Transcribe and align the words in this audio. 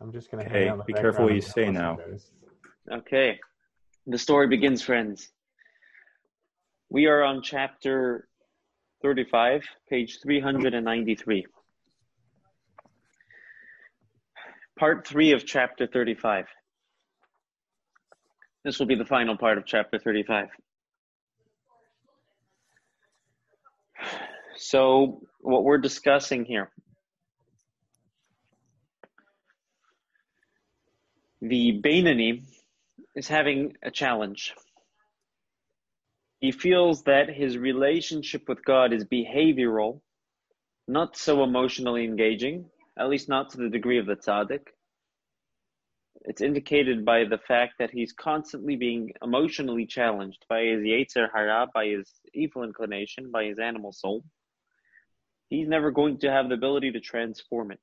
I'm 0.00 0.12
just 0.12 0.30
gonna. 0.30 0.44
Okay, 0.44 0.70
be 0.86 0.92
careful 0.92 1.24
what 1.24 1.34
you 1.34 1.40
say 1.40 1.70
now. 1.70 1.98
Okay, 2.90 3.38
the 4.06 4.18
story 4.18 4.48
begins, 4.48 4.82
friends. 4.82 5.30
We 6.90 7.06
are 7.06 7.22
on 7.22 7.42
chapter 7.42 8.28
35, 9.02 9.64
page 9.88 10.18
393. 10.22 11.46
Part 14.78 15.06
three 15.06 15.32
of 15.32 15.46
chapter 15.46 15.86
35. 15.86 16.46
This 18.64 18.78
will 18.78 18.86
be 18.86 18.94
the 18.94 19.04
final 19.04 19.36
part 19.36 19.58
of 19.58 19.66
chapter 19.66 19.98
35. 19.98 20.48
So, 24.56 25.20
what 25.40 25.64
we're 25.64 25.78
discussing 25.78 26.44
here 26.44 26.70
the 31.48 31.78
Beinoni 31.84 32.42
is 33.14 33.28
having 33.28 33.76
a 33.82 33.90
challenge. 33.90 34.54
He 36.40 36.52
feels 36.52 37.02
that 37.02 37.28
his 37.28 37.58
relationship 37.58 38.48
with 38.48 38.64
God 38.64 38.94
is 38.94 39.04
behavioral, 39.04 40.00
not 40.88 41.18
so 41.18 41.44
emotionally 41.44 42.04
engaging, 42.04 42.70
at 42.98 43.10
least 43.10 43.28
not 43.28 43.50
to 43.50 43.58
the 43.58 43.68
degree 43.68 43.98
of 43.98 44.06
the 44.06 44.16
tzaddik. 44.16 44.68
It's 46.22 46.40
indicated 46.40 47.04
by 47.04 47.24
the 47.24 47.38
fact 47.46 47.74
that 47.78 47.90
he's 47.90 48.14
constantly 48.14 48.76
being 48.76 49.12
emotionally 49.22 49.84
challenged 49.84 50.46
by 50.48 50.62
his 50.62 50.80
Yetzer 50.80 51.28
Hara, 51.30 51.66
by 51.74 51.88
his 51.88 52.10
evil 52.32 52.62
inclination, 52.62 53.30
by 53.30 53.44
his 53.44 53.58
animal 53.58 53.92
soul. 53.92 54.24
He's 55.50 55.68
never 55.68 55.90
going 55.90 56.18
to 56.20 56.30
have 56.30 56.48
the 56.48 56.54
ability 56.54 56.92
to 56.92 57.00
transform 57.00 57.70
it. 57.70 57.80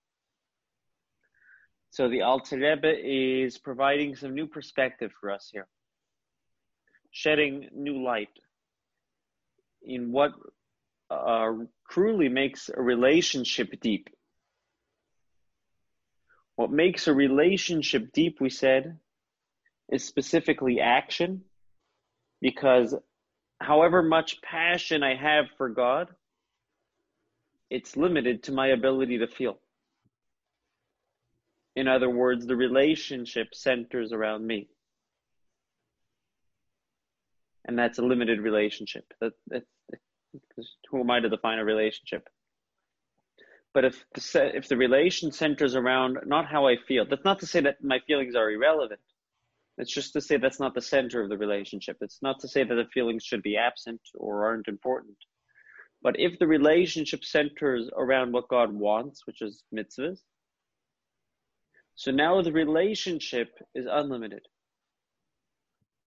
So 1.91 2.07
the 2.07 2.21
Alter 2.21 2.57
Rebbe 2.57 2.93
is 3.03 3.57
providing 3.57 4.15
some 4.15 4.33
new 4.33 4.47
perspective 4.47 5.11
for 5.19 5.29
us 5.29 5.49
here, 5.51 5.67
shedding 7.11 7.67
new 7.73 8.01
light 8.01 8.29
in 9.83 10.13
what 10.13 10.31
uh, 11.09 11.51
cruelly 11.83 12.29
makes 12.29 12.69
a 12.69 12.81
relationship 12.81 13.81
deep. 13.81 14.09
What 16.55 16.71
makes 16.71 17.09
a 17.09 17.13
relationship 17.13 18.13
deep, 18.13 18.39
we 18.39 18.49
said, 18.49 18.97
is 19.91 20.05
specifically 20.05 20.79
action, 20.79 21.41
because 22.39 22.95
however 23.59 24.01
much 24.01 24.41
passion 24.41 25.03
I 25.03 25.15
have 25.15 25.45
for 25.57 25.67
God, 25.67 26.07
it's 27.69 27.97
limited 27.97 28.43
to 28.43 28.53
my 28.53 28.67
ability 28.67 29.17
to 29.17 29.27
feel. 29.27 29.59
In 31.75 31.87
other 31.87 32.09
words, 32.09 32.45
the 32.45 32.55
relationship 32.55 33.53
centers 33.53 34.11
around 34.11 34.45
me. 34.45 34.67
And 37.65 37.77
that's 37.77 37.99
a 37.99 38.03
limited 38.03 38.41
relationship. 38.41 39.05
That, 39.21 39.33
that, 39.47 39.63
who 40.89 40.99
am 40.99 41.11
I 41.11 41.19
to 41.19 41.29
define 41.29 41.59
a 41.59 41.65
relationship? 41.65 42.27
But 43.73 43.85
if 43.85 44.05
the, 44.13 44.55
if 44.55 44.67
the 44.67 44.75
relation 44.75 45.31
centers 45.31 45.75
around 45.75 46.17
not 46.25 46.45
how 46.45 46.67
I 46.67 46.75
feel, 46.87 47.05
that's 47.05 47.23
not 47.23 47.39
to 47.39 47.45
say 47.45 47.61
that 47.61 47.83
my 47.83 47.99
feelings 48.05 48.35
are 48.35 48.51
irrelevant. 48.51 48.99
It's 49.77 49.93
just 49.93 50.13
to 50.13 50.21
say 50.21 50.37
that's 50.37 50.59
not 50.59 50.75
the 50.75 50.81
center 50.81 51.21
of 51.21 51.29
the 51.29 51.37
relationship. 51.37 51.97
It's 52.01 52.21
not 52.21 52.39
to 52.41 52.47
say 52.47 52.63
that 52.63 52.75
the 52.75 52.85
feelings 52.93 53.23
should 53.23 53.41
be 53.41 53.55
absent 53.55 54.01
or 54.13 54.45
aren't 54.45 54.67
important. 54.67 55.17
But 56.01 56.19
if 56.19 56.37
the 56.37 56.47
relationship 56.47 57.23
centers 57.23 57.89
around 57.95 58.33
what 58.33 58.49
God 58.49 58.73
wants, 58.73 59.25
which 59.25 59.41
is 59.41 59.63
mitzvahs, 59.73 60.19
so 62.01 62.09
now 62.09 62.41
the 62.41 62.51
relationship 62.51 63.59
is 63.75 63.85
unlimited. 63.87 64.41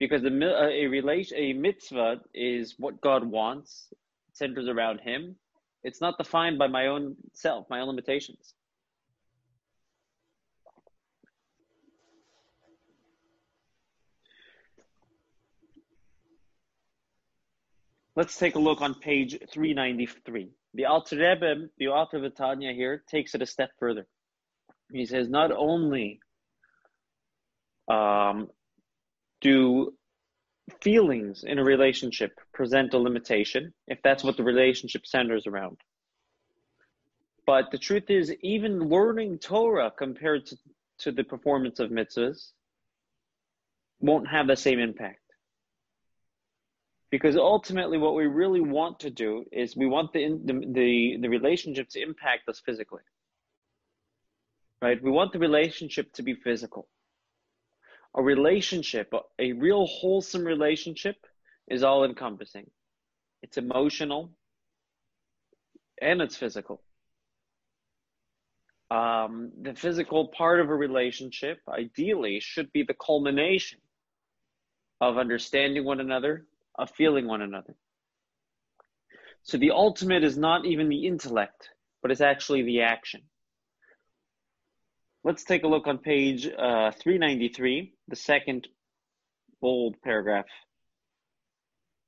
Because 0.01 0.25
a, 0.25 0.27
uh, 0.27 0.69
a, 0.69 0.87
relation, 0.89 1.39
a 1.39 1.53
mitzvah 1.53 2.17
is 2.35 2.75
what 2.79 3.01
God 3.01 3.25
wants, 3.25 3.93
centers 4.33 4.67
around 4.67 5.03
Him. 5.03 5.37
It's 5.85 6.01
not 6.01 6.19
defined 6.19 6.59
by 6.59 6.67
my 6.67 6.89
own 6.89 7.15
self, 7.33 7.71
my 7.71 7.79
own 7.79 7.87
limitations. 7.87 8.55
Let's 18.17 18.37
take 18.37 18.57
a 18.57 18.59
look 18.59 18.81
on 18.81 18.95
page 18.95 19.39
393. 19.49 20.51
The 20.75 20.87
Alter 20.87 21.19
Rebbe, 21.19 21.69
the 21.79 21.87
author 21.87 22.17
of 22.17 22.25
the 22.25 22.31
Tanya 22.31 22.73
here, 22.73 23.05
takes 23.09 23.37
it 23.37 23.43
a 23.43 23.47
step 23.47 23.71
further. 23.79 24.09
He 24.93 25.07
says 25.07 25.29
not 25.29 25.51
only 25.53 26.21
um, 27.89 28.49
do 29.41 29.95
feelings 30.81 31.45
in 31.45 31.59
a 31.59 31.65
relationship 31.65 32.39
present 32.53 32.95
a 32.95 32.99
limitation, 32.99 33.73
if 33.87 33.99
that's 34.03 34.25
what 34.25 34.37
the 34.37 34.43
relationship 34.43 35.07
centers 35.07 35.47
around. 35.47 35.79
But 37.47 37.71
the 37.71 37.79
truth 37.79 38.09
is, 38.09 38.35
even 38.41 38.89
learning 38.89 39.39
Torah 39.39 39.93
compared 39.97 40.47
to, 40.47 40.57
to 41.01 41.13
the 41.13 41.25
performance 41.25 41.79
of 41.79 41.91
mitzvahs 41.91 42.53
won't 44.01 44.29
have 44.29 44.47
the 44.47 44.57
same 44.57 44.79
impact. 44.79 45.21
Because 47.11 47.37
ultimately, 47.37 47.99
what 47.99 48.15
we 48.15 48.27
really 48.27 48.61
want 48.61 49.01
to 49.01 49.11
do 49.11 49.45
is 49.53 49.77
we 49.77 49.87
want 49.87 50.13
the, 50.13 50.41
the, 50.45 50.53
the, 50.73 51.19
the 51.21 51.29
relationship 51.29 51.89
to 51.91 52.03
impact 52.03 52.49
us 52.49 52.61
physically 52.65 53.03
right? 54.85 55.03
We 55.03 55.11
want 55.11 55.33
the 55.33 55.39
relationship 55.39 56.13
to 56.13 56.23
be 56.23 56.35
physical. 56.35 56.89
A 58.15 58.23
relationship, 58.23 59.15
a 59.39 59.53
real 59.53 59.87
wholesome 59.87 60.45
relationship, 60.45 61.17
is 61.69 61.83
all 61.83 62.05
encompassing. 62.05 62.71
It's 63.43 63.57
emotional 63.57 64.31
and 66.03 66.21
it's 66.21 66.37
physical. 66.37 66.83
Um, 68.91 69.53
the 69.63 69.75
physical 69.75 70.29
part 70.29 70.61
of 70.61 70.69
a 70.69 70.75
relationship, 70.75 71.61
ideally, 71.67 72.39
should 72.41 72.71
be 72.73 72.83
the 72.83 72.95
culmination 72.95 73.79
of 75.01 75.17
understanding 75.17 75.87
one 75.87 76.01
another, 76.01 76.45
of 76.79 76.91
feeling 76.91 77.27
one 77.27 77.41
another. 77.41 77.75
So 79.45 79.57
the 79.57 79.71
ultimate 79.71 80.25
is 80.25 80.37
not 80.37 80.67
even 80.67 80.91
the 80.91 81.07
intellect, 81.07 81.71
but 82.03 82.11
it's 82.11 82.21
actually 82.21 82.63
the 82.65 82.83
action. 82.83 83.23
Let's 85.27 85.45
take 85.45 85.65
a 85.65 85.69
look 85.69 85.87
on 85.87 85.97
page 85.97 86.47
uh, 86.47 86.91
393, 86.91 87.95
the 88.09 88.17
second 88.17 88.69
bold 89.63 89.97
paragraph, 90.03 90.45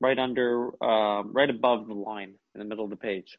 right 0.02 0.18
under, 0.18 0.68
uh, 0.84 1.22
right 1.22 1.48
above 1.48 1.88
the 1.88 1.94
line 1.94 2.34
in 2.54 2.58
the 2.58 2.66
middle 2.66 2.84
of 2.84 2.90
the 2.90 2.96
page. 2.96 3.38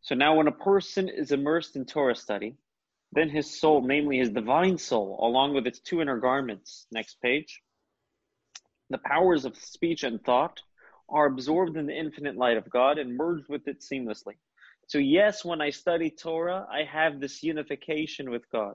So 0.00 0.14
now, 0.14 0.36
when 0.36 0.48
a 0.48 0.52
person 0.52 1.10
is 1.10 1.32
immersed 1.32 1.76
in 1.76 1.84
Torah 1.84 2.16
study, 2.16 2.56
then 3.12 3.28
his 3.28 3.60
soul, 3.60 3.82
namely 3.82 4.16
his 4.16 4.30
divine 4.30 4.78
soul, 4.78 5.18
along 5.20 5.52
with 5.52 5.66
its 5.66 5.80
two 5.80 6.00
inner 6.00 6.16
garments, 6.16 6.86
next 6.90 7.20
page, 7.20 7.60
the 8.88 8.96
powers 8.96 9.44
of 9.44 9.54
speech 9.58 10.02
and 10.02 10.24
thought 10.24 10.62
are 11.10 11.26
absorbed 11.26 11.76
in 11.76 11.84
the 11.84 11.98
infinite 11.98 12.36
light 12.36 12.56
of 12.56 12.70
God 12.70 12.96
and 12.96 13.18
merged 13.18 13.50
with 13.50 13.68
it 13.68 13.82
seamlessly. 13.82 14.36
So, 14.90 14.98
yes, 14.98 15.44
when 15.44 15.60
I 15.60 15.70
study 15.70 16.10
Torah, 16.10 16.66
I 16.68 16.82
have 16.82 17.20
this 17.20 17.44
unification 17.44 18.28
with 18.28 18.50
God. 18.50 18.74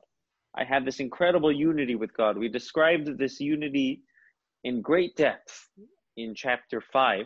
I 0.56 0.64
have 0.64 0.86
this 0.86 1.02
incredible 1.02 1.52
unity 1.52 1.96
with 1.96 2.16
God. 2.16 2.38
We 2.38 2.48
described 2.48 3.18
this 3.18 3.42
unity 3.42 4.02
in 4.64 4.81
great 4.81 5.18
depth 5.18 5.68
in 6.16 6.34
chapter 6.34 6.80
5. 6.80 7.26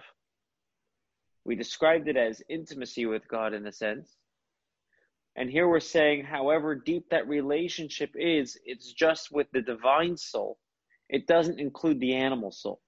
We 1.45 1.55
described 1.55 2.07
it 2.07 2.17
as 2.17 2.41
intimacy 2.50 3.05
with 3.05 3.27
God 3.27 3.53
in 3.53 3.67
a 3.67 3.72
sense. 3.72 4.17
And 5.35 5.51
here 5.51 5.69
we're 5.69 5.81
saying, 5.81 6.23
however 6.23 6.73
deep 6.73 7.11
that 7.11 7.27
relationship 7.27 8.09
is, 8.15 8.57
it's 8.65 8.91
just 8.91 9.31
with 9.31 9.45
the 9.53 9.62
divine 9.62 10.18
soul. 10.18 10.57
It 11.09 11.27
doesn't 11.27 11.59
include 11.59 12.00
the 12.00 12.15
animal 12.15 12.51
soul. 12.51 12.81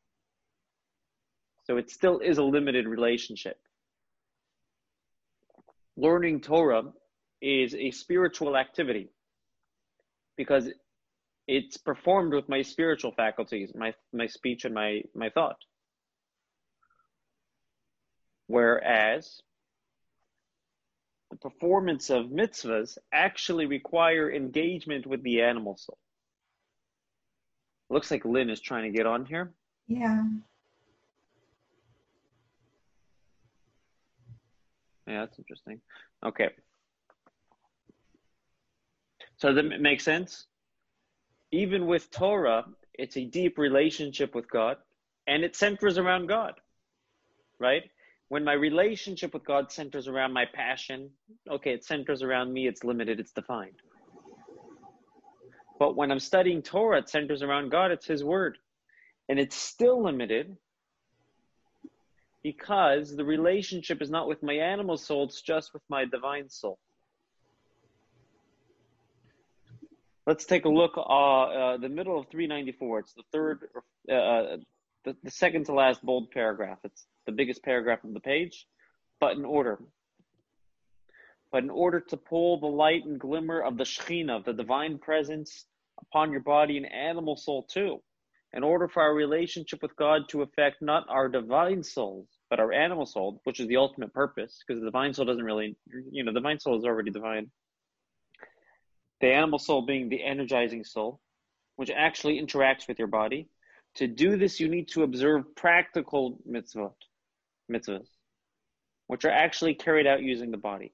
So 1.65 1.77
it 1.77 1.92
still 1.92 2.18
is 2.18 2.39
a 2.39 2.44
limited 2.44 2.88
relationship 2.88 3.59
learning 5.97 6.41
Torah 6.41 6.83
is 7.41 7.75
a 7.75 7.91
spiritual 7.91 8.55
activity 8.55 9.09
because 10.38 10.69
it's 11.47 11.77
performed 11.77 12.33
with 12.33 12.47
my 12.47 12.61
spiritual 12.61 13.11
faculties, 13.11 13.71
my 13.75 13.93
my 14.13 14.27
speech 14.27 14.65
and 14.65 14.73
my 14.73 15.01
my 15.15 15.29
thought. 15.29 15.57
Whereas 18.47 19.41
the 21.29 21.38
performance 21.38 22.09
of 22.09 22.25
mitzvahs 22.25 22.97
actually 23.13 23.65
require 23.65 24.31
engagement 24.31 25.07
with 25.07 25.23
the 25.23 25.41
animal 25.41 25.77
soul. 25.77 25.97
Looks 27.89 28.11
like 28.11 28.25
Lynn 28.25 28.49
is 28.49 28.59
trying 28.59 28.91
to 28.91 28.97
get 28.97 29.05
on 29.05 29.25
here. 29.25 29.53
Yeah. 29.88 30.23
Yeah, 35.12 35.25
that's 35.25 35.38
interesting. 35.38 35.81
Okay. 36.25 36.50
So 39.38 39.50
does 39.54 39.58
it 39.58 39.81
make 39.81 40.00
sense? 40.00 40.46
Even 41.52 41.86
with 41.86 42.10
Torah, 42.12 42.66
it's 42.94 43.18
a 43.18 43.25
deep 43.25 43.58
relationship 43.58 44.34
with 44.34 44.50
God 44.50 44.78
and 45.28 45.44
it 45.44 45.56
centers 45.56 45.98
around 45.98 46.28
God, 46.28 46.54
right? 47.60 47.84
When 48.30 48.46
my 48.46 48.54
relationship 48.54 49.34
with 49.34 49.44
God 49.44 49.69
centers 49.69 50.08
around 50.08 50.31
my 50.31 50.46
passion, 50.46 51.10
okay, 51.50 51.74
it 51.74 51.84
centers 51.84 52.24
around 52.24 52.54
me, 52.54 52.68
it's 52.68 52.86
limited, 52.86 53.19
it's 53.19 53.34
defined. 53.34 53.81
But 55.78 55.98
when 55.98 56.12
I'm 56.12 56.19
studying 56.19 56.62
Torah, 56.62 57.00
it 57.00 57.10
centers 57.10 57.44
around 57.44 57.69
God, 57.69 57.92
it's 57.92 58.06
His 58.06 58.24
Word. 58.24 58.58
And 59.28 59.40
it's 59.40 59.56
still 59.58 60.02
limited 60.02 60.56
because 62.43 63.15
the 63.15 63.25
relationship 63.25 64.01
is 64.01 64.09
not 64.09 64.27
with 64.27 64.41
my 64.41 64.53
animal 64.53 64.97
soul, 64.97 65.25
it's 65.25 65.41
just 65.41 65.73
with 65.73 65.83
my 65.89 66.05
divine 66.05 66.49
soul. 66.49 66.79
Let's 70.27 70.45
take 70.45 70.65
a 70.65 70.69
look. 70.69 70.97
Uh, 70.97 71.01
uh, 71.01 71.77
the 71.77 71.89
middle 71.89 72.19
of 72.19 72.27
394. 72.29 72.99
It's 72.99 73.13
the 73.13 73.23
third, 73.31 73.67
uh, 74.09 74.13
uh, 74.13 74.57
the, 75.03 75.15
the 75.23 75.31
second 75.31 75.65
to 75.65 75.73
last 75.73 76.03
bold 76.03 76.31
paragraph. 76.31 76.77
It's 76.83 77.05
the 77.25 77.31
biggest 77.31 77.63
paragraph 77.63 78.03
of 78.03 78.13
the 78.13 78.19
page, 78.19 78.67
but 79.19 79.35
in 79.35 79.45
order. 79.45 79.79
But 81.51 81.63
in 81.63 81.69
order 81.69 81.99
to 81.99 82.17
pull 82.17 82.59
the 82.59 82.67
light 82.67 83.03
and 83.05 83.19
glimmer 83.19 83.61
of 83.61 83.77
the 83.77 83.83
Shekhinah, 83.83 84.38
of 84.38 84.45
the 84.45 84.53
divine 84.53 84.99
presence, 84.99 85.65
upon 85.99 86.31
your 86.31 86.41
body 86.41 86.77
and 86.77 86.91
animal 86.91 87.35
soul 87.35 87.63
too, 87.63 88.01
in 88.53 88.63
order 88.63 88.88
for 88.88 89.01
our 89.01 89.13
relationship 89.13 89.81
with 89.81 89.95
God 89.95 90.27
to 90.30 90.42
affect 90.42 90.81
not 90.81 91.06
our 91.09 91.30
divine 91.30 91.83
souls, 91.83 92.27
but 92.50 92.59
our 92.59 92.74
animal 92.74 93.06
soul, 93.06 93.39
which 93.45 93.59
is 93.59 93.68
the 93.68 93.77
ultimate 93.77 94.13
purpose, 94.13 94.62
because 94.65 94.81
the 94.81 94.88
divine 94.88 95.13
soul 95.13 95.25
doesn't 95.25 95.44
really, 95.44 95.77
you 96.12 96.24
know, 96.24 96.33
the 96.33 96.39
divine 96.39 96.59
soul 96.59 96.77
is 96.77 96.83
already 96.83 97.12
divine. 97.12 97.50
The 99.21 99.31
animal 99.31 99.59
soul 99.59 99.86
being 99.86 100.09
the 100.09 100.24
energizing 100.24 100.83
soul, 100.83 101.21
which 101.77 101.92
actually 101.92 102.42
interacts 102.42 102.88
with 102.88 103.00
your 103.00 103.07
body. 103.07 103.48
To 103.95 104.07
do 104.07 104.38
this, 104.38 104.59
you 104.59 104.68
need 104.68 104.89
to 104.89 105.03
observe 105.03 105.56
practical 105.56 106.39
mitzvot, 106.50 106.94
mitzvahs, 107.71 108.07
which 109.07 109.24
are 109.25 109.31
actually 109.31 109.75
carried 109.75 110.07
out 110.07 110.21
using 110.21 110.51
the 110.51 110.57
body, 110.57 110.94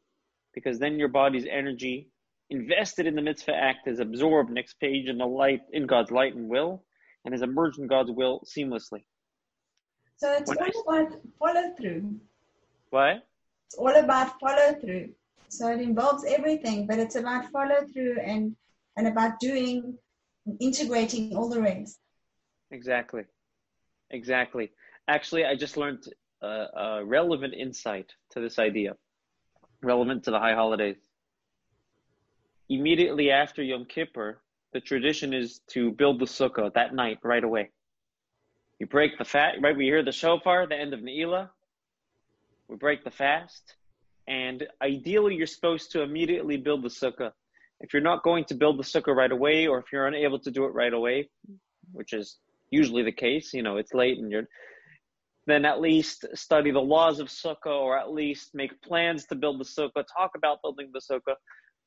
because 0.53 0.77
then 0.77 0.99
your 0.99 1.07
body's 1.07 1.47
energy 1.49 2.09
invested 2.49 3.07
in 3.07 3.15
the 3.15 3.21
mitzvah 3.21 3.55
act 3.55 3.87
is 3.87 3.99
absorbed 3.99 4.51
next 4.51 4.79
page 4.79 5.07
in 5.07 5.17
the 5.17 5.25
light 5.25 5.61
in 5.71 5.85
God's 5.87 6.11
light 6.11 6.35
and 6.35 6.49
will, 6.49 6.83
and 7.27 7.35
is 7.35 7.41
emerged 7.41 7.77
in 7.77 7.87
God's 7.87 8.09
will 8.09 8.41
seamlessly. 8.45 9.03
So 10.15 10.31
it's 10.31 10.47
When 10.49 10.57
all 10.59 10.97
about 10.97 11.19
follow 11.37 11.75
through. 11.77 12.15
What? 12.89 13.27
It's 13.65 13.75
all 13.75 13.93
about 13.93 14.39
follow 14.39 14.73
through. 14.79 15.09
So 15.49 15.67
it 15.67 15.81
involves 15.81 16.23
everything, 16.23 16.87
but 16.87 16.99
it's 16.99 17.17
about 17.17 17.51
follow 17.51 17.85
through 17.91 18.19
and 18.21 18.55
and 18.95 19.07
about 19.09 19.41
doing, 19.41 19.97
integrating 20.61 21.35
all 21.35 21.49
the 21.49 21.61
rest. 21.61 21.99
Exactly. 22.71 23.23
Exactly. 24.09 24.71
Actually, 25.09 25.43
I 25.43 25.55
just 25.55 25.75
learned 25.75 26.05
a, 26.41 26.47
a 26.47 27.05
relevant 27.05 27.53
insight 27.53 28.09
to 28.31 28.39
this 28.39 28.57
idea, 28.57 28.95
relevant 29.83 30.23
to 30.23 30.31
the 30.31 30.39
high 30.39 30.55
holidays. 30.55 31.01
Immediately 32.69 33.31
after 33.31 33.61
Yom 33.61 33.83
Kippur, 33.83 34.41
the 34.77 34.81
tradition 34.81 35.33
is 35.33 35.59
to 35.67 35.89
build 35.89 36.19
the 36.19 36.25
sukkah 36.25 36.71
that 36.75 36.93
night 36.93 37.17
right 37.23 37.43
away. 37.43 37.71
You 38.77 38.85
break 38.85 39.17
the 39.17 39.25
fast, 39.25 39.57
right? 39.59 39.75
We 39.75 39.85
hear 39.85 40.03
the 40.03 40.11
shofar, 40.11 40.67
the 40.67 40.75
end 40.75 40.93
of 40.93 40.99
Ne'ilah. 40.99 41.49
We 42.67 42.75
break 42.75 43.03
the 43.03 43.09
fast. 43.09 43.73
And 44.27 44.67
ideally, 44.79 45.33
you're 45.33 45.47
supposed 45.47 45.93
to 45.93 46.03
immediately 46.03 46.57
build 46.57 46.83
the 46.83 46.89
sukkah. 46.89 47.31
If 47.79 47.91
you're 47.91 48.03
not 48.03 48.21
going 48.21 48.45
to 48.49 48.53
build 48.53 48.77
the 48.77 48.83
sukkah 48.83 49.15
right 49.15 49.31
away, 49.31 49.65
or 49.65 49.79
if 49.79 49.85
you're 49.91 50.05
unable 50.05 50.37
to 50.41 50.51
do 50.51 50.65
it 50.65 50.75
right 50.75 50.93
away, 50.93 51.27
which 51.91 52.13
is 52.13 52.37
usually 52.69 53.01
the 53.01 53.11
case, 53.11 53.55
you 53.55 53.63
know, 53.63 53.77
it's 53.77 53.95
late 53.95 54.19
and 54.19 54.31
you're, 54.31 54.47
then 55.47 55.65
at 55.65 55.81
least 55.81 56.23
study 56.35 56.69
the 56.69 56.79
laws 56.79 57.19
of 57.19 57.29
sukkah, 57.29 57.81
or 57.81 57.97
at 57.97 58.11
least 58.11 58.53
make 58.53 58.79
plans 58.83 59.25
to 59.25 59.33
build 59.33 59.59
the 59.59 59.65
sukkah, 59.65 60.03
talk 60.15 60.33
about 60.35 60.61
building 60.61 60.91
the 60.93 61.01
sukkah. 61.01 61.33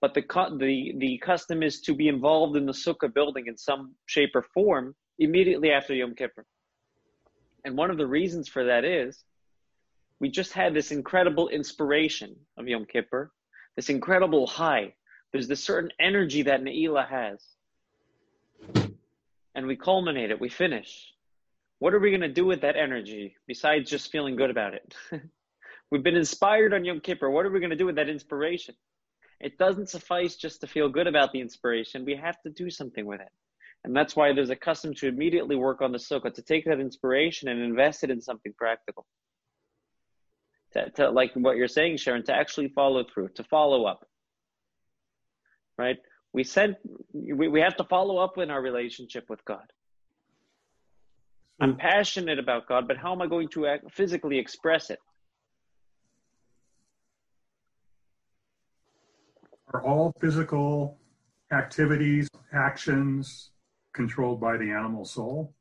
But 0.01 0.15
the, 0.15 0.23
the, 0.23 0.95
the 0.97 1.19
custom 1.19 1.63
is 1.63 1.81
to 1.83 1.95
be 1.95 2.09
involved 2.09 2.57
in 2.57 2.67
the 2.67 2.73
sukkah 2.73 3.13
building 3.13 3.47
in 3.47 3.57
some 3.57 3.95
shape 4.07 4.31
or 4.35 4.47
form 4.55 4.95
immediately 5.19 5.71
after 5.71 5.95
Yom 5.95 6.15
Kippur. 6.15 6.47
And 7.65 7.77
one 7.77 7.91
of 7.91 7.99
the 7.99 8.07
reasons 8.07 8.49
for 8.49 8.65
that 8.65 8.85
is 8.85 9.23
we 10.19 10.31
just 10.31 10.53
had 10.53 10.75
this 10.75 10.91
incredible 10.91 11.49
inspiration 11.49 12.37
of 12.57 12.67
Yom 12.67 12.87
Kippur, 12.87 13.31
this 13.77 13.91
incredible 13.91 14.47
high. 14.47 14.95
There's 15.33 15.49
this 15.49 15.63
certain 15.63 15.91
energy 16.01 16.43
that 16.43 16.63
Ne'ilah 16.63 17.09
has. 17.09 17.45
And 19.55 19.67
we 19.67 19.77
culminate 19.77 20.31
it, 20.31 20.41
we 20.41 20.49
finish. 20.49 21.13
What 21.79 21.95
are 21.95 21.99
we 21.99 22.11
going 22.11 22.21
to 22.21 22.29
do 22.29 22.47
with 22.47 22.61
that 22.63 22.77
energy 22.77 23.37
besides 23.47 23.91
just 23.91 24.13
feeling 24.13 24.37
good 24.37 24.51
about 24.51 24.75
it? 24.75 24.95
We've 25.91 26.03
been 26.03 26.17
inspired 26.17 26.73
on 26.73 26.85
Yom 26.85 27.01
Kippur. 27.01 27.31
What 27.31 27.47
are 27.47 27.51
we 27.51 27.59
going 27.59 27.71
to 27.71 27.77
do 27.77 27.87
with 27.87 27.97
that 27.97 28.09
inspiration? 28.09 28.75
It 29.41 29.57
doesn't 29.59 29.89
suffice 29.89 30.37
just 30.37 30.61
to 30.61 30.67
feel 30.67 30.89
good 30.89 31.07
about 31.07 31.33
the 31.33 31.41
inspiration. 31.41 32.05
We 32.05 32.17
have 32.17 32.41
to 32.43 32.51
do 32.51 32.71
something 32.71 33.07
with 33.07 33.21
it. 33.21 33.31
And 33.85 33.97
that's 33.97 34.15
why 34.15 34.35
there's 34.35 34.51
a 34.51 34.57
custom 34.57 34.93
to 34.95 35.09
immediately 35.09 35.57
work 35.57 35.81
on 35.81 35.93
the 35.93 35.99
sukkah, 35.99 36.33
to 36.35 36.43
take 36.43 36.67
that 36.67 36.81
inspiration 36.81 37.49
and 37.49 37.61
invest 37.61 38.05
it 38.05 38.11
in 38.11 38.21
something 38.21 38.53
practical. 38.57 39.07
To, 40.73 40.91
to, 40.91 41.11
like 41.11 41.33
what 41.35 41.57
you're 41.57 41.69
saying, 41.69 41.97
Sharon, 41.97 42.23
to 42.25 42.35
actually 42.35 42.69
follow 42.69 43.05
through, 43.05 43.31
to 43.31 43.45
follow 43.45 43.87
up. 43.87 44.07
Right? 45.79 45.97
We 46.35 46.45
said 46.45 46.77
we, 47.13 47.49
we 47.49 47.61
have 47.61 47.77
to 47.77 47.85
follow 47.85 48.19
up 48.19 48.37
in 48.37 48.51
our 48.51 48.61
relationship 48.61 49.25
with 49.31 49.43
God. 49.47 49.73
I'm 51.63 51.77
passionate 51.77 52.39
about 52.39 52.67
God, 52.67 52.89
but 52.89 52.97
how 52.97 53.13
am 53.13 53.21
I 53.21 53.27
going 53.27 53.49
to 53.49 53.67
act, 53.67 53.93
physically 53.93 54.39
express 54.39 54.89
it? 54.91 54.99
Are 59.73 59.85
all 59.85 60.13
physical 60.21 60.99
activities, 61.53 62.29
actions 62.53 63.51
controlled 63.93 64.41
by 64.41 64.57
the 64.57 64.71
animal 64.71 65.05
soul? 65.05 65.55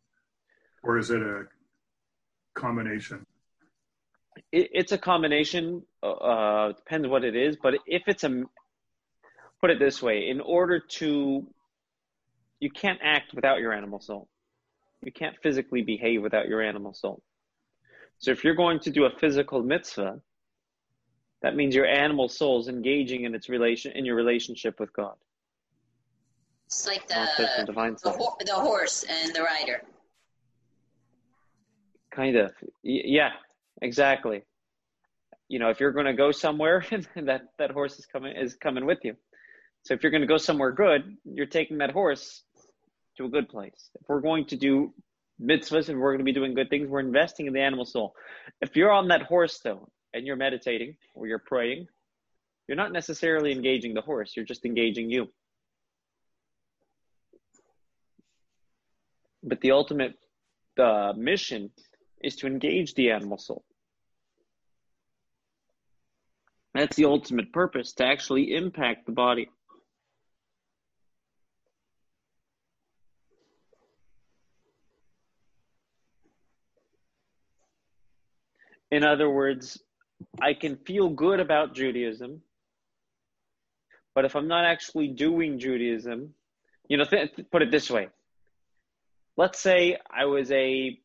Or 0.83 0.97
is 0.97 1.11
it 1.11 1.21
a 1.21 1.43
combination? 2.55 3.25
It, 4.51 4.69
it's 4.71 4.91
a 4.91 4.97
combination. 4.97 5.83
Uh, 6.01 6.71
depends 6.71 7.07
what 7.07 7.23
it 7.23 7.35
is, 7.35 7.57
but 7.61 7.75
if 7.85 8.03
it's 8.07 8.23
a, 8.23 8.43
put 9.61 9.69
it 9.69 9.79
this 9.79 10.01
way: 10.01 10.29
in 10.29 10.41
order 10.41 10.79
to, 10.79 11.45
you 12.59 12.69
can't 12.71 12.99
act 13.03 13.33
without 13.33 13.59
your 13.59 13.73
animal 13.73 13.99
soul. 13.99 14.27
You 15.03 15.11
can't 15.11 15.35
physically 15.43 15.81
behave 15.81 16.23
without 16.23 16.47
your 16.47 16.61
animal 16.61 16.93
soul. 16.93 17.21
So 18.17 18.31
if 18.31 18.43
you're 18.43 18.55
going 18.55 18.79
to 18.81 18.89
do 18.89 19.05
a 19.05 19.11
physical 19.19 19.61
mitzvah, 19.61 20.19
that 21.41 21.55
means 21.55 21.73
your 21.73 21.85
animal 21.85 22.27
soul 22.27 22.59
is 22.59 22.67
engaging 22.67 23.23
in 23.23 23.33
its 23.33 23.49
relation 23.49 23.91
in 23.93 24.05
your 24.05 24.15
relationship 24.15 24.79
with 24.79 24.91
God. 24.93 25.15
It's 26.65 26.85
like 26.85 27.07
the 27.07 27.15
the, 28.03 28.11
ho- 28.11 28.37
the 28.45 28.53
horse 28.53 29.03
and 29.09 29.33
the 29.33 29.41
rider. 29.41 29.81
Kind 32.11 32.35
of. 32.35 32.51
Y- 32.83 33.01
yeah, 33.05 33.31
exactly. 33.81 34.43
You 35.47 35.57
know, 35.59 35.69
if 35.69 35.79
you're 35.79 35.91
going 35.93 36.05
to 36.05 36.13
go 36.13 36.31
somewhere, 36.31 36.85
that 37.15 37.41
that 37.57 37.71
horse 37.71 37.97
is 37.97 38.05
coming 38.05 38.35
is 38.35 38.55
coming 38.55 38.85
with 38.85 38.99
you. 39.03 39.15
So 39.83 39.93
if 39.93 40.03
you're 40.03 40.11
going 40.11 40.21
to 40.21 40.27
go 40.27 40.37
somewhere 40.37 40.71
good, 40.71 41.17
you're 41.23 41.45
taking 41.45 41.77
that 41.79 41.91
horse 41.91 42.43
to 43.17 43.25
a 43.25 43.29
good 43.29 43.49
place. 43.49 43.89
If 43.99 44.07
we're 44.07 44.21
going 44.21 44.45
to 44.47 44.57
do 44.57 44.93
mitzvahs 45.41 45.89
and 45.89 45.99
we're 45.99 46.11
going 46.11 46.19
to 46.19 46.25
be 46.25 46.33
doing 46.33 46.53
good 46.53 46.69
things, 46.69 46.87
we're 46.87 46.99
investing 46.99 47.47
in 47.47 47.53
the 47.53 47.61
animal 47.61 47.85
soul. 47.85 48.13
If 48.61 48.75
you're 48.75 48.91
on 48.91 49.07
that 49.07 49.23
horse 49.23 49.59
though, 49.63 49.89
and 50.13 50.25
you're 50.25 50.35
meditating 50.35 50.95
or 51.13 51.27
you're 51.27 51.39
praying, 51.39 51.87
you're 52.67 52.77
not 52.77 52.91
necessarily 52.91 53.51
engaging 53.51 53.93
the 53.93 54.01
horse. 54.01 54.33
You're 54.35 54.45
just 54.45 54.65
engaging 54.65 55.09
you. 55.09 55.27
But 59.41 59.61
the 59.61 59.71
ultimate 59.71 60.15
uh, 60.77 61.13
mission 61.15 61.71
is 62.21 62.35
to 62.37 62.47
engage 62.47 62.93
the 62.93 63.11
animal 63.11 63.37
soul. 63.37 63.63
That's 66.73 66.95
the 66.95 67.05
ultimate 67.05 67.51
purpose 67.51 67.93
to 67.93 68.05
actually 68.05 68.55
impact 68.55 69.05
the 69.05 69.11
body. 69.11 69.49
In 78.91 79.03
other 79.03 79.29
words, 79.29 79.81
I 80.41 80.53
can 80.53 80.77
feel 80.77 81.09
good 81.09 81.39
about 81.39 81.75
Judaism, 81.75 82.41
but 84.15 84.25
if 84.25 84.35
I'm 84.35 84.47
not 84.47 84.65
actually 84.65 85.09
doing 85.09 85.59
Judaism, 85.59 86.33
you 86.87 86.97
know, 86.97 87.05
th- 87.05 87.31
put 87.51 87.61
it 87.61 87.71
this 87.71 87.89
way. 87.89 88.09
Let's 89.37 89.59
say 89.59 89.97
I 90.09 90.25
was 90.25 90.51
a 90.51 90.99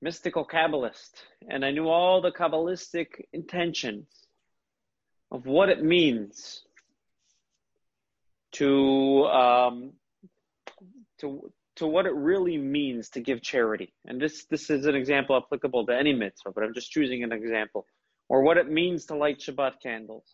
mystical 0.00 0.44
Kabbalist 0.44 1.12
and 1.48 1.64
I 1.64 1.70
knew 1.70 1.88
all 1.88 2.20
the 2.20 2.32
Kabbalistic 2.32 3.06
intentions 3.32 4.08
of 5.30 5.46
what 5.46 5.68
it 5.68 5.82
means 5.82 6.62
to 8.52 9.24
um, 9.26 9.92
to 11.20 11.52
to 11.76 11.86
what 11.86 12.06
it 12.06 12.14
really 12.14 12.58
means 12.58 13.08
to 13.10 13.20
give 13.20 13.42
charity. 13.42 13.92
And 14.06 14.20
this 14.20 14.44
this 14.46 14.70
is 14.70 14.86
an 14.86 14.94
example 14.94 15.36
applicable 15.36 15.86
to 15.86 15.96
any 15.96 16.12
mitzvah, 16.12 16.52
but 16.52 16.64
I'm 16.64 16.74
just 16.74 16.90
choosing 16.90 17.22
an 17.22 17.32
example. 17.32 17.86
Or 18.28 18.42
what 18.42 18.56
it 18.56 18.70
means 18.70 19.06
to 19.06 19.16
light 19.16 19.40
Shabbat 19.40 19.80
candles, 19.82 20.24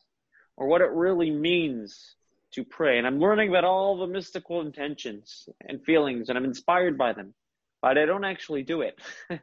or 0.57 0.69
what 0.69 0.81
it 0.81 0.91
really 0.91 1.31
means 1.31 2.15
to 2.53 2.65
pray. 2.65 2.99
And 2.99 3.07
I'm 3.07 3.19
learning 3.19 3.49
about 3.51 3.65
all 3.65 3.99
the 3.99 4.07
mystical 4.07 4.61
intentions 4.61 5.49
and 5.61 5.83
feelings, 5.85 6.29
and 6.29 6.39
I'm 6.39 6.45
inspired 6.45 6.97
by 6.97 7.13
them, 7.13 7.35
but 7.83 7.99
I 7.99 8.07
don't 8.07 8.25
actually 8.25 8.63
do 8.63 8.83
it. 8.83 9.01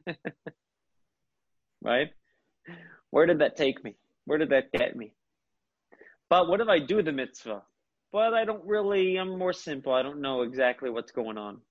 right? 1.84 2.10
Where 3.12 3.26
did 3.26 3.40
that 3.40 3.56
take 3.56 3.84
me? 3.84 3.96
Where 4.26 4.38
did 4.38 4.50
that 4.50 4.72
get 4.72 4.96
me? 4.96 5.14
But 6.30 6.48
what 6.48 6.62
if 6.62 6.68
I 6.68 6.80
do 6.80 7.04
the 7.04 7.12
mitzvah? 7.12 7.62
But 8.12 8.34
I 8.34 8.46
don't 8.46 8.66
really, 8.66 9.18
I'm 9.18 9.38
more 9.38 9.54
simple. 9.54 9.94
I 9.94 10.02
don't 10.02 10.22
know 10.22 10.42
exactly 10.42 10.90
what's 10.90 11.12
going 11.12 11.38
on. 11.38 11.62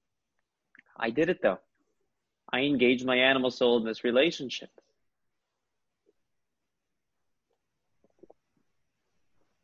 I 0.97 1.11
did 1.11 1.29
it 1.29 1.41
though. 1.43 1.59
I 2.53 2.61
engaged 2.61 3.05
my 3.05 3.17
animal 3.17 3.51
soul 3.51 3.79
in 3.79 3.85
this 3.85 4.05
relationship. 4.05 4.71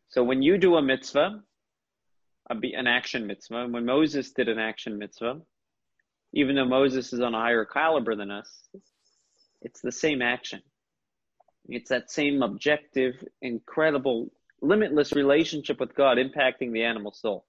So 0.08 0.24
when 0.24 0.42
you 0.42 0.58
do 0.58 0.76
a 0.76 0.82
mitzvah, 0.82 1.40
an 2.48 2.86
action 2.88 3.28
mitzvah, 3.28 3.68
when 3.68 3.84
Moses 3.84 4.32
did 4.32 4.48
an 4.48 4.58
action 4.58 4.98
mitzvah, 4.98 5.40
even 6.32 6.56
though 6.56 6.64
Moses 6.64 7.12
is 7.12 7.20
on 7.20 7.34
a 7.34 7.38
higher 7.38 7.64
caliber 7.64 8.16
than 8.16 8.30
us, 8.30 8.68
it's 9.62 9.80
the 9.80 9.92
same 9.92 10.20
action. 10.20 10.62
It's 11.68 11.90
that 11.90 12.10
same 12.10 12.42
objective, 12.42 13.22
incredible, 13.40 14.32
limitless 14.60 15.12
relationship 15.12 15.78
with 15.78 15.94
God 15.94 16.18
impacting 16.18 16.72
the 16.72 16.82
animal 16.82 17.12
soul. 17.12 17.46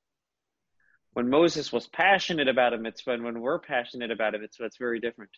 When 1.13 1.29
Moses 1.29 1.73
was 1.73 1.87
passionate 1.87 2.47
about 2.47 2.73
a 2.73 2.77
mitzvah 2.77 3.11
and 3.11 3.23
when 3.23 3.41
we're 3.41 3.59
passionate 3.59 4.11
about 4.11 4.35
a 4.35 4.39
mitzvah, 4.39 4.65
it's 4.65 4.77
very 4.77 4.99
different 4.99 5.31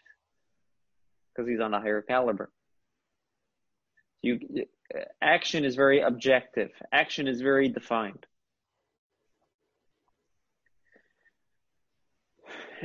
because 1.33 1.49
he's 1.49 1.59
on 1.59 1.73
a 1.73 1.79
higher 1.79 2.01
caliber. 2.01 2.51
You, 4.21 4.39
action 5.21 5.65
is 5.65 5.75
very 5.75 6.01
objective. 6.01 6.69
Action 6.91 7.27
is 7.27 7.41
very 7.41 7.69
defined. 7.69 8.25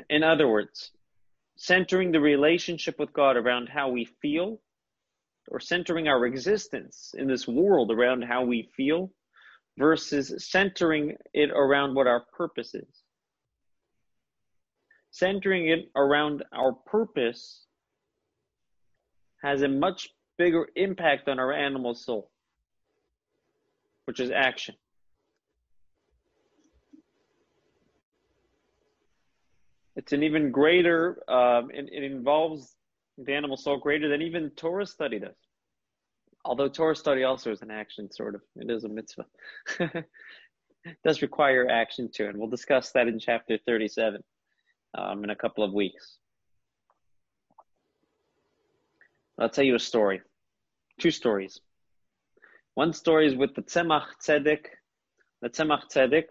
In 0.08 0.22
other 0.22 0.48
words, 0.48 0.90
centering 1.56 2.12
the 2.12 2.20
relationship 2.20 2.98
with 2.98 3.12
God 3.12 3.36
around 3.36 3.68
how 3.68 3.90
we 3.90 4.06
feel, 4.22 4.60
or 5.48 5.60
centering 5.60 6.08
our 6.08 6.24
existence 6.24 7.14
in 7.16 7.26
this 7.26 7.46
world 7.46 7.90
around 7.90 8.22
how 8.22 8.44
we 8.44 8.70
feel, 8.76 9.10
versus 9.78 10.34
centering 10.50 11.14
it 11.32 11.50
around 11.50 11.94
what 11.94 12.08
our 12.08 12.24
purpose 12.36 12.74
is. 12.74 13.02
Centering 15.10 15.68
it 15.68 15.88
around 15.96 16.44
our 16.52 16.72
purpose 16.72 17.64
has 19.42 19.62
a 19.62 19.68
much 19.68 20.08
bigger 20.36 20.68
impact 20.74 21.28
on 21.28 21.38
our 21.38 21.52
animal 21.52 21.94
soul, 21.94 22.30
which 24.06 24.18
is 24.18 24.30
action. 24.30 24.74
It's 29.94 30.12
an 30.12 30.22
even 30.22 30.50
greater, 30.50 31.18
um, 31.30 31.70
it, 31.72 31.88
it 31.92 32.04
involves 32.04 32.74
the 33.16 33.32
animal 33.32 33.56
soul 33.56 33.78
greater 33.78 34.08
than 34.08 34.22
even 34.22 34.50
Torah 34.50 34.86
study 34.86 35.18
does. 35.18 35.34
Although 36.44 36.68
Torah 36.68 36.96
study 36.96 37.24
also 37.24 37.50
is 37.50 37.62
an 37.62 37.70
action, 37.70 38.10
sort 38.10 38.34
of. 38.34 38.42
It 38.56 38.70
is 38.70 38.84
a 38.84 38.88
mitzvah. 38.88 39.26
it 39.80 40.06
does 41.04 41.22
require 41.22 41.68
action 41.68 42.08
too, 42.12 42.26
and 42.26 42.38
we'll 42.38 42.48
discuss 42.48 42.92
that 42.92 43.08
in 43.08 43.18
chapter 43.18 43.58
37 43.66 44.22
um, 44.96 45.24
in 45.24 45.30
a 45.30 45.36
couple 45.36 45.64
of 45.64 45.72
weeks. 45.72 46.18
I'll 49.38 49.48
tell 49.48 49.64
you 49.64 49.74
a 49.74 49.80
story. 49.80 50.20
Two 50.98 51.10
stories. 51.10 51.60
One 52.74 52.92
story 52.92 53.26
is 53.26 53.36
with 53.36 53.54
the 53.54 53.62
Tzemach 53.62 54.06
Tzedek. 54.24 54.66
The 55.42 55.48
Tzemach 55.48 55.90
Tzedek, 55.92 56.26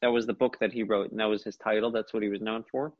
that 0.00 0.08
was 0.08 0.26
the 0.26 0.32
book 0.32 0.58
that 0.60 0.72
he 0.72 0.82
wrote, 0.82 1.10
and 1.10 1.20
that 1.20 1.28
was 1.28 1.44
his 1.44 1.56
title. 1.56 1.90
That's 1.90 2.14
what 2.14 2.22
he 2.22 2.28
was 2.28 2.40
known 2.40 2.64
for. 2.70 2.92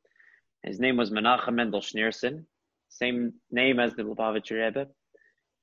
His 0.63 0.79
name 0.79 0.97
was 0.97 1.11
Menachem 1.11 1.55
Mendel 1.55 1.81
Schneerson, 1.81 2.45
same 2.89 3.33
name 3.51 3.81
as 3.81 3.95
the 3.95 4.03
Lubavitcher 4.03 4.65
Rebbe. 4.65 4.87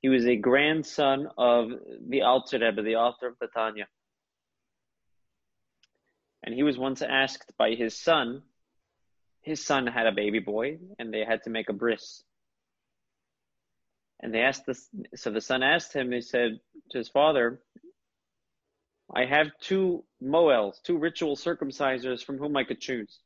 He 0.00 0.08
was 0.08 0.26
a 0.26 0.36
grandson 0.36 1.28
of 1.36 1.70
the 2.08 2.22
Alter 2.22 2.58
Rebbe, 2.58 2.82
the 2.82 2.96
author 2.96 3.26
of 3.26 3.38
the 3.40 3.48
Tanya. 3.48 3.86
And 6.42 6.54
he 6.54 6.62
was 6.62 6.78
once 6.78 7.02
asked 7.02 7.52
by 7.58 7.72
his 7.72 7.96
son, 7.96 8.42
his 9.42 9.64
son 9.64 9.86
had 9.86 10.06
a 10.06 10.12
baby 10.12 10.38
boy, 10.38 10.78
and 10.98 11.12
they 11.12 11.24
had 11.24 11.42
to 11.42 11.50
make 11.50 11.68
a 11.68 11.74
bris. 11.74 12.22
And 14.20 14.32
they 14.32 14.40
asked 14.40 14.66
this, 14.66 14.88
so 15.16 15.30
the 15.30 15.40
son 15.40 15.62
asked 15.62 15.92
him, 15.92 16.12
he 16.12 16.20
said 16.20 16.60
to 16.90 16.98
his 16.98 17.08
father, 17.08 17.60
I 19.14 19.24
have 19.24 19.48
two 19.60 20.04
moels, 20.20 20.80
two 20.84 20.96
ritual 20.96 21.36
circumcisers 21.36 22.24
from 22.24 22.38
whom 22.38 22.56
I 22.56 22.64
could 22.64 22.80
choose. 22.80 23.18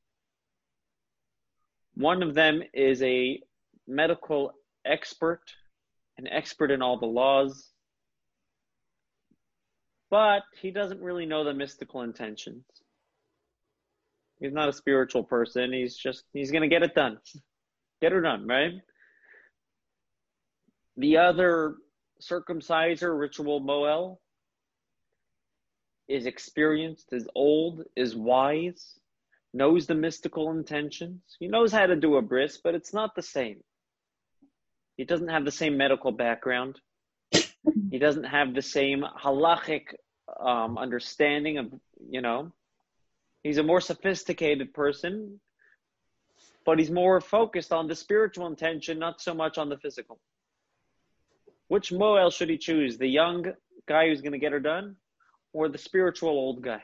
One 1.94 2.22
of 2.22 2.34
them 2.34 2.62
is 2.72 3.02
a 3.02 3.40
medical 3.86 4.52
expert, 4.84 5.42
an 6.18 6.28
expert 6.28 6.70
in 6.70 6.82
all 6.82 6.98
the 6.98 7.06
laws, 7.06 7.70
but 10.10 10.42
he 10.60 10.70
doesn't 10.70 11.00
really 11.00 11.26
know 11.26 11.44
the 11.44 11.54
mystical 11.54 12.02
intentions. 12.02 12.64
He's 14.38 14.52
not 14.52 14.68
a 14.68 14.72
spiritual 14.72 15.24
person. 15.24 15.72
He's 15.72 15.96
just, 15.96 16.24
he's 16.32 16.50
going 16.50 16.62
to 16.62 16.68
get 16.68 16.82
it 16.82 16.94
done. 16.94 17.18
Get 18.00 18.12
it 18.12 18.20
done, 18.20 18.46
right? 18.46 18.72
The 20.96 21.16
other 21.16 21.76
circumciser, 22.22 23.18
ritual 23.18 23.60
Moel, 23.60 24.20
is 26.08 26.26
experienced, 26.26 27.08
is 27.12 27.26
old, 27.34 27.82
is 27.96 28.14
wise, 28.14 28.98
knows 29.52 29.86
the 29.86 29.94
mystical 29.94 30.50
intentions. 30.50 31.22
He 31.38 31.48
knows 31.48 31.72
how 31.72 31.86
to 31.86 31.96
do 31.96 32.16
a 32.16 32.22
bris, 32.22 32.58
but 32.62 32.74
it's 32.74 32.92
not 32.92 33.14
the 33.14 33.22
same. 33.22 33.62
He 34.96 35.04
doesn't 35.04 35.28
have 35.28 35.44
the 35.44 35.50
same 35.50 35.76
medical 35.76 36.12
background. 36.12 36.80
He 37.90 37.98
doesn't 37.98 38.24
have 38.24 38.54
the 38.54 38.62
same 38.62 39.04
halachic 39.22 39.94
um, 40.40 40.78
understanding 40.78 41.58
of, 41.58 41.72
you 42.08 42.20
know, 42.20 42.52
he's 43.42 43.58
a 43.58 43.62
more 43.62 43.80
sophisticated 43.80 44.72
person, 44.74 45.40
but 46.64 46.78
he's 46.78 46.90
more 46.90 47.20
focused 47.20 47.72
on 47.72 47.88
the 47.88 47.94
spiritual 47.94 48.46
intention, 48.46 48.98
not 48.98 49.20
so 49.20 49.34
much 49.34 49.58
on 49.58 49.68
the 49.68 49.78
physical. 49.78 50.18
Which 51.68 51.92
Moel 51.92 52.30
should 52.30 52.50
he 52.50 52.58
choose? 52.58 52.98
The 52.98 53.08
young 53.08 53.52
guy 53.86 54.08
who's 54.08 54.20
going 54.20 54.32
to 54.32 54.38
get 54.38 54.52
her 54.52 54.60
done 54.60 54.96
or 55.52 55.68
the 55.68 55.78
spiritual 55.78 56.30
old 56.30 56.62
guy? 56.62 56.82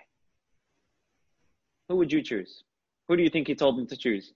Who 1.89 1.97
would 1.97 2.13
you 2.13 2.23
choose? 2.23 2.63
Who 3.09 3.17
do 3.17 3.23
you 3.23 3.31
think 3.31 3.49
he 3.49 3.55
told 3.55 3.79
him 3.79 3.87
to 3.89 3.97
choose? 3.97 4.33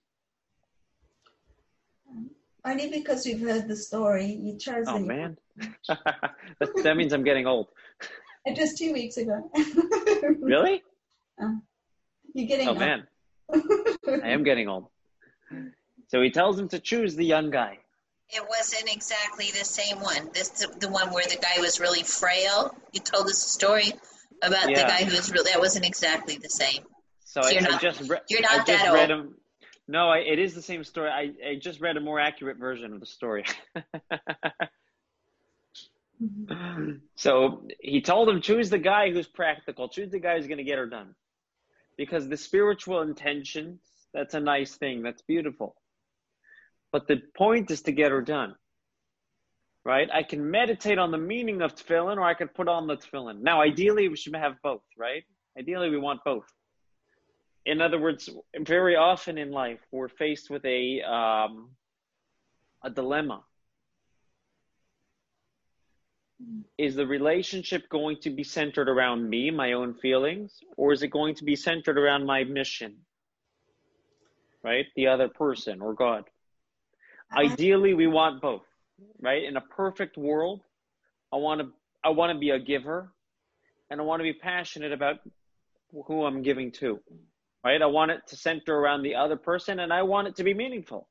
Only 2.65 2.89
because 2.89 3.25
we've 3.25 3.39
heard 3.41 3.67
the 3.67 3.75
story. 3.75 4.25
You 4.25 4.57
chose 4.57 4.85
Oh, 4.87 4.99
man. 4.99 5.37
that, 5.87 6.29
that 6.83 6.97
means 6.97 7.13
I'm 7.13 7.23
getting 7.23 7.47
old. 7.47 7.67
It 8.47 8.59
was 8.59 8.75
two 8.75 8.93
weeks 8.93 9.17
ago. 9.17 9.49
really? 10.39 10.83
Uh, 11.41 11.53
you're 12.35 12.45
getting 12.47 12.67
oh, 12.67 12.71
old. 12.71 12.79
man. 12.79 13.07
I 14.23 14.29
am 14.29 14.43
getting 14.43 14.67
old. 14.69 14.85
So 16.09 16.21
he 16.21 16.29
tells 16.29 16.59
him 16.59 16.67
to 16.69 16.79
choose 16.79 17.15
the 17.15 17.25
young 17.25 17.49
guy. 17.49 17.79
It 18.29 18.43
wasn't 18.47 18.95
exactly 18.95 19.47
the 19.51 19.65
same 19.65 19.99
one. 19.99 20.29
This 20.31 20.49
the, 20.49 20.67
the 20.79 20.89
one 20.89 21.11
where 21.11 21.25
the 21.25 21.37
guy 21.37 21.59
was 21.59 21.79
really 21.79 22.03
frail. 22.03 22.75
You 22.93 22.99
told 22.99 23.25
us 23.25 23.43
a 23.45 23.49
story 23.49 23.93
about 24.43 24.69
Yeah. 24.69 24.83
the 24.83 24.87
guy 24.89 25.03
who 25.05 25.15
was 25.15 25.31
really. 25.31 25.51
That 25.51 25.59
wasn't 25.59 25.85
exactly 25.85 26.37
the 26.37 26.49
same. 26.49 26.83
So 27.23 27.41
I, 27.43 27.49
You're 27.49 27.63
I 27.63 27.69
not- 27.71 27.81
just 27.81 28.01
re- 28.09 28.19
you're 28.29 28.41
not 28.41 28.51
I 28.51 28.57
just 28.57 28.67
that 28.67 28.93
read 28.93 29.09
old. 29.09 29.25
him. 29.25 29.35
No, 29.87 30.09
I, 30.09 30.19
it 30.19 30.39
is 30.39 30.55
the 30.55 30.61
same 30.61 30.83
story. 30.83 31.09
I, 31.09 31.31
I 31.47 31.55
just 31.55 31.79
read 31.79 31.97
a 31.97 32.01
more 32.01 32.19
accurate 32.19 32.57
version 32.57 32.93
of 32.93 32.99
the 32.99 33.05
story. 33.05 33.45
so 37.15 37.67
he 37.79 38.01
told 38.01 38.29
him, 38.29 38.41
choose 38.41 38.69
the 38.69 38.79
guy 38.79 39.11
who's 39.11 39.27
practical. 39.27 39.89
Choose 39.89 40.09
the 40.09 40.19
guy 40.19 40.37
who's 40.37 40.47
going 40.47 40.57
to 40.57 40.63
get 40.63 40.79
her 40.79 40.87
done. 40.87 41.13
Because 41.97 42.27
the 42.27 42.37
spiritual 42.37 43.01
intentions, 43.01 43.81
that's 44.13 44.33
a 44.33 44.39
nice 44.39 44.75
thing. 44.75 45.03
That's 45.03 45.21
beautiful. 45.21 45.75
But 46.91 47.07
the 47.07 47.21
point 47.37 47.69
is 47.69 47.83
to 47.83 47.91
get 47.91 48.11
her 48.11 48.21
done. 48.21 48.55
Right? 49.83 50.09
I 50.11 50.23
can 50.23 50.49
meditate 50.49 50.97
on 50.97 51.11
the 51.11 51.19
meaning 51.19 51.61
of 51.61 51.75
tefillin 51.75 52.17
or 52.17 52.23
I 52.23 52.33
could 52.33 52.55
put 52.55 52.67
on 52.67 52.87
the 52.87 52.97
tefillin. 52.97 53.41
Now, 53.41 53.61
ideally, 53.61 54.09
we 54.09 54.17
should 54.17 54.35
have 54.35 54.55
both, 54.63 54.81
right? 54.97 55.23
Ideally, 55.59 55.91
we 55.91 55.99
want 55.99 56.21
both. 56.25 56.51
In 57.65 57.81
other 57.81 57.99
words, 57.99 58.29
very 58.59 58.95
often 58.95 59.37
in 59.37 59.51
life, 59.51 59.79
we're 59.91 60.07
faced 60.07 60.49
with 60.49 60.63
a, 60.65 61.01
um, 61.01 61.71
a 62.83 62.89
dilemma. 62.89 63.43
is 66.77 66.95
the 66.95 67.07
relationship 67.07 67.87
going 67.89 68.17
to 68.21 68.29
be 68.29 68.43
centered 68.43 68.89
around 68.89 69.29
me, 69.29 69.51
my 69.51 69.73
own 69.73 69.93
feelings, 69.93 70.59
or 70.77 70.91
is 70.91 71.03
it 71.03 71.07
going 71.07 71.35
to 71.35 71.43
be 71.43 71.55
centered 71.55 71.97
around 71.97 72.25
my 72.25 72.43
mission? 72.43 72.95
Right? 74.63 74.85
The 74.95 75.07
other 75.07 75.29
person 75.29 75.81
or 75.81 75.93
God. 75.93 76.25
Ideally, 77.35 77.93
we 77.93 78.07
want 78.07 78.41
both, 78.41 78.65
right? 79.21 79.43
In 79.43 79.57
a 79.57 79.61
perfect 79.61 80.17
world, 80.17 80.61
I 81.33 81.37
want 81.37 81.61
to 81.61 81.67
I 82.03 82.09
want 82.09 82.33
to 82.33 82.39
be 82.39 82.51
a 82.51 82.59
giver 82.59 83.11
and 83.89 83.99
I 83.99 84.03
want 84.03 84.19
to 84.19 84.23
be 84.23 84.33
passionate 84.33 84.91
about 84.91 85.17
who 86.05 86.23
I'm 86.23 86.43
giving 86.43 86.71
to. 86.73 86.99
Right? 87.65 87.81
I 87.81 87.87
want 87.87 88.11
it 88.11 88.21
to 88.27 88.35
center 88.35 88.77
around 88.77 89.01
the 89.01 89.15
other 89.15 89.35
person 89.35 89.79
and 89.79 89.91
I 89.91 90.03
want 90.03 90.27
it 90.27 90.35
to 90.35 90.43
be 90.43 90.53
meaningful. 90.53 91.09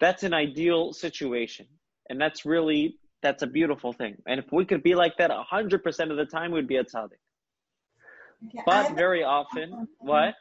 That's 0.00 0.22
an 0.22 0.32
ideal 0.32 0.94
situation. 0.94 1.66
And 2.08 2.18
that's 2.18 2.46
really 2.46 2.98
that's 3.22 3.42
a 3.42 3.46
beautiful 3.46 3.92
thing. 3.92 4.16
And 4.26 4.38
if 4.40 4.46
we 4.52 4.64
could 4.64 4.82
be 4.82 4.94
like 4.94 5.16
that 5.18 5.30
100% 5.30 6.10
of 6.10 6.16
the 6.16 6.26
time, 6.26 6.52
we'd 6.52 6.68
be 6.68 6.76
a 6.76 6.84
tzaddik. 6.84 7.20
Okay, 8.46 8.62
But 8.64 8.94
very 8.94 9.24
often, 9.24 9.88
what? 9.98 10.34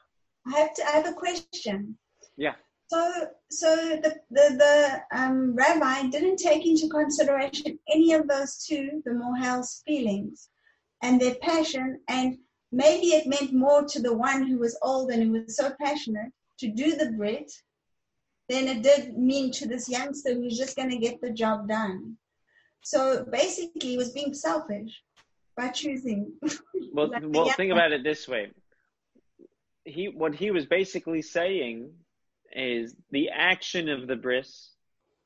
I 0.48 0.60
have 0.60 0.74
to. 0.75 0.86
I 0.86 0.92
have 0.92 1.08
a 1.08 1.13
question. 1.13 1.98
Yeah. 2.38 2.54
So, 2.88 3.27
so 3.50 3.75
the 4.04 4.15
the, 4.30 4.56
the 4.58 5.18
um, 5.18 5.56
rabbi 5.56 6.08
didn't 6.10 6.38
take 6.38 6.68
into 6.68 6.88
consideration 6.89 7.80
any 7.89 8.13
of 8.13 8.27
those 8.27 8.63
two, 8.68 9.01
the 9.06 9.13
Mohel's 9.13 9.82
feelings 9.88 10.50
and 11.01 11.20
their 11.20 11.36
passion, 11.36 12.00
and 12.10 12.38
maybe 12.75 13.08
it 13.08 13.25
meant 13.25 13.53
more 13.53 13.86
to 13.86 14.01
the 14.01 14.13
one 14.13 14.46
who 14.46 14.58
was 14.60 14.77
old 14.82 15.10
and 15.10 15.24
who 15.24 15.32
was 15.32 15.55
so 15.55 15.74
passionate 15.82 16.32
to 16.60 16.67
do 16.67 16.96
the 16.96 17.13
Brit 17.13 17.50
than 18.50 18.67
it 18.67 18.84
did 18.84 19.17
mean 19.17 19.50
to 19.53 19.67
this 19.67 19.88
youngster 19.88 20.34
who's 20.34 20.58
just 20.58 20.75
going 20.75 20.89
to 20.89 20.98
get 20.98 21.22
the 21.22 21.32
job 21.32 21.70
done. 21.70 22.17
So 22.84 23.25
basically, 23.32 23.89
he 23.91 23.98
was 23.98 24.12
being 24.12 24.34
selfish 24.34 25.01
by 25.58 25.70
choosing. 25.70 26.34
Well, 26.94 27.10
like 27.10 27.24
well, 27.25 27.50
think 27.50 27.74
about 27.74 27.91
it 27.91 28.03
this 28.03 28.25
way. 28.25 28.51
He 29.84 30.08
what 30.08 30.34
he 30.34 30.51
was 30.51 30.65
basically 30.65 31.22
saying 31.22 31.91
is 32.53 32.96
the 33.12 33.32
action 33.32 33.89
of 33.89 34.08
the 34.08 34.15
bris 34.15 34.72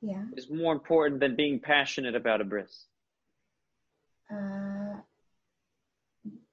Yeah. 0.02 0.26
is 0.36 0.50
more 0.50 0.74
important 0.74 1.20
than 1.20 1.36
being 1.36 1.60
passionate 1.60 2.16
about 2.16 2.42
a 2.42 2.44
bris. 2.44 2.86
Uh, 4.34 5.02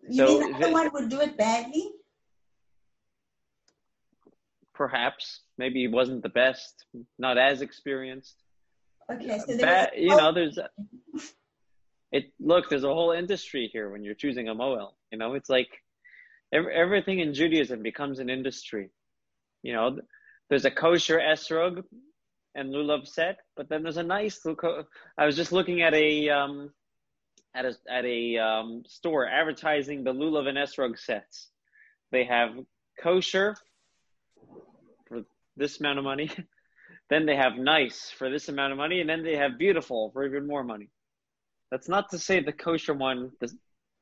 you 0.09 0.17
So 0.17 0.41
mean 0.41 0.53
the 0.53 0.57
other 0.57 0.67
the- 0.67 0.73
one 0.73 0.91
would 0.93 1.09
do 1.09 1.21
it 1.21 1.37
badly? 1.37 1.91
Perhaps 4.75 5.41
maybe 5.57 5.81
he 5.81 5.89
wasn't 5.89 6.23
the 6.23 6.29
best, 6.29 6.85
not 7.19 7.39
as 7.39 7.63
experienced. 7.63 8.37
Okay, 9.11 9.39
so 9.39 9.57
there 9.57 9.59
Ba- 9.59 9.91
was 9.95 10.03
you 10.03 10.17
know, 10.17 10.33
there's 10.35 10.59
a, 10.59 10.69
it. 12.13 12.25
Look, 12.41 12.69
there's 12.69 12.85
a 12.85 12.93
whole 12.93 13.13
industry 13.13 13.71
here 13.73 13.89
when 13.91 14.03
you're 14.05 14.15
choosing 14.15 14.49
a 14.49 14.55
moel. 14.55 14.99
You 15.11 15.19
know, 15.19 15.33
it's 15.35 15.49
like 15.49 15.69
every, 16.53 16.75
everything 16.75 17.21
in 17.21 17.33
Judaism 17.33 17.83
becomes 17.83 18.19
an 18.19 18.29
industry. 18.29 18.91
You 19.63 19.73
know, 19.73 19.99
there's 20.51 20.67
a 20.67 20.71
kosher 20.71 21.19
esrog 21.19 21.83
and 22.55 22.69
lulav 22.75 23.07
set, 23.07 23.39
but 23.57 23.69
then 23.71 23.83
there's 23.83 23.97
a 23.97 24.03
nice. 24.03 24.45
I 25.17 25.25
was 25.25 25.37
just 25.37 25.53
looking 25.53 25.81
at 25.83 25.95
a 25.95 26.29
um, 26.29 26.71
at 27.57 27.65
a 27.65 27.75
at 27.91 28.05
a 28.05 28.37
um, 28.39 28.83
store 28.87 29.27
advertising 29.27 30.05
the 30.05 30.13
lulav 30.13 30.47
and 30.47 30.59
esrog 30.59 30.99
sets. 30.99 31.49
They 32.13 32.25
have 32.25 32.51
kosher 33.03 33.57
for 35.09 35.23
this 35.57 35.81
amount 35.81 35.99
of 35.99 36.05
money. 36.05 36.31
then 37.11 37.25
they 37.27 37.37
have 37.37 37.55
nice 37.57 38.13
for 38.17 38.31
this 38.31 38.49
amount 38.49 38.73
of 38.73 38.79
money, 38.79 39.01
and 39.01 39.09
then 39.09 39.23
they 39.25 39.37
have 39.37 39.59
beautiful 39.59 40.11
for 40.13 40.25
even 40.27 40.47
more 40.47 40.63
money. 40.63 40.91
That's 41.71 41.89
not 41.89 42.11
to 42.11 42.19
say 42.19 42.41
the 42.41 42.53
kosher 42.53 42.95
one, 42.95 43.33
the, 43.41 43.49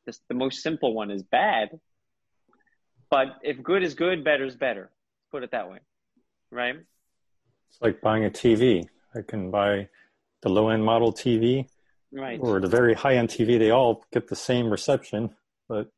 the, 0.06 0.18
the 0.28 0.34
most 0.34 0.62
simple 0.62 0.92
one, 0.92 1.10
is 1.10 1.22
bad. 1.22 1.68
But 3.10 3.36
if 3.42 3.62
good 3.62 3.82
is 3.82 3.94
good, 3.94 4.24
better 4.24 4.44
is 4.44 4.56
better. 4.56 4.90
Put 5.30 5.44
it 5.44 5.52
that 5.52 5.70
way, 5.70 5.78
right? 6.50 6.76
It's 7.70 7.80
like 7.80 8.00
buying 8.00 8.24
a 8.24 8.30
TV. 8.30 8.86
I 9.14 9.22
can 9.22 9.50
buy 9.50 9.88
the 10.42 10.48
low 10.48 10.68
end 10.68 10.84
model 10.84 11.12
TV 11.12 11.66
Right. 12.14 12.38
or 12.40 12.60
the 12.60 12.68
very 12.68 12.94
high 12.94 13.16
end 13.16 13.28
TV. 13.28 13.58
They 13.58 13.70
all 13.70 14.04
get 14.12 14.28
the 14.28 14.36
same 14.36 14.70
reception, 14.70 15.30
but 15.68 15.88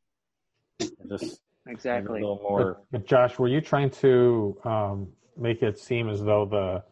they're 0.79 0.89
just 1.17 1.39
a 1.67 1.71
Exactly. 1.71 2.21
little 2.21 2.39
more. 2.41 2.73
But, 2.91 2.99
but 3.01 3.07
Josh, 3.07 3.37
were 3.37 3.47
you 3.47 3.61
trying 3.61 3.91
to 4.01 4.57
um, 4.63 5.09
make 5.37 5.61
it 5.61 5.77
seem 5.77 6.09
as 6.09 6.23
though 6.23 6.45
the 6.45 6.83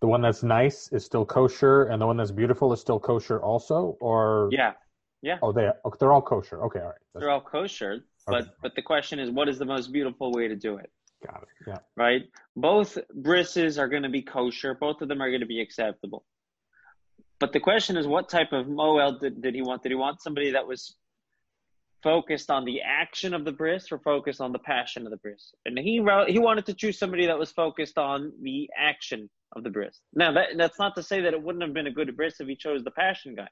the 0.00 0.06
one 0.06 0.22
that's 0.22 0.42
nice 0.42 0.88
is 0.92 1.04
still 1.04 1.26
kosher 1.26 1.82
and 1.84 2.00
the 2.00 2.06
one 2.06 2.16
that's 2.16 2.30
beautiful 2.30 2.72
is 2.72 2.80
still 2.80 2.98
kosher 3.00 3.38
also, 3.42 3.96
or 4.00 4.48
Yeah, 4.52 4.72
Yeah. 5.20 5.38
Oh, 5.42 5.52
they 5.52 5.68
oh, 5.84 5.92
they're 5.98 6.12
all 6.12 6.22
kosher. 6.22 6.62
Okay, 6.64 6.78
all 6.80 6.86
right. 6.86 6.94
That's, 7.12 7.22
they're 7.22 7.30
all 7.30 7.40
kosher, 7.42 8.04
but 8.26 8.42
Okay. 8.42 8.50
but 8.62 8.74
the 8.76 8.82
question 8.82 9.18
is, 9.18 9.30
what 9.30 9.48
is 9.48 9.58
the 9.58 9.66
most 9.66 9.92
beautiful 9.92 10.32
way 10.32 10.46
to 10.48 10.54
do 10.56 10.76
it? 10.76 10.90
got 11.26 11.42
it. 11.42 11.48
Yeah. 11.66 11.78
right? 11.96 12.22
Both 12.56 12.96
brises 13.14 13.78
are 13.78 13.88
going 13.88 14.04
to 14.04 14.08
be 14.08 14.22
kosher. 14.22 14.74
Both 14.74 15.02
of 15.02 15.08
them 15.08 15.20
are 15.20 15.28
going 15.28 15.40
to 15.42 15.46
be 15.46 15.60
acceptable. 15.60 16.24
But 17.40 17.52
the 17.54 17.60
question 17.60 17.96
is, 17.96 18.06
what 18.06 18.28
type 18.28 18.52
of 18.52 18.68
moel 18.68 19.18
did, 19.18 19.42
did 19.42 19.54
he 19.54 19.62
want? 19.62 19.82
Did 19.82 19.92
he 19.92 19.96
want 19.96 20.22
somebody 20.22 20.50
that 20.52 20.66
was 20.66 20.94
focused 22.02 22.50
on 22.50 22.64
the 22.64 22.82
action 22.82 23.34
of 23.34 23.44
the 23.44 23.52
bris 23.52 23.90
or 23.90 23.98
focused 23.98 24.40
on 24.40 24.52
the 24.52 24.58
passion 24.58 25.06
of 25.06 25.10
the 25.10 25.16
bris? 25.16 25.52
And 25.64 25.78
he 25.78 26.04
he 26.28 26.38
wanted 26.38 26.66
to 26.66 26.74
choose 26.74 26.98
somebody 26.98 27.26
that 27.26 27.38
was 27.38 27.50
focused 27.50 27.96
on 27.98 28.32
the 28.42 28.68
action 28.78 29.30
of 29.56 29.64
the 29.64 29.70
bris. 29.70 30.00
Now, 30.14 30.32
that, 30.32 30.48
that's 30.56 30.78
not 30.78 30.94
to 30.96 31.02
say 31.02 31.22
that 31.22 31.32
it 31.32 31.42
wouldn't 31.42 31.64
have 31.64 31.74
been 31.74 31.86
a 31.86 31.90
good 31.90 32.14
bris 32.14 32.40
if 32.40 32.46
he 32.46 32.56
chose 32.56 32.84
the 32.84 32.90
passion 32.92 33.34
guy. 33.34 33.48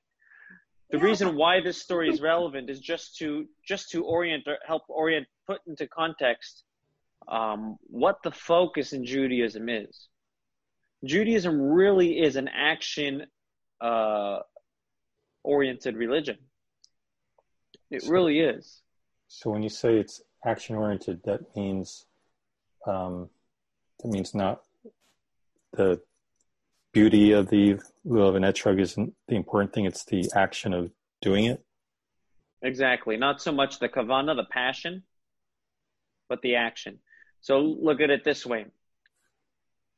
The 0.90 0.98
Yeah. 0.98 1.04
reason 1.04 1.36
why 1.36 1.60
this 1.60 1.80
story 1.82 2.08
is 2.10 2.20
relevant 2.20 2.70
is 2.70 2.80
just 2.80 3.16
to 3.18 3.46
just 3.66 3.90
to 3.90 4.04
orient 4.04 4.46
or 4.46 4.58
help 4.66 4.82
orient, 4.88 5.26
put 5.46 5.60
into 5.66 5.86
context 5.88 6.64
um, 7.26 7.76
what 7.82 8.22
the 8.22 8.30
focus 8.30 8.92
in 8.92 9.04
Judaism 9.04 9.68
is. 9.68 10.08
Judaism 11.04 11.60
really 11.60 12.20
is 12.20 12.36
an 12.36 12.48
action 12.48 13.26
uh, 13.80 14.40
oriented 15.42 15.96
religion. 15.96 16.38
It 17.90 18.02
So- 18.02 18.10
really 18.10 18.40
is. 18.40 18.82
So 19.28 19.50
when 19.50 19.62
you 19.62 19.68
say 19.68 19.98
it's 19.98 20.22
action 20.44 20.76
oriented, 20.76 21.22
that 21.24 21.54
means 21.54 22.06
um, 22.86 23.28
that 24.00 24.08
means 24.08 24.34
not 24.34 24.62
the 25.72 26.00
beauty 26.92 27.32
of 27.32 27.50
the 27.50 27.78
lulav 28.06 28.36
and 28.36 28.44
etrog 28.44 28.80
isn't 28.80 29.14
the 29.26 29.36
important 29.36 29.72
thing. 29.74 29.84
It's 29.84 30.04
the 30.04 30.30
action 30.34 30.72
of 30.72 30.90
doing 31.20 31.44
it. 31.44 31.62
Exactly. 32.62 33.16
Not 33.16 33.42
so 33.42 33.52
much 33.52 33.78
the 33.78 33.88
kavana, 33.88 34.34
the 34.34 34.44
passion, 34.50 35.02
but 36.28 36.40
the 36.42 36.56
action. 36.56 36.98
So 37.40 37.60
look 37.60 38.00
at 38.00 38.10
it 38.10 38.24
this 38.24 38.46
way. 38.46 38.66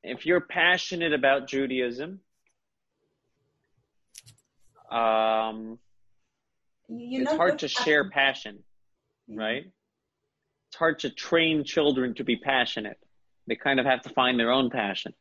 If 0.02 0.26
you're 0.26 0.40
passionate 0.40 1.12
about 1.12 1.46
Judaism, 1.46 2.20
um, 4.90 5.78
You're 6.88 7.22
it's 7.22 7.32
hard 7.32 7.58
to 7.60 7.66
at- 7.66 7.70
share 7.70 8.08
passion, 8.10 8.62
right? 9.28 9.64
It's 10.68 10.76
hard 10.76 11.00
to 11.00 11.10
train 11.10 11.64
children 11.64 12.14
to 12.14 12.24
be 12.24 12.36
passionate. 12.36 12.98
They 13.46 13.56
kind 13.56 13.80
of 13.80 13.86
have 13.86 14.02
to 14.02 14.10
find 14.10 14.38
their 14.38 14.52
own 14.52 14.70
passion. 14.70 15.14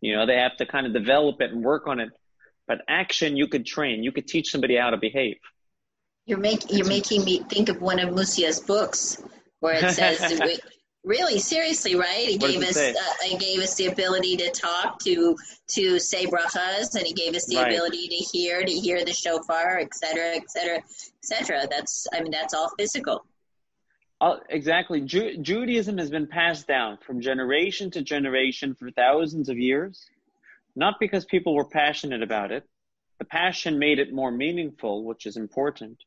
You 0.00 0.16
know, 0.16 0.26
they 0.26 0.36
have 0.36 0.56
to 0.58 0.66
kind 0.66 0.86
of 0.86 0.92
develop 0.92 1.40
it 1.40 1.50
and 1.50 1.62
work 1.62 1.86
on 1.86 2.00
it. 2.00 2.10
But 2.66 2.78
action, 2.88 3.36
you 3.36 3.48
could 3.48 3.66
train. 3.66 4.02
You 4.02 4.12
could 4.12 4.26
teach 4.26 4.50
somebody 4.50 4.76
how 4.76 4.90
to 4.90 4.96
behave. 4.96 5.36
You're 6.26 6.38
making 6.38 6.76
you're 6.76 6.88
making 6.88 7.24
me 7.24 7.38
think 7.48 7.68
of 7.68 7.80
one 7.80 8.00
of 8.00 8.12
Musia's 8.12 8.58
books 8.60 9.22
where 9.60 9.74
it 9.74 9.90
says 9.92 10.18
that 10.20 10.40
we, 10.44 10.58
really 11.06 11.38
seriously 11.38 11.94
right. 11.94 12.26
He 12.28 12.36
What 12.36 12.50
gave 12.50 12.62
us 12.62 12.76
uh, 12.76 12.92
he 13.22 13.38
gave 13.38 13.60
us 13.60 13.74
the 13.76 13.86
ability 13.86 14.36
to 14.38 14.50
talk 14.50 14.98
to 15.04 15.36
to 15.68 15.98
say 15.98 16.26
brachas, 16.26 16.94
and 16.96 17.06
he 17.06 17.14
gave 17.14 17.34
us 17.34 17.46
the 17.46 17.56
Right. 17.56 17.72
ability 17.72 18.08
to 18.08 18.16
hear 18.16 18.62
to 18.62 18.72
hear 18.72 19.04
the 19.04 19.12
shofar, 19.12 19.78
et 19.78 19.94
cetera, 19.94 20.34
et 20.34 20.50
cetera, 20.50 20.76
et 20.76 20.84
cetera. 21.22 21.66
That's 21.70 22.06
I 22.12 22.20
mean 22.20 22.32
that's 22.32 22.52
all 22.52 22.70
physical. 22.78 23.24
Uh, 24.20 24.36
exactly. 24.50 25.00
Ju- 25.02 25.36
Judaism 25.38 25.98
has 25.98 26.10
been 26.10 26.26
passed 26.26 26.66
down 26.66 26.98
from 27.06 27.20
generation 27.20 27.90
to 27.92 28.02
generation 28.02 28.74
for 28.74 28.90
thousands 28.90 29.48
of 29.48 29.58
years, 29.58 30.06
not 30.74 30.94
because 30.98 31.24
people 31.26 31.54
were 31.54 31.66
passionate 31.68 32.22
about 32.22 32.50
it. 32.50 32.64
The 33.18 33.26
passion 33.26 33.78
made 33.78 33.98
it 33.98 34.12
more 34.12 34.30
meaningful, 34.30 35.04
which 35.04 35.26
is 35.26 35.36
important, 35.36 36.02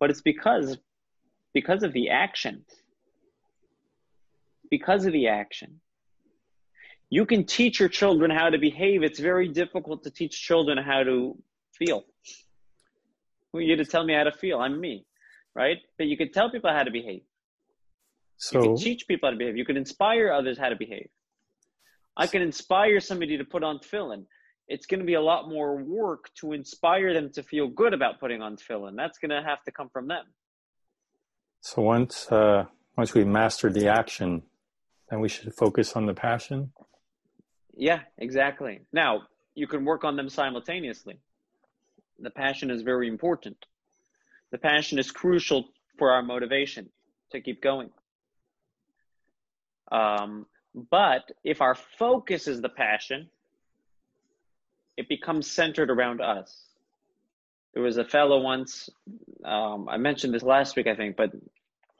but 0.00 0.08
it's 0.10 0.22
because 0.22 0.78
because 1.52 1.82
of 1.82 1.92
the 1.92 2.10
action. 2.10 2.64
Because 4.70 5.06
of 5.06 5.12
the 5.12 5.28
action. 5.28 5.80
You 7.10 7.24
can 7.24 7.44
teach 7.44 7.80
your 7.80 7.88
children 7.88 8.30
how 8.30 8.50
to 8.50 8.58
behave. 8.58 9.02
It's 9.02 9.18
very 9.18 9.48
difficult 9.48 10.04
to 10.04 10.10
teach 10.10 10.40
children 10.42 10.76
how 10.76 11.04
to 11.04 11.38
feel. 11.74 12.04
Who 13.52 13.58
are 13.60 13.62
you 13.62 13.76
to 13.76 13.84
tell 13.86 14.04
me 14.04 14.12
how 14.14 14.24
to 14.24 14.32
feel? 14.32 14.58
I'm 14.58 14.78
me, 14.78 15.06
right? 15.54 15.78
But 15.96 16.06
you 16.08 16.16
can 16.18 16.30
tell 16.32 16.50
people 16.50 16.70
how 16.70 16.82
to 16.82 16.90
behave. 16.90 17.22
You 17.22 17.24
So 18.36 18.60
can 18.60 18.76
teach 18.76 19.08
people 19.08 19.28
how 19.28 19.30
to 19.30 19.38
behave. 19.38 19.56
You 19.56 19.64
can 19.64 19.78
inspire 19.78 20.30
others 20.30 20.58
how 20.58 20.68
to 20.68 20.76
behave. 20.76 21.08
I 22.16 22.26
can 22.26 22.42
inspire 22.42 23.00
somebody 23.00 23.38
to 23.38 23.44
put 23.44 23.62
on 23.62 23.78
tefillin. 23.78 24.26
it's 24.68 24.86
going 24.86 25.00
to 25.00 25.06
be 25.06 25.14
a 25.14 25.20
lot 25.22 25.48
more 25.48 25.76
work 25.76 26.28
to 26.40 26.52
inspire 26.52 27.14
them 27.14 27.30
to 27.32 27.42
feel 27.42 27.68
good 27.68 27.94
about 27.94 28.20
putting 28.20 28.42
on 28.42 28.56
tefillin. 28.56 28.96
That's 28.96 29.18
going 29.18 29.30
to 29.30 29.42
have 29.42 29.62
to 29.64 29.72
come 29.72 29.88
from 29.88 30.08
them. 30.08 30.26
So 31.60 31.82
once 31.82 32.30
uh, 32.30 32.66
once 32.96 33.14
we 33.14 33.24
mastered 33.24 33.74
the 33.74 33.88
action, 33.88 34.42
then 35.10 35.20
we 35.20 35.28
should 35.28 35.54
focus 35.54 35.94
on 35.94 36.06
the 36.06 36.14
passion. 36.14 36.72
Yeah, 37.76 38.00
exactly. 38.18 38.80
Now 38.92 39.22
you 39.54 39.66
can 39.66 39.84
work 39.84 40.04
on 40.04 40.16
them 40.16 40.28
simultaneously. 40.28 41.18
The 42.18 42.30
passion 42.30 42.70
is 42.70 42.82
very 42.82 43.08
important. 43.08 43.56
The 44.50 44.58
passion 44.58 44.98
is 44.98 45.10
crucial 45.10 45.68
for 45.98 46.12
our 46.12 46.22
motivation 46.22 46.88
to 47.32 47.40
keep 47.40 47.62
going. 47.62 47.90
Um, 49.90 50.46
but 50.90 51.30
if 51.44 51.60
our 51.60 51.74
focus 51.74 52.46
is 52.46 52.60
the 52.60 52.68
passion, 52.68 53.28
it 54.96 55.08
becomes 55.08 55.50
centered 55.50 55.90
around 55.90 56.20
us. 56.20 56.64
There 57.74 57.82
was 57.82 57.96
a 57.96 58.04
fellow 58.04 58.40
once, 58.40 58.88
um, 59.44 59.88
I 59.88 59.96
mentioned 59.96 60.34
this 60.34 60.42
last 60.42 60.76
week, 60.76 60.86
I 60.86 60.96
think, 60.96 61.16
but 61.16 61.30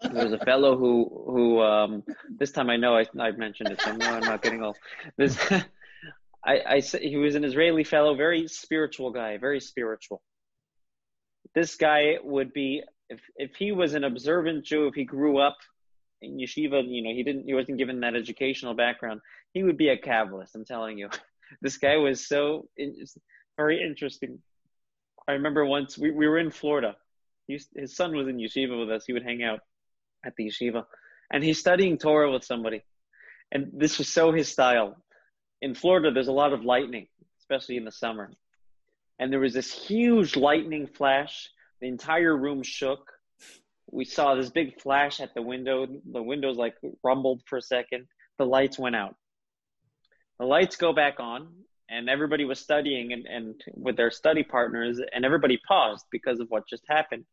there 0.00 0.24
was 0.24 0.32
a 0.32 0.38
fellow 0.38 0.76
who, 0.76 1.24
who 1.26 1.60
um, 1.60 2.04
this 2.28 2.52
time 2.52 2.70
I 2.70 2.76
know 2.76 2.96
I, 2.96 3.06
I 3.18 3.32
mentioned 3.32 3.70
it, 3.70 3.80
so 3.80 3.94
no, 3.94 4.06
I'm 4.06 4.20
not 4.20 4.42
getting 4.42 4.62
old. 4.62 4.76
This, 5.16 5.36
I, 6.44 6.60
I, 6.66 6.80
he 6.80 7.16
was 7.16 7.34
an 7.34 7.44
Israeli 7.44 7.84
fellow, 7.84 8.14
very 8.14 8.46
spiritual 8.48 9.10
guy, 9.10 9.38
very 9.38 9.60
spiritual. 9.60 10.22
This 11.54 11.74
guy 11.76 12.16
would 12.22 12.52
be, 12.52 12.82
if, 13.08 13.20
if 13.36 13.56
he 13.56 13.72
was 13.72 13.94
an 13.94 14.04
observant 14.04 14.64
Jew, 14.64 14.86
if 14.86 14.94
he 14.94 15.04
grew 15.04 15.38
up 15.38 15.56
in 16.22 16.38
yeshiva, 16.38 16.82
you 16.86 17.02
know, 17.02 17.10
he 17.10 17.22
didn't, 17.24 17.44
he 17.46 17.54
wasn't 17.54 17.78
given 17.78 18.00
that 18.00 18.14
educational 18.14 18.74
background, 18.74 19.20
he 19.52 19.62
would 19.62 19.76
be 19.76 19.88
a 19.88 19.98
Kabbalist, 19.98 20.54
I'm 20.54 20.64
telling 20.64 20.98
you. 20.98 21.08
this 21.60 21.78
guy 21.78 21.96
was 21.96 22.26
so 22.26 22.68
very 23.56 23.82
interesting. 23.82 24.38
I 25.26 25.32
remember 25.32 25.64
once 25.66 25.98
we, 25.98 26.10
we 26.10 26.28
were 26.28 26.38
in 26.38 26.50
Florida. 26.50 26.96
He, 27.46 27.60
his 27.74 27.96
son 27.96 28.14
was 28.14 28.28
in 28.28 28.36
yeshiva 28.36 28.78
with 28.78 28.90
us. 28.90 29.04
He 29.06 29.12
would 29.12 29.24
hang 29.24 29.42
out 29.42 29.60
at 30.24 30.34
the 30.36 30.46
yeshiva, 30.46 30.84
and 31.32 31.42
he's 31.42 31.58
studying 31.58 31.98
Torah 31.98 32.30
with 32.30 32.44
somebody. 32.44 32.82
And 33.52 33.70
this 33.72 33.98
was 33.98 34.08
so 34.08 34.32
his 34.32 34.48
style. 34.48 34.96
In 35.62 35.74
Florida, 35.74 36.10
there's 36.10 36.28
a 36.28 36.32
lot 36.32 36.52
of 36.52 36.64
lightning, 36.64 37.08
especially 37.40 37.76
in 37.76 37.84
the 37.84 37.92
summer. 37.92 38.30
And 39.18 39.32
there 39.32 39.40
was 39.40 39.54
this 39.54 39.72
huge 39.72 40.36
lightning 40.36 40.86
flash. 40.86 41.48
The 41.80 41.88
entire 41.88 42.36
room 42.36 42.62
shook. 42.62 43.10
We 43.90 44.04
saw 44.04 44.34
this 44.34 44.50
big 44.50 44.80
flash 44.80 45.20
at 45.20 45.34
the 45.34 45.42
window. 45.42 45.86
The 46.12 46.22
windows 46.22 46.56
like 46.56 46.74
rumbled 47.02 47.42
for 47.46 47.56
a 47.56 47.62
second. 47.62 48.06
The 48.38 48.44
lights 48.46 48.78
went 48.78 48.96
out 48.96 49.16
the 50.38 50.46
lights 50.46 50.76
go 50.76 50.92
back 50.92 51.18
on 51.18 51.48
and 51.90 52.08
everybody 52.08 52.44
was 52.44 52.60
studying 52.60 53.12
and, 53.12 53.26
and 53.26 53.60
with 53.74 53.96
their 53.96 54.10
study 54.10 54.42
partners 54.42 55.00
and 55.12 55.24
everybody 55.24 55.58
paused 55.66 56.04
because 56.10 56.40
of 56.40 56.48
what 56.48 56.68
just 56.68 56.84
happened 56.88 57.24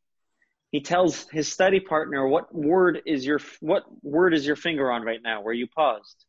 he 0.75 0.81
tells 0.81 1.25
his 1.31 1.49
study 1.49 1.79
partner 1.79 2.27
what 2.27 2.53
word 2.53 3.01
is 3.05 3.25
your 3.25 3.39
what 3.61 3.83
word 4.03 4.33
is 4.33 4.45
your 4.45 4.57
finger 4.57 4.91
on 4.91 5.03
right 5.03 5.21
now? 5.23 5.41
Where 5.41 5.53
you 5.53 5.67
paused. 5.67 6.25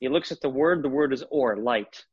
He 0.00 0.10
looks 0.10 0.32
at 0.32 0.42
the 0.42 0.50
word 0.50 0.82
the 0.82 0.90
word 0.90 1.14
is 1.14 1.24
or 1.30 1.56
light. 1.56 2.04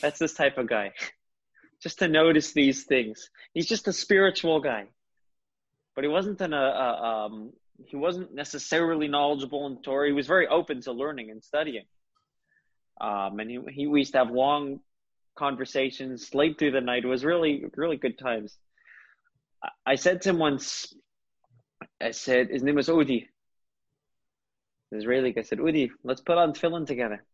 That's 0.00 0.18
this 0.18 0.32
type 0.32 0.56
of 0.56 0.70
guy. 0.70 0.92
Just 1.82 1.98
to 1.98 2.08
notice 2.08 2.54
these 2.54 2.84
things. 2.84 3.28
He's 3.52 3.66
just 3.66 3.88
a 3.88 3.92
spiritual 3.92 4.60
guy. 4.60 4.84
But 5.94 6.04
he 6.04 6.08
wasn't 6.08 6.40
an, 6.40 6.54
a, 6.54 6.56
a 6.56 7.02
um, 7.02 7.52
he 7.84 7.96
wasn't 7.96 8.32
necessarily 8.34 9.06
knowledgeable 9.06 9.66
in 9.66 9.82
torah. 9.82 10.06
He 10.06 10.14
was 10.14 10.26
very 10.26 10.46
open 10.46 10.80
to 10.82 10.92
learning 10.92 11.30
and 11.30 11.44
studying. 11.44 11.84
Um, 13.00 13.38
and 13.38 13.50
he, 13.50 13.58
he, 13.68 13.86
we 13.86 13.98
used 13.98 14.12
to 14.12 14.18
have 14.18 14.30
long 14.30 14.80
conversations 15.36 16.34
late 16.34 16.58
through 16.58 16.70
the 16.70 16.80
night. 16.80 17.04
It 17.04 17.08
was 17.08 17.22
really, 17.22 17.64
really 17.76 17.98
good 17.98 18.18
times. 18.18 18.56
I, 19.86 19.94
said 19.96 20.22
to 20.22 20.30
him 20.30 20.38
once, 20.38 20.94
I 22.00 22.10
said, 22.10 22.48
his 22.50 22.62
name 22.62 22.76
was 22.76 22.88
Udi. 22.88 23.26
Israeli. 24.90 25.34
I 25.36 25.42
said, 25.42 25.58
Udi, 25.58 25.90
let's 26.04 26.20
put 26.20 26.38
on 26.38 26.52
tefillin 26.52 26.86
together. 26.86 27.24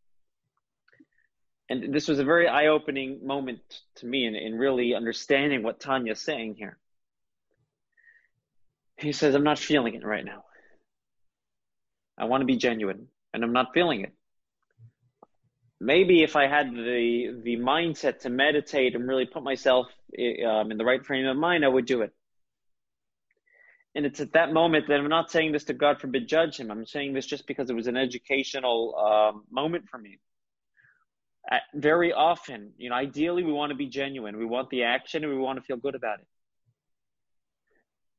And 1.69 1.93
this 1.93 2.09
was 2.09 2.19
a 2.19 2.25
very 2.25 2.49
eye-opening 2.49 3.27
moment 3.27 3.61
to 3.97 4.07
me 4.07 4.27
in, 4.27 4.35
in 4.35 4.55
really 4.55 4.95
understanding 4.95 5.63
what 5.63 5.81
Tanya's 5.81 6.21
saying 6.21 6.57
here. 6.57 6.79
He 8.97 9.13
says, 9.13 9.35
I'm 9.35 9.45
not 9.45 9.59
feeling 9.59 9.95
it 9.95 10.05
right 10.05 10.25
now. 10.25 10.45
I 12.17 12.25
want 12.25 12.41
to 12.41 12.47
be 12.47 12.57
genuine, 12.57 13.09
and 13.33 13.45
I'm 13.45 13.53
not 13.53 13.69
feeling 13.75 14.03
it 14.03 14.13
maybe 15.81 16.23
if 16.23 16.37
I 16.37 16.47
had 16.47 16.73
the 16.73 17.41
the 17.43 17.57
mindset 17.57 18.21
to 18.21 18.31
meditate 18.31 18.95
and 18.95 19.07
really 19.07 19.27
put 19.27 19.43
myself 19.43 19.87
um, 20.47 20.71
in 20.71 20.79
the 20.79 20.85
right 20.85 21.05
frame 21.05 21.27
of 21.27 21.37
mind, 21.37 21.65
I 21.65 21.69
would 21.69 21.87
do 21.87 22.03
it. 22.03 22.13
And 23.95 24.07
it's 24.07 24.21
at 24.21 24.33
that 24.35 24.53
moment 24.53 24.87
that 24.89 25.01
I'm 25.01 25.09
not 25.09 25.31
saying 25.31 25.53
this 25.53 25.65
to 25.65 25.75
God 25.75 26.01
forbid 26.01 26.29
judge 26.29 26.59
him. 26.59 26.71
I'm 26.71 26.87
saying 26.87 27.15
this 27.15 27.27
just 27.27 27.47
because 27.47 27.71
it 27.71 27.75
was 27.75 27.87
an 27.87 27.97
educational 27.97 28.95
um, 28.97 29.45
moment 29.51 29.89
for 29.89 29.99
me. 29.99 30.19
Very 31.75 32.13
often, 32.13 32.73
you 32.77 32.91
know, 32.91 32.95
ideally 32.95 33.43
we 33.43 33.53
want 33.53 33.71
to 33.71 33.77
be 33.77 33.87
genuine. 33.87 34.37
We 34.37 34.45
want 34.45 34.69
the 34.69 34.85
action 34.85 35.25
and 35.25 35.33
we 35.33 35.39
want 35.39 35.59
to 35.59 35.65
feel 35.65 35.79
good 35.79 35.95
about 35.95 36.21
it. 36.21 36.27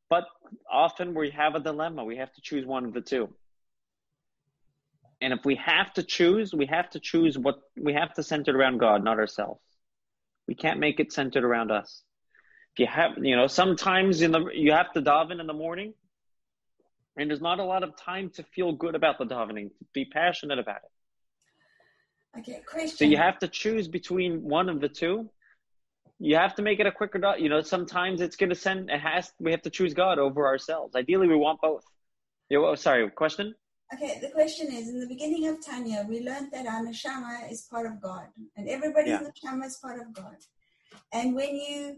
But 0.10 0.26
often 0.70 1.14
we 1.14 1.30
have 1.30 1.54
a 1.54 1.60
dilemma. 1.60 2.04
We 2.04 2.18
have 2.18 2.34
to 2.34 2.42
choose 2.42 2.66
one 2.66 2.86
of 2.86 2.94
the 2.94 3.02
two. 3.02 3.30
And 5.22 5.34
if 5.34 5.46
we 5.46 5.56
have 5.56 5.94
to 5.94 6.04
choose, 6.04 6.54
we 6.54 6.66
have 6.66 6.90
to 6.92 7.00
choose 7.00 7.38
what 7.38 7.60
we 7.78 7.94
have 7.94 8.14
to 8.16 8.24
center 8.24 8.58
around 8.58 8.80
God, 8.80 9.04
not 9.04 9.20
ourselves. 9.20 9.62
We 10.48 10.56
can't 10.56 10.80
make 10.80 11.00
it 11.00 11.12
centered 11.12 11.44
around 11.44 11.72
us. 11.72 12.02
You 12.80 12.88
have, 12.88 13.18
you 13.18 13.36
know, 13.36 13.48
sometimes 13.48 14.22
in 14.22 14.32
the 14.32 14.42
you 14.54 14.72
have 14.72 14.94
to 14.94 15.02
daven 15.02 15.42
in 15.42 15.48
the 15.48 15.54
morning, 15.66 15.94
and 17.18 17.30
there's 17.30 17.42
not 17.42 17.60
a 17.60 17.64
lot 17.66 17.84
of 17.84 17.98
time 17.98 18.30
to 18.36 18.44
feel 18.44 18.72
good 18.72 18.96
about 18.96 19.18
the 19.18 19.26
davening, 19.26 19.68
to 19.80 19.86
be 19.94 20.06
passionate 20.06 20.60
about 20.60 20.78
it. 20.78 22.40
Okay, 22.40 22.62
Christian. 22.66 22.98
So 22.98 23.04
you 23.04 23.18
have 23.18 23.38
to 23.40 23.50
choose 23.50 23.90
between 23.90 24.44
one 24.44 24.70
of 24.70 24.80
the 24.80 24.88
two. 24.88 25.30
You 26.20 26.38
have 26.38 26.56
to 26.56 26.62
make 26.62 26.80
it 26.80 26.88
a 26.88 26.92
quicker. 26.94 27.20
You 27.38 27.50
know, 27.50 27.62
sometimes 27.62 28.22
it's 28.22 28.38
going 28.38 28.50
to 28.50 28.56
send. 28.56 28.90
It 28.90 29.02
has. 29.02 29.34
We 29.42 29.52
have 29.52 29.64
to 29.64 29.70
choose 29.70 29.94
God 29.94 30.18
over 30.18 30.48
ourselves. 30.48 30.96
Ideally, 30.96 31.28
we 31.28 31.36
want 31.36 31.60
both. 31.60 31.84
You 32.50 32.60
know, 32.60 32.68
oh, 32.68 32.76
sorry, 32.76 33.10
question. 33.10 33.56
Okay, 33.94 34.20
the 34.22 34.30
question 34.30 34.68
is 34.72 34.88
in 34.88 35.02
the 35.02 35.08
beginning 35.08 35.48
of 35.48 35.66
Tanya, 35.66 36.06
we 36.08 36.22
learned 36.22 36.52
that 36.54 36.66
our 36.66 36.82
neshama 36.82 37.52
is 37.52 37.64
part 37.64 37.88
of 37.88 38.02
God, 38.02 38.28
and 38.56 38.70
everybody's 38.70 39.20
yeah. 39.20 39.28
neshama 39.28 39.66
is 39.66 39.76
part 39.78 40.00
of 40.00 40.14
God. 40.14 40.38
And 41.12 41.36
when 41.36 41.56
you 41.56 41.98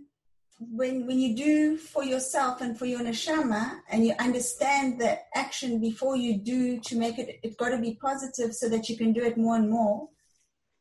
when 0.60 1.08
when 1.08 1.20
you 1.20 1.36
do 1.36 1.78
for 1.78 2.04
yourself 2.04 2.62
and 2.62 2.78
for 2.78 2.86
your 2.86 3.02
neshama, 3.02 3.80
and 3.90 4.06
you 4.06 4.14
understand 4.20 5.00
the 5.00 5.20
action 5.36 5.80
before 5.80 6.16
you 6.16 6.38
do 6.38 6.80
to 6.82 6.98
make 6.98 7.18
it, 7.18 7.40
it's 7.44 7.56
got 7.56 7.70
to 7.70 7.80
be 7.80 7.98
positive 8.02 8.54
so 8.54 8.70
that 8.70 8.90
you 8.90 8.98
can 8.98 9.14
do 9.14 9.24
it 9.24 9.38
more 9.38 9.56
and 9.56 9.70
more. 9.70 10.10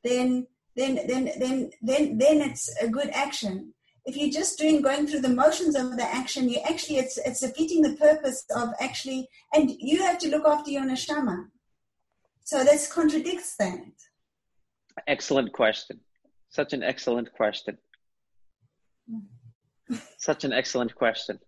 Then 0.04 0.46
then 0.76 1.00
then 1.06 1.30
then 1.38 1.70
then 1.80 2.18
then 2.18 2.40
it's 2.40 2.74
a 2.80 2.88
good 2.88 3.10
action 3.10 3.74
if 4.06 4.16
you're 4.16 4.30
just 4.30 4.58
doing 4.58 4.82
going 4.82 5.06
through 5.06 5.20
the 5.20 5.28
motions 5.28 5.76
of 5.76 5.96
the 5.96 6.02
action, 6.02 6.48
you 6.48 6.58
actually 6.68 6.96
it's 6.96 7.18
it's 7.18 7.40
defeating 7.40 7.82
the 7.82 7.96
purpose 7.96 8.44
of 8.54 8.70
actually, 8.80 9.28
and 9.54 9.70
you 9.78 10.02
have 10.02 10.18
to 10.18 10.28
look 10.28 10.46
after 10.46 10.70
your 10.70 10.82
neshama. 10.82 11.46
So 12.44 12.64
this 12.64 12.92
contradicts 12.92 13.56
that. 13.56 13.92
Excellent 15.06 15.52
question. 15.52 16.00
Such 16.48 16.72
an 16.72 16.82
excellent 16.82 17.32
question. 17.32 17.78
Mm. 19.10 19.22
Such 20.18 20.44
an 20.44 20.52
excellent 20.52 20.94
question. 20.94 21.38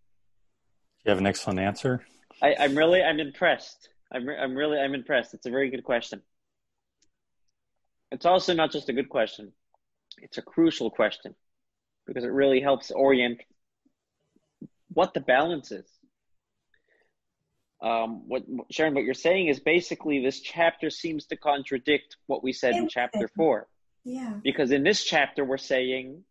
You 1.05 1.11
have 1.11 1.19
an 1.19 1.27
excellent 1.27 1.59
answer. 1.59 2.05
I, 2.41 2.55
I'm 2.59 2.77
really 2.77 3.03
I'm 3.03 3.21
impressed. 3.21 3.89
I'm 4.13 4.27
re- 4.27 4.37
I'm 4.37 4.55
really 4.55 4.79
I'm 4.79 4.95
impressed. 4.95 5.35
It's 5.35 5.47
a 5.47 5.51
very 5.51 5.71
good 5.71 5.85
question. 5.85 6.23
It's 8.11 8.27
also 8.27 8.53
not 8.53 8.71
just 8.71 8.89
a 8.89 8.93
good 8.93 9.09
question. 9.09 9.53
It's 10.19 10.39
a 10.39 10.43
crucial 10.43 10.91
question 10.91 11.35
because 12.07 12.25
it 12.25 12.33
really 12.33 12.61
helps 12.61 12.91
orient 12.91 13.41
what 14.89 15.15
the 15.15 15.21
balance 15.21 15.73
is. 15.73 15.87
Um, 17.81 18.29
what 18.29 18.45
Sharon, 18.71 18.95
what 18.95 19.05
you're 19.05 19.15
saying 19.15 19.49
is 19.49 19.59
basically 19.59 20.23
this 20.23 20.41
chapter 20.41 20.89
seems 20.91 21.27
to 21.27 21.37
contradict 21.37 22.17
what 22.27 22.45
we 22.45 22.53
said 22.53 22.77
in 22.77 22.89
chapter 22.89 23.29
four. 23.37 23.67
Yeah. 24.05 24.35
Because 24.43 24.71
in 24.71 24.85
this 24.85 25.03
chapter 25.03 25.45
we're 25.45 25.59
saying 25.59 26.23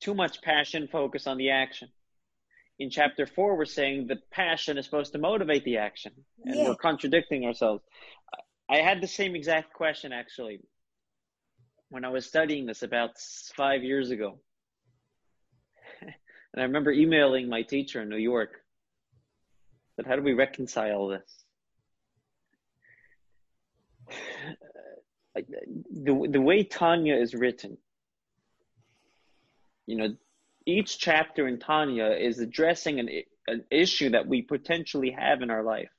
too 0.00 0.14
much 0.14 0.42
passion, 0.42 0.88
focus 0.88 1.26
on 1.26 1.36
the 1.36 1.50
action. 1.50 1.88
In 2.78 2.90
chapter 2.90 3.26
four, 3.26 3.56
we're 3.56 3.64
saying 3.64 4.06
the 4.06 4.18
passion 4.30 4.76
is 4.76 4.84
supposed 4.84 5.12
to 5.12 5.18
motivate 5.18 5.64
the 5.64 5.78
action, 5.78 6.12
and 6.44 6.54
yeah. 6.54 6.68
we're 6.68 6.76
contradicting 6.76 7.44
ourselves. 7.44 7.82
I 8.68 8.78
had 8.78 9.00
the 9.00 9.06
same 9.06 9.34
exact 9.34 9.72
question 9.72 10.12
actually 10.12 10.60
when 11.88 12.04
I 12.04 12.10
was 12.10 12.26
studying 12.26 12.66
this 12.66 12.82
about 12.82 13.16
five 13.56 13.82
years 13.82 14.10
ago. 14.10 14.38
And 16.54 16.62
I 16.62 16.66
remember 16.68 16.90
emailing 16.90 17.50
my 17.50 17.60
teacher 17.62 18.00
in 18.00 18.08
New 18.08 18.16
York. 18.16 18.62
But 19.96 20.06
how 20.06 20.16
do 20.16 20.22
we 20.22 20.32
reconcile 20.32 21.08
this? 21.08 21.44
the 25.34 26.28
the 26.30 26.40
way 26.40 26.64
Tanya 26.64 27.14
is 27.16 27.34
written, 27.34 27.76
you 29.86 29.96
know, 29.96 30.16
each 30.66 30.98
chapter 30.98 31.46
in 31.46 31.58
Tanya 31.58 32.06
is 32.06 32.40
addressing 32.40 32.98
an, 32.98 33.08
an 33.46 33.64
issue 33.70 34.10
that 34.10 34.26
we 34.26 34.42
potentially 34.42 35.12
have 35.12 35.42
in 35.42 35.50
our 35.50 35.62
life. 35.62 35.90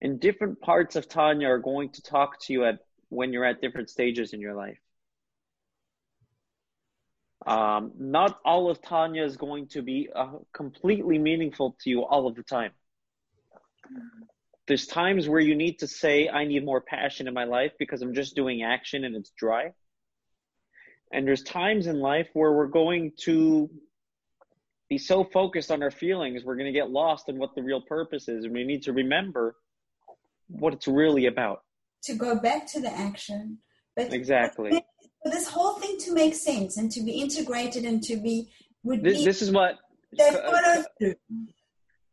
And 0.00 0.18
different 0.18 0.60
parts 0.60 0.96
of 0.96 1.08
Tanya 1.08 1.48
are 1.48 1.58
going 1.58 1.90
to 1.90 2.02
talk 2.02 2.40
to 2.42 2.52
you 2.52 2.64
at 2.64 2.78
when 3.08 3.32
you're 3.32 3.44
at 3.44 3.60
different 3.60 3.90
stages 3.90 4.32
in 4.32 4.40
your 4.40 4.54
life. 4.54 4.78
Um, 7.46 7.92
not 7.98 8.38
all 8.44 8.70
of 8.70 8.80
Tanya 8.80 9.24
is 9.24 9.36
going 9.36 9.68
to 9.68 9.82
be 9.82 10.08
uh, 10.14 10.38
completely 10.52 11.18
meaningful 11.18 11.76
to 11.82 11.90
you 11.90 12.04
all 12.04 12.26
of 12.26 12.34
the 12.34 12.42
time. 12.42 12.72
There's 14.68 14.86
times 14.86 15.28
where 15.28 15.40
you 15.40 15.56
need 15.56 15.80
to 15.80 15.88
say, 15.88 16.28
I 16.28 16.44
need 16.44 16.64
more 16.64 16.80
passion 16.80 17.26
in 17.26 17.34
my 17.34 17.44
life 17.44 17.72
because 17.78 18.00
I'm 18.00 18.14
just 18.14 18.36
doing 18.36 18.62
action 18.62 19.04
and 19.04 19.16
it's 19.16 19.30
dry. 19.36 19.72
And 21.12 21.26
there's 21.26 21.42
times 21.42 21.86
in 21.86 22.00
life 22.00 22.28
where 22.32 22.52
we're 22.52 22.66
going 22.66 23.12
to 23.24 23.70
be 24.88 24.98
so 24.98 25.24
focused 25.24 25.70
on 25.70 25.82
our 25.82 25.90
feelings, 25.90 26.44
we're 26.44 26.56
going 26.56 26.72
to 26.72 26.78
get 26.78 26.90
lost 26.90 27.28
in 27.28 27.38
what 27.38 27.54
the 27.54 27.62
real 27.62 27.80
purpose 27.80 28.28
is. 28.28 28.44
And 28.44 28.52
we 28.52 28.64
need 28.64 28.82
to 28.84 28.92
remember 28.92 29.56
what 30.48 30.72
it's 30.72 30.88
really 30.88 31.26
about. 31.26 31.62
To 32.04 32.14
go 32.14 32.38
back 32.38 32.66
to 32.72 32.80
the 32.80 32.92
action. 32.92 33.58
But 33.94 34.12
exactly. 34.12 34.70
For 35.22 35.30
this 35.30 35.48
whole 35.48 35.74
thing 35.74 35.98
to 36.00 36.14
make 36.14 36.34
sense 36.34 36.76
and 36.76 36.90
to 36.92 37.02
be 37.02 37.12
integrated 37.12 37.84
and 37.84 38.02
to 38.04 38.16
be 38.16 38.50
would 38.82 39.02
this, 39.02 39.18
be 39.18 39.24
this 39.24 39.42
is 39.42 39.50
what 39.50 39.76
got 40.16 40.32
to 40.32 40.86
do. 40.98 41.14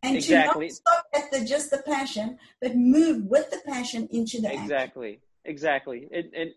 And 0.01 0.15
exactly. 0.15 0.69
to 0.69 0.73
not 0.73 1.03
stop 1.03 1.05
at 1.13 1.31
the 1.31 1.45
just 1.45 1.71
the 1.71 1.83
passion, 1.85 2.37
but 2.61 2.75
move 2.75 3.25
with 3.25 3.49
the 3.51 3.59
passion 3.65 4.07
into 4.11 4.39
the 4.39 4.53
exactly, 4.53 5.09
action. 5.09 5.21
exactly. 5.43 6.07
And, 6.13 6.33
and 6.33 6.51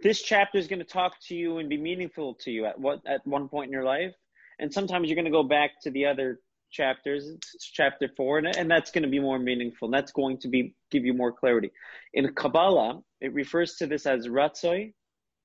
this 0.00 0.22
chapter 0.22 0.58
is 0.58 0.68
going 0.68 0.78
to 0.78 0.84
talk 0.84 1.14
to 1.28 1.34
you 1.34 1.58
and 1.58 1.68
be 1.68 1.76
meaningful 1.76 2.34
to 2.42 2.50
you 2.50 2.66
at 2.66 2.78
what 2.78 3.00
at 3.06 3.26
one 3.26 3.48
point 3.48 3.66
in 3.66 3.72
your 3.72 3.84
life, 3.84 4.14
and 4.58 4.72
sometimes 4.72 5.08
you're 5.08 5.16
going 5.16 5.24
to 5.24 5.30
go 5.30 5.42
back 5.42 5.80
to 5.82 5.90
the 5.90 6.06
other 6.06 6.40
chapters. 6.70 7.28
It's 7.28 7.70
chapter 7.70 8.08
four, 8.16 8.38
and, 8.38 8.56
and 8.56 8.70
that's 8.70 8.90
going 8.90 9.02
to 9.02 9.08
be 9.08 9.18
more 9.18 9.38
meaningful. 9.38 9.86
And 9.86 9.94
that's 9.94 10.12
going 10.12 10.38
to 10.38 10.48
be 10.48 10.74
give 10.90 11.04
you 11.04 11.14
more 11.14 11.32
clarity. 11.32 11.72
In 12.12 12.32
Kabbalah, 12.34 13.00
it 13.20 13.34
refers 13.34 13.76
to 13.76 13.86
this 13.86 14.06
as 14.06 14.28
ratzoi, 14.28 14.92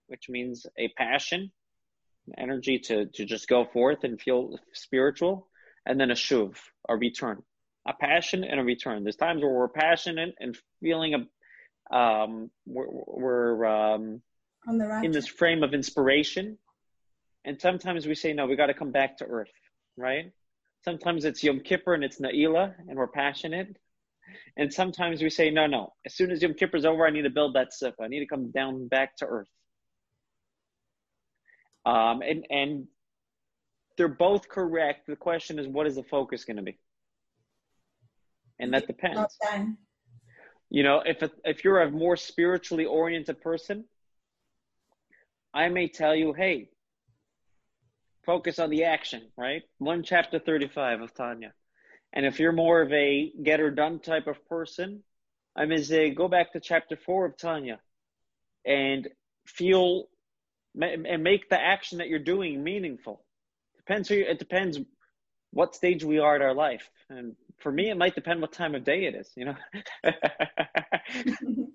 which 0.07 0.29
means 0.29 0.65
a 0.77 0.89
passion, 0.97 1.51
energy 2.37 2.79
to 2.79 3.07
to 3.07 3.25
just 3.25 3.47
go 3.47 3.65
forth 3.65 4.03
and 4.03 4.21
feel 4.21 4.59
spiritual, 4.73 5.49
and 5.85 5.99
then 5.99 6.11
a 6.11 6.15
shuv, 6.15 6.55
a 6.87 6.95
return, 6.95 7.41
a 7.87 7.93
passion 7.93 8.43
and 8.43 8.59
a 8.59 8.63
return. 8.63 9.03
There's 9.03 9.15
times 9.15 9.41
where 9.41 9.51
we're 9.51 9.69
passionate 9.69 10.35
and 10.39 10.57
feeling 10.79 11.15
a 11.15 11.95
um, 11.95 12.49
we're, 12.65 12.87
we're 12.89 13.65
um, 13.65 14.21
right 14.67 15.03
in 15.03 15.11
this 15.11 15.27
frame 15.27 15.63
of 15.63 15.73
inspiration. 15.73 16.57
And 17.45 17.59
sometimes 17.59 18.07
we 18.07 18.15
say, 18.15 18.33
no, 18.33 18.45
we 18.45 18.55
got 18.55 18.67
to 18.67 18.73
come 18.73 18.91
back 18.91 19.17
to 19.17 19.25
earth, 19.25 19.51
right? 19.97 20.31
Sometimes 20.85 21.25
it's 21.25 21.43
Yom 21.43 21.59
Kippur 21.59 21.93
and 21.93 22.03
it's 22.03 22.19
Na'ila 22.19 22.73
and 22.87 22.97
we're 22.97 23.07
passionate. 23.07 23.75
And 24.55 24.73
sometimes 24.73 25.21
we 25.21 25.29
say, 25.29 25.49
no, 25.49 25.67
no, 25.67 25.93
as 26.05 26.13
soon 26.13 26.31
as 26.31 26.41
Yom 26.41 26.53
Kippur's 26.53 26.85
over, 26.85 27.05
I 27.05 27.09
need 27.09 27.23
to 27.23 27.29
build 27.29 27.55
that 27.55 27.69
sukkah. 27.71 28.03
I 28.03 28.07
need 28.07 28.19
to 28.19 28.25
come 28.25 28.51
down 28.51 28.87
back 28.87 29.17
to 29.17 29.25
earth. 29.25 29.49
Um, 31.85 32.21
and, 32.21 32.45
and 32.49 32.87
they're 33.97 34.07
both 34.07 34.47
correct. 34.47 35.07
The 35.07 35.17
question 35.17 35.59
is, 35.59 35.67
what 35.67 35.85
is 35.85 35.95
the 35.95 36.03
focus 36.03 36.45
going 36.45 36.57
to 36.57 36.63
be? 36.63 36.77
And 38.59 38.73
that 38.73 38.87
depends. 38.87 39.37
You 40.69 40.83
know, 40.83 41.03
if, 41.05 41.21
if 41.43 41.63
you're 41.63 41.81
a 41.81 41.91
more 41.91 42.15
spiritually 42.15 42.85
oriented 42.85 43.41
person, 43.41 43.83
I 45.53 45.69
may 45.69 45.87
tell 45.87 46.15
you, 46.15 46.33
hey, 46.33 46.69
focus 48.25 48.59
on 48.59 48.69
the 48.69 48.85
action, 48.85 49.21
right? 49.37 49.61
One 49.77 50.03
chapter 50.03 50.39
35 50.39 51.01
of 51.01 51.13
Tanya. 51.13 51.53
And 52.11 52.25
if 52.25 52.39
you're 52.39 52.51
more 52.51 52.81
of 52.81 52.91
a 52.91 53.31
get 53.41 53.59
her 53.59 53.71
done 53.71 53.99
type 53.99 54.27
of 54.27 54.43
person, 54.47 55.03
I 55.55 55.65
may 55.65 55.81
say, 55.81 56.09
go 56.09 56.27
back 56.27 56.53
to 56.53 56.59
chapter 56.59 56.95
four 56.95 57.25
of 57.25 57.37
Tanya 57.37 57.79
and 58.65 59.07
feel 59.45 60.07
and 60.81 61.23
make 61.23 61.49
the 61.49 61.61
action 61.61 61.99
that 61.99 62.07
you're 62.07 62.17
doing 62.17 62.63
meaningful. 62.63 63.23
Depends 63.77 64.09
who 64.09 64.15
you, 64.15 64.25
it 64.25 64.39
depends 64.39 64.79
what 65.51 65.75
stage 65.75 66.03
we 66.03 66.17
are 66.17 66.35
in 66.35 66.41
our 66.41 66.55
life. 66.55 66.89
And 67.09 67.35
for 67.59 67.71
me, 67.71 67.91
it 67.91 67.97
might 67.97 68.15
depend 68.15 68.41
what 68.41 68.53
time 68.53 68.73
of 68.73 68.83
day 68.83 69.05
it 69.05 69.13
is, 69.13 69.29
you 69.35 69.45
know? 69.45 69.55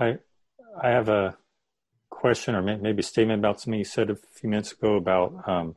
I, 0.00 0.18
I 0.82 0.88
have 0.88 1.08
a, 1.08 1.36
question 2.24 2.54
or 2.54 2.62
maybe 2.62 3.02
statement 3.02 3.38
about 3.38 3.60
something 3.60 3.78
you 3.78 3.84
said 3.84 4.08
a 4.08 4.16
few 4.32 4.48
minutes 4.48 4.72
ago 4.72 4.96
about 4.96 5.46
um, 5.46 5.76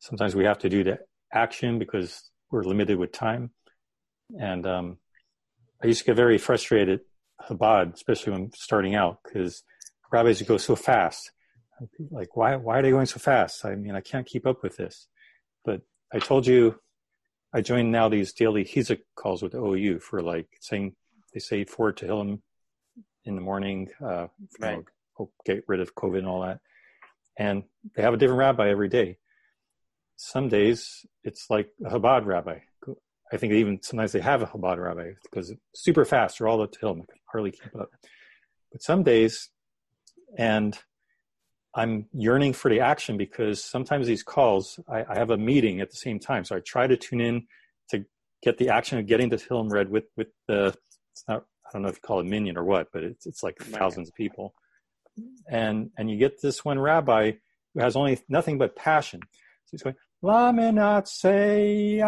sometimes 0.00 0.34
we 0.34 0.44
have 0.44 0.58
to 0.58 0.68
do 0.68 0.82
the 0.82 0.98
action 1.32 1.78
because 1.78 2.32
we're 2.50 2.64
limited 2.64 2.98
with 2.98 3.12
time. 3.12 3.50
And 4.36 4.66
um, 4.66 4.98
I 5.80 5.86
used 5.86 6.00
to 6.00 6.06
get 6.06 6.16
very 6.16 6.36
frustrated 6.36 7.02
Chabad, 7.40 7.94
especially 7.94 8.32
when 8.32 8.50
starting 8.54 8.96
out, 8.96 9.20
because 9.22 9.62
rabbis 10.10 10.42
go 10.42 10.56
so 10.56 10.74
fast. 10.74 11.30
Like, 12.10 12.36
why, 12.36 12.56
why 12.56 12.80
are 12.80 12.82
they 12.82 12.90
going 12.90 13.06
so 13.06 13.20
fast? 13.20 13.64
I 13.64 13.76
mean, 13.76 13.94
I 13.94 14.00
can't 14.00 14.26
keep 14.26 14.48
up 14.48 14.64
with 14.64 14.76
this. 14.76 15.06
But 15.64 15.82
I 16.12 16.18
told 16.18 16.44
you, 16.44 16.80
I 17.52 17.60
joined 17.60 17.92
now 17.92 18.08
these 18.08 18.32
daily 18.32 18.64
Hizuk 18.64 19.02
calls 19.14 19.44
with 19.44 19.54
OU 19.54 20.00
for 20.00 20.22
like 20.22 20.48
saying, 20.58 20.96
they 21.32 21.38
say 21.38 21.62
four 21.62 21.92
to 21.92 22.04
Tehillim 22.04 22.40
in 23.24 23.36
the 23.36 23.40
morning, 23.40 23.90
uh, 24.04 24.26
right 24.58 24.84
get 25.44 25.64
rid 25.66 25.80
of 25.80 25.94
COVID 25.94 26.18
and 26.18 26.26
all 26.26 26.42
that. 26.42 26.60
And 27.36 27.64
they 27.96 28.02
have 28.02 28.14
a 28.14 28.16
different 28.16 28.38
rabbi 28.38 28.70
every 28.70 28.88
day. 28.88 29.18
Some 30.16 30.48
days 30.48 31.04
it's 31.24 31.46
like 31.50 31.70
a 31.84 31.90
Chabad 31.90 32.26
rabbi. 32.26 32.58
I 33.32 33.36
think 33.36 33.52
even 33.54 33.82
sometimes 33.82 34.12
they 34.12 34.20
have 34.20 34.42
a 34.42 34.46
Chabad 34.46 34.78
rabbi 34.78 35.12
because 35.24 35.50
it's 35.50 35.60
super 35.74 36.04
fast 36.04 36.40
or 36.40 36.48
all 36.48 36.58
the 36.58 36.68
till, 36.68 36.90
I 36.90 36.94
can 36.94 37.06
hardly 37.26 37.50
keep 37.50 37.74
up. 37.78 37.90
But 38.70 38.82
some 38.82 39.02
days, 39.02 39.50
and 40.38 40.78
I'm 41.74 42.06
yearning 42.12 42.52
for 42.52 42.70
the 42.70 42.80
action 42.80 43.16
because 43.16 43.64
sometimes 43.64 44.06
these 44.06 44.22
calls, 44.22 44.78
I, 44.88 45.04
I, 45.08 45.18
have 45.18 45.30
a 45.30 45.36
meeting 45.36 45.80
at 45.80 45.90
the 45.90 45.96
same 45.96 46.20
time. 46.20 46.44
So 46.44 46.56
I 46.56 46.60
try 46.60 46.86
to 46.86 46.96
tune 46.96 47.20
in 47.20 47.46
to 47.90 48.04
get 48.42 48.58
the 48.58 48.68
action 48.68 48.98
of 48.98 49.06
getting 49.06 49.28
the 49.28 49.36
Tehillim 49.36 49.70
read 49.70 49.90
with, 49.90 50.04
with 50.16 50.28
the, 50.46 50.74
it's 51.12 51.24
not, 51.26 51.44
I 51.66 51.70
don't 51.72 51.82
know 51.82 51.88
if 51.88 51.96
you 51.96 52.00
call 52.02 52.20
it 52.20 52.26
minyan 52.26 52.56
or 52.56 52.64
what, 52.64 52.88
but 52.92 53.02
it's, 53.02 53.26
it's 53.26 53.42
like 53.42 53.56
thousands 53.58 54.08
of 54.08 54.14
people 54.14 54.54
and 55.48 55.90
and 55.96 56.10
you 56.10 56.16
get 56.18 56.40
this 56.40 56.64
one 56.64 56.78
rabbi 56.78 57.32
who 57.74 57.80
has 57.80 57.96
only 57.96 58.20
nothing 58.28 58.58
but 58.58 58.76
passion. 58.76 59.20
So 59.64 59.70
he's 59.72 59.82
going, 59.82 59.96
Lamnatzeach 60.22 62.04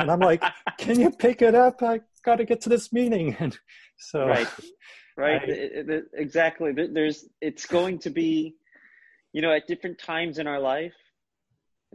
and 0.00 0.10
I'm 0.10 0.20
like, 0.20 0.42
can 0.78 1.00
you 1.00 1.10
pick 1.10 1.42
it 1.42 1.54
up? 1.54 1.82
I 1.82 2.00
got 2.24 2.36
to 2.36 2.44
get 2.44 2.60
to 2.62 2.68
this 2.68 2.92
meeting. 2.92 3.36
And 3.40 3.58
so, 3.98 4.26
right, 4.26 4.46
right, 5.16 5.42
I, 5.42 5.44
it, 5.46 5.90
it, 5.90 6.04
exactly. 6.12 6.72
There's, 6.72 7.24
it's 7.40 7.64
going 7.64 7.98
to 8.00 8.10
be, 8.10 8.54
you 9.32 9.40
know, 9.40 9.52
at 9.52 9.66
different 9.66 9.98
times 9.98 10.38
in 10.38 10.46
our 10.46 10.60
life, 10.60 10.92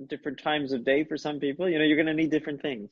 different 0.07 0.41
times 0.41 0.73
of 0.73 0.83
day 0.83 1.03
for 1.03 1.15
some 1.15 1.39
people. 1.39 1.69
You 1.69 1.77
know, 1.77 1.85
you're 1.85 1.95
going 1.95 2.07
to 2.07 2.13
need 2.13 2.31
different 2.31 2.61
things. 2.61 2.89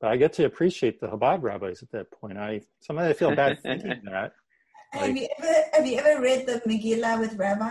But 0.00 0.10
I 0.10 0.16
get 0.16 0.32
to 0.34 0.44
appreciate 0.44 1.00
the 1.00 1.08
Chabad 1.08 1.42
rabbis 1.42 1.82
at 1.82 1.90
that 1.92 2.10
point. 2.10 2.38
I 2.38 2.60
sometimes 2.80 3.10
I 3.10 3.12
feel 3.14 3.34
bad 3.34 3.58
thinking 3.62 4.02
that. 4.04 4.32
Like, 4.94 5.02
have 5.02 5.16
you 5.16 5.28
ever 5.38 5.54
have 5.72 5.86
you 5.86 5.98
ever 5.98 6.22
read 6.22 6.46
the 6.46 6.60
Megillah 6.66 7.18
with 7.18 7.34
Rabbi? 7.34 7.70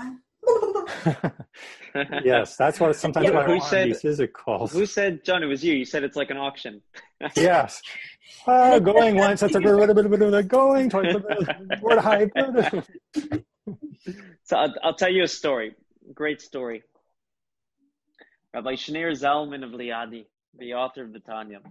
yes, 2.23 2.55
that's 2.55 2.79
what 2.79 2.95
sometimes 2.95 3.27
yeah, 3.27 3.43
who 3.43 3.59
said, 3.61 3.97
these 4.01 4.19
it 4.19 4.33
calls. 4.33 4.71
Who 4.73 4.85
said, 4.85 5.23
John? 5.23 5.41
It 5.43 5.47
was 5.47 5.63
you. 5.63 5.73
You 5.73 5.85
said 5.85 6.03
it's 6.03 6.15
like 6.15 6.29
an 6.29 6.37
auction. 6.37 6.81
yes. 7.35 7.81
Uh, 8.45 8.77
going 8.79 9.15
once, 9.15 9.39
that's 9.39 9.55
a 9.55 9.59
little 9.59 9.95
bit 9.95 10.05
of 10.05 10.31
the 10.31 10.43
going 10.43 10.89
twice, 10.89 11.15
word 11.81 11.99
hype. 11.99 12.31
so 14.43 14.57
I'll, 14.57 14.73
I'll 14.83 14.95
tell 14.95 15.11
you 15.11 15.23
a 15.23 15.27
story. 15.27 15.73
Great 16.13 16.41
story. 16.41 16.83
Rabbi 18.53 18.73
Shneur 18.73 19.11
Zalman 19.11 19.63
of 19.63 19.71
Liadi, 19.71 20.27
the 20.57 20.75
author 20.75 21.03
of 21.03 21.11
the 21.11 21.19
Tanya 21.19 21.61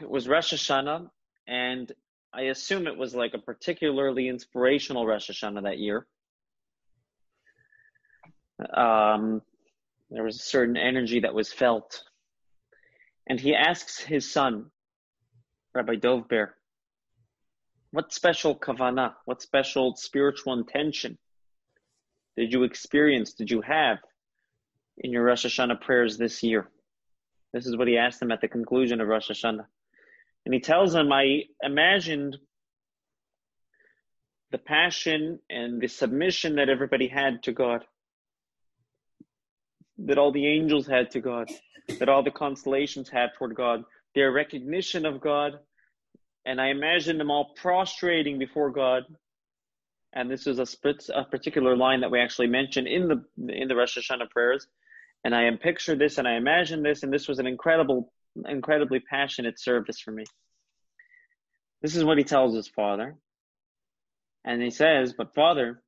it 0.00 0.08
was 0.08 0.28
Rosh 0.28 0.52
Hashanah, 0.52 1.08
and 1.46 1.92
I 2.32 2.42
assume 2.42 2.86
it 2.86 2.96
was 2.96 3.14
like 3.14 3.34
a 3.34 3.38
particularly 3.38 4.28
inspirational 4.28 5.06
Rosh 5.06 5.30
Hashanah 5.30 5.62
that 5.64 5.78
year. 5.78 6.06
Um, 8.74 9.42
there 10.10 10.24
was 10.24 10.36
a 10.36 10.44
certain 10.44 10.76
energy 10.76 11.20
that 11.20 11.34
was 11.34 11.52
felt. 11.52 12.02
And 13.26 13.40
he 13.40 13.54
asks 13.54 13.98
his 13.98 14.30
son, 14.30 14.70
Rabbi 15.74 15.96
Dovber, 15.96 16.50
what 17.90 18.12
special 18.12 18.54
kavana, 18.54 19.14
what 19.24 19.42
special 19.42 19.96
spiritual 19.96 20.52
intention 20.52 21.18
did 22.36 22.52
you 22.52 22.64
experience, 22.64 23.32
did 23.32 23.50
you 23.50 23.62
have 23.62 23.98
in 24.98 25.10
your 25.10 25.24
Rosh 25.24 25.46
Hashanah 25.46 25.80
prayers 25.80 26.18
this 26.18 26.42
year? 26.42 26.68
This 27.56 27.66
is 27.66 27.74
what 27.78 27.88
he 27.88 27.96
asked 27.96 28.20
them 28.20 28.32
at 28.32 28.42
the 28.42 28.48
conclusion 28.48 29.00
of 29.00 29.08
Rosh 29.08 29.30
Hashanah. 29.30 29.64
And 30.44 30.52
he 30.52 30.60
tells 30.60 30.92
them, 30.92 31.10
I 31.10 31.44
imagined 31.62 32.36
the 34.50 34.58
passion 34.58 35.38
and 35.48 35.80
the 35.80 35.88
submission 35.88 36.56
that 36.56 36.68
everybody 36.68 37.08
had 37.08 37.42
to 37.44 37.52
God, 37.52 37.86
that 40.04 40.18
all 40.18 40.32
the 40.32 40.46
angels 40.46 40.86
had 40.86 41.10
to 41.12 41.20
God, 41.20 41.48
that 41.98 42.10
all 42.10 42.22
the 42.22 42.30
constellations 42.30 43.08
had 43.08 43.30
toward 43.38 43.54
God, 43.54 43.84
their 44.14 44.32
recognition 44.32 45.06
of 45.06 45.22
God. 45.22 45.58
And 46.44 46.60
I 46.60 46.66
imagine 46.66 47.16
them 47.16 47.30
all 47.30 47.54
prostrating 47.56 48.38
before 48.38 48.70
God. 48.70 49.04
And 50.12 50.30
this 50.30 50.46
is 50.46 50.58
a, 50.58 50.66
a 51.14 51.24
particular 51.24 51.74
line 51.74 52.02
that 52.02 52.10
we 52.10 52.20
actually 52.20 52.48
mention 52.48 52.86
in 52.86 53.08
the 53.08 53.24
in 53.50 53.66
the 53.66 53.76
Rosh 53.76 53.96
Hashanah 53.96 54.28
prayers. 54.28 54.66
And 55.26 55.34
I 55.34 55.46
am 55.46 55.58
picture 55.58 55.96
this 55.96 56.18
and 56.18 56.28
I 56.28 56.36
imagine 56.36 56.84
this, 56.84 57.02
and 57.02 57.12
this 57.12 57.26
was 57.26 57.40
an 57.40 57.48
incredible, 57.48 58.12
incredibly 58.48 59.00
passionate 59.00 59.58
service 59.58 59.98
for 59.98 60.12
me. 60.12 60.22
This 61.82 61.96
is 61.96 62.04
what 62.04 62.16
he 62.16 62.22
tells 62.22 62.54
his 62.54 62.68
father. 62.68 63.16
And 64.44 64.62
he 64.62 64.70
says, 64.70 65.14
But 65.18 65.34
Father, 65.34 65.82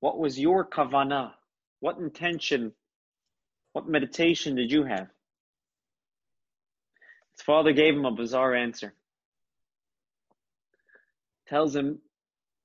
what 0.00 0.18
was 0.18 0.40
your 0.40 0.68
kavana? 0.68 1.34
What 1.78 1.98
intention, 1.98 2.72
what 3.74 3.88
meditation 3.88 4.56
did 4.56 4.72
you 4.72 4.82
have? 4.82 5.06
His 7.36 7.42
father 7.46 7.72
gave 7.72 7.94
him 7.94 8.06
a 8.06 8.10
bizarre 8.10 8.56
answer. 8.56 8.92
Tells 11.46 11.76
him, 11.76 12.00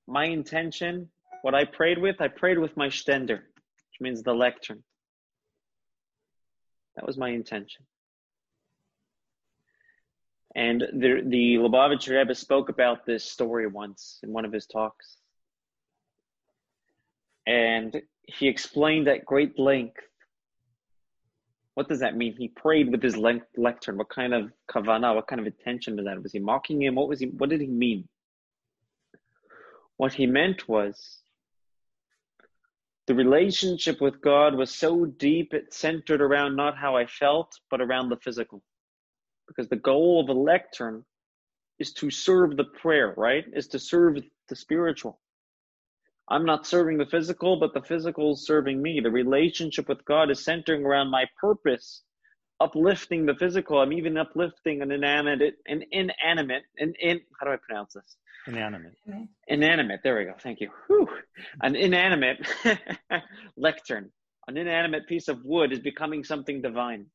My 0.08 0.24
intention, 0.24 1.10
what 1.42 1.54
I 1.54 1.66
prayed 1.66 1.98
with, 1.98 2.20
I 2.20 2.26
prayed 2.26 2.58
with 2.58 2.76
my 2.76 2.88
stender, 2.88 3.42
which 3.98 4.04
means 4.04 4.22
the 4.22 4.34
lectern. 4.34 4.82
That 6.96 7.06
was 7.06 7.16
my 7.16 7.30
intention. 7.30 7.84
And 10.54 10.80
the, 10.80 11.22
the 11.24 11.56
Lubavitcher 11.56 12.18
Rebbe 12.18 12.34
spoke 12.34 12.68
about 12.68 13.06
this 13.06 13.24
story 13.24 13.66
once 13.66 14.18
in 14.22 14.32
one 14.32 14.44
of 14.44 14.52
his 14.52 14.66
talks. 14.66 15.18
And 17.46 18.02
he 18.24 18.48
explained 18.48 19.08
at 19.08 19.24
great 19.24 19.58
length 19.58 20.00
what 21.78 21.88
does 21.88 22.00
that 22.00 22.16
mean? 22.16 22.34
He 22.36 22.48
prayed 22.48 22.90
with 22.90 23.00
his 23.00 23.16
le- 23.16 23.40
lectern. 23.56 23.98
What 23.98 24.08
kind 24.08 24.34
of 24.34 24.50
kavana, 24.68 25.14
what 25.14 25.28
kind 25.28 25.38
of 25.38 25.46
intention 25.46 25.94
was 25.94 26.06
that? 26.06 26.20
Was 26.20 26.32
he 26.32 26.40
mocking 26.40 26.82
him? 26.82 26.96
What 26.96 27.08
was 27.08 27.20
he? 27.20 27.26
What 27.26 27.50
did 27.50 27.60
he 27.60 27.68
mean? 27.68 28.08
What 29.96 30.12
he 30.12 30.26
meant 30.26 30.68
was 30.68 31.20
the 33.08 33.16
relationship 33.16 34.00
with 34.00 34.20
God 34.20 34.54
was 34.54 34.72
so 34.72 35.06
deep 35.06 35.54
it 35.54 35.74
centered 35.74 36.22
around 36.22 36.56
not 36.56 36.78
how 36.78 36.96
I 36.96 37.06
felt, 37.06 37.58
but 37.70 37.80
around 37.80 38.10
the 38.10 38.18
physical 38.18 38.62
because 39.48 39.68
the 39.68 39.76
goal 39.76 40.20
of 40.22 40.28
a 40.28 40.38
lectern 40.38 41.04
is 41.78 41.92
to 41.94 42.10
serve 42.10 42.56
the 42.56 42.64
prayer, 42.64 43.14
right? 43.16 43.44
Is 43.54 43.66
to 43.68 43.78
serve 43.78 44.18
the 44.48 44.56
spiritual. 44.56 45.20
I'm 46.28 46.44
not 46.44 46.66
serving 46.66 46.98
the 46.98 47.06
physical, 47.06 47.58
but 47.58 47.72
the 47.72 47.82
physical 47.82 48.34
is 48.34 48.46
serving 48.46 48.82
me. 48.82 49.00
The 49.00 49.10
relationship 49.10 49.88
with 49.88 50.04
God 50.04 50.30
is 50.30 50.44
centering 50.44 50.84
around 50.84 51.10
my 51.10 51.24
purpose, 51.40 52.02
uplifting 52.60 53.26
the 53.26 53.34
physical. 53.34 53.78
I'm 53.80 53.92
even 53.92 54.16
uplifting 54.16 54.82
an 54.82 54.90
inanimate, 54.90 55.54
an 55.66 55.82
inanimate, 55.90 56.62
an 56.78 56.94
in, 57.00 57.20
how 57.38 57.46
do 57.46 57.52
I 57.52 57.56
pronounce 57.56 57.94
this? 57.94 58.16
Inanimate. 58.46 58.94
Inanimate. 59.46 60.00
There 60.02 60.18
we 60.18 60.24
go. 60.24 60.34
Thank 60.42 60.60
you. 60.60 60.70
Whew. 60.86 61.08
An 61.62 61.76
inanimate 61.76 62.38
lectern, 63.56 64.10
an 64.46 64.56
inanimate 64.56 65.06
piece 65.06 65.28
of 65.28 65.44
wood 65.44 65.72
is 65.72 65.80
becoming 65.80 66.24
something 66.24 66.62
divine. 66.62 67.06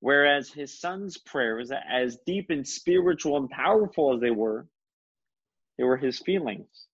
Whereas 0.00 0.50
his 0.50 0.80
son's 0.80 1.18
prayers, 1.18 1.70
as 1.70 2.18
deep 2.26 2.46
and 2.50 2.66
spiritual 2.66 3.36
and 3.36 3.50
powerful 3.50 4.14
as 4.14 4.20
they 4.20 4.30
were, 4.30 4.66
they 5.78 5.84
were 5.84 5.98
his 5.98 6.18
feelings. 6.18 6.86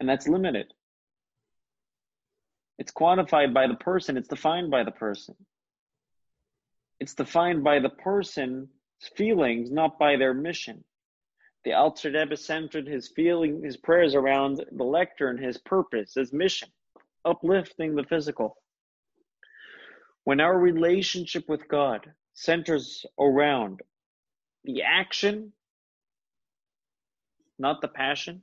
And 0.00 0.08
that's 0.08 0.26
limited. 0.26 0.72
It's 2.78 2.92
quantified 2.92 3.54
by 3.54 3.66
the 3.66 3.74
person, 3.74 4.16
it's 4.16 4.28
defined 4.28 4.70
by 4.70 4.84
the 4.84 4.90
person. 4.90 5.34
It's 7.00 7.14
defined 7.14 7.64
by 7.64 7.78
the 7.78 7.90
person's 7.90 8.68
feelings, 9.16 9.70
not 9.70 9.98
by 9.98 10.16
their 10.16 10.34
mission. 10.34 10.84
The 11.64 11.72
Alter 11.72 12.10
Rebbe 12.12 12.36
centered 12.36 12.86
his 12.86 13.08
feeling, 13.08 13.62
his 13.62 13.76
prayers 13.76 14.14
around 14.14 14.64
the 14.72 14.84
lectern, 14.84 15.36
his 15.36 15.58
purpose, 15.58 16.14
his 16.14 16.32
mission, 16.32 16.68
uplifting 17.24 17.94
the 17.94 18.04
physical. 18.04 18.56
When 20.24 20.40
our 20.40 20.58
relationship 20.58 21.48
with 21.48 21.68
God 21.68 22.12
centers 22.34 23.04
around 23.18 23.80
the 24.64 24.82
action, 24.82 25.52
not 27.58 27.80
the 27.80 27.88
passion, 27.88 28.42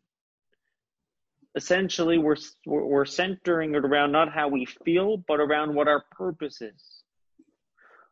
essentially 1.55 2.17
we're, 2.17 2.35
we're 2.65 3.05
centering 3.05 3.75
it 3.75 3.85
around 3.85 4.11
not 4.11 4.31
how 4.31 4.47
we 4.47 4.65
feel, 4.65 5.17
but 5.17 5.39
around 5.39 5.73
what 5.75 5.87
our 5.87 6.03
purpose 6.11 6.61
is. 6.61 7.03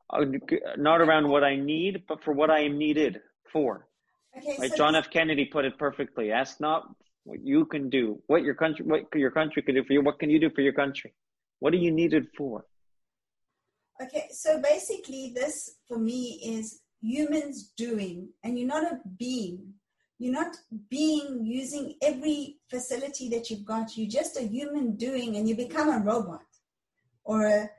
Uh, 0.10 0.26
not 0.78 1.02
around 1.02 1.28
what 1.30 1.44
I 1.44 1.56
need, 1.56 2.04
but 2.08 2.24
for 2.24 2.34
what 2.34 2.50
I 2.50 2.62
am 2.62 2.78
needed 2.78 3.22
for. 3.52 3.88
Okay, 4.38 4.68
so 4.68 4.76
John 4.76 4.96
F. 4.96 5.10
Kennedy 5.10 5.46
put 5.46 5.66
it 5.66 5.78
perfectly. 5.78 6.32
Ask 6.32 6.60
not 6.60 6.84
what 7.24 7.40
you 7.44 7.66
can 7.66 7.90
do, 7.90 8.22
what 8.28 8.44
your 8.44 8.56
country, 8.56 8.86
what 8.86 9.04
your 9.14 9.32
country 9.32 9.62
can 9.62 9.76
do 9.76 9.84
for 9.84 9.94
you. 9.94 10.02
What 10.02 10.20
can 10.20 10.30
you 10.30 10.40
do 10.40 10.50
for 10.50 10.62
your 10.62 10.74
country? 10.74 11.14
What 11.60 11.74
are 11.74 11.78
you 11.78 11.92
needed 11.92 12.28
for? 12.38 12.66
Okay, 14.02 14.30
so 14.32 14.62
basically, 14.62 15.32
this 15.36 15.78
for 15.88 15.98
me 15.98 16.42
is 16.44 16.82
humans 17.02 17.72
doing, 17.78 18.30
and 18.44 18.58
you're 18.58 18.68
not 18.68 18.84
a 18.84 19.00
being. 19.18 19.74
You're 20.22 20.34
not 20.34 20.56
being 20.92 21.48
using 21.48 21.96
every 22.00 22.58
facility 22.70 23.28
that 23.30 23.50
you've 23.50 23.66
got. 23.66 23.98
You're 23.98 24.08
just 24.08 24.38
a 24.38 24.44
human 24.44 24.96
doing, 24.96 25.36
and 25.36 25.50
you 25.50 25.56
become 25.56 25.90
a 25.90 25.98
robot, 25.98 26.46
or 27.24 27.48
a, 27.48 27.70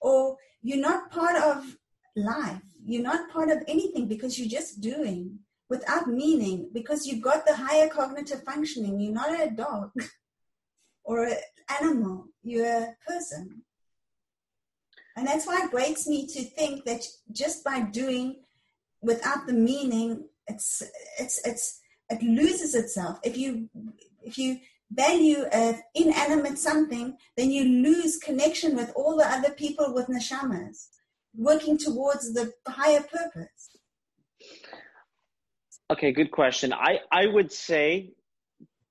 or 0.00 0.36
you're 0.62 0.78
not 0.78 1.10
part 1.10 1.34
of 1.42 1.76
life. 2.14 2.62
You're 2.84 3.02
not 3.02 3.32
part 3.32 3.50
of 3.50 3.64
anything 3.66 4.06
because 4.06 4.38
you're 4.38 4.60
just 4.60 4.80
doing 4.80 5.40
without 5.68 6.06
meaning 6.06 6.70
because 6.72 7.04
you've 7.04 7.20
got 7.20 7.46
the 7.46 7.56
higher 7.56 7.88
cognitive 7.88 8.44
functioning. 8.44 9.00
You're 9.00 9.14
not 9.14 9.40
a 9.40 9.50
dog 9.50 9.90
or 11.02 11.24
an 11.24 11.38
animal. 11.80 12.26
You're 12.44 12.66
a 12.66 12.96
person. 13.08 13.64
And 15.16 15.26
that's 15.26 15.48
why 15.48 15.64
it 15.64 15.72
breaks 15.72 16.06
me 16.06 16.28
to 16.28 16.44
think 16.44 16.84
that 16.84 17.02
just 17.32 17.64
by 17.64 17.80
doing 17.80 18.36
without 19.00 19.48
the 19.48 19.52
meaning, 19.52 20.28
it's 20.46 20.82
it's 21.18 21.40
it's 21.46 21.80
it 22.08 22.22
loses 22.22 22.74
itself. 22.74 23.18
If 23.22 23.36
you 23.36 23.68
if 24.22 24.38
you 24.38 24.58
value 24.90 25.44
an 25.52 25.80
inanimate 25.94 26.58
something, 26.58 27.16
then 27.36 27.50
you 27.50 27.64
lose 27.64 28.18
connection 28.18 28.76
with 28.76 28.92
all 28.94 29.16
the 29.16 29.26
other 29.26 29.50
people 29.50 29.94
with 29.94 30.06
neshamas, 30.08 30.88
working 31.36 31.78
towards 31.78 32.32
the 32.34 32.52
higher 32.66 33.02
purpose. 33.02 33.70
Okay, 35.90 36.12
good 36.12 36.30
question. 36.30 36.72
I, 36.72 37.00
I 37.10 37.26
would 37.26 37.52
say 37.52 38.12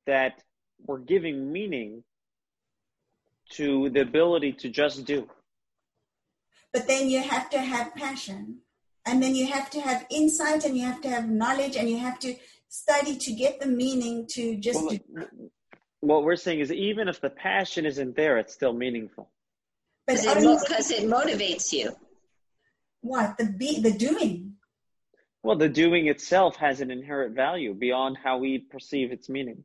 that 0.06 0.42
we're 0.86 1.00
giving 1.00 1.52
meaning 1.52 2.04
to 3.52 3.90
the 3.90 4.02
ability 4.02 4.54
to 4.54 4.70
just 4.70 5.06
do. 5.06 5.28
But 6.74 6.88
then 6.88 7.10
you 7.10 7.22
have 7.22 7.50
to 7.50 7.60
have 7.60 7.96
passion. 7.96 8.60
And 9.06 9.22
then 9.22 9.36
you 9.36 9.48
have 9.48 9.70
to 9.72 9.82
have 9.82 10.06
insight 10.10 10.64
and 10.64 10.78
you 10.78 10.86
have 10.86 11.02
to 11.02 11.10
have 11.10 11.30
knowledge 11.30 11.76
and 11.76 11.90
you 11.90 11.98
have 11.98 12.20
to 12.20 12.36
study 12.70 13.18
to 13.18 13.34
get 13.34 13.60
the 13.60 13.68
meaning 13.68 14.28
to 14.34 14.58
just 14.58 14.80
well, 14.80 14.90
do. 14.90 15.52
What 16.02 16.24
we're 16.24 16.36
saying 16.36 16.60
is 16.60 16.72
even 16.72 17.08
if 17.08 17.20
the 17.20 17.30
passion 17.30 17.86
isn't 17.86 18.16
there, 18.16 18.38
it's 18.38 18.54
still 18.54 18.74
meaningful. 18.74 19.30
Because 20.08 20.26
it, 20.26 20.44
mo- 20.44 20.60
it 20.70 21.10
motivates 21.10 21.72
you. 21.72 21.96
What? 23.02 23.38
The 23.38 23.46
be 23.46 23.82
the 23.82 23.92
doing. 23.92 24.54
Well, 25.44 25.58
the 25.58 25.70
doing 25.70 26.08
itself 26.08 26.56
has 26.58 26.82
an 26.82 26.92
inherent 26.92 27.36
value 27.36 27.74
beyond 27.74 28.18
how 28.24 28.38
we 28.38 28.60
perceive 28.60 29.12
its 29.12 29.30
meaning. 29.30 29.64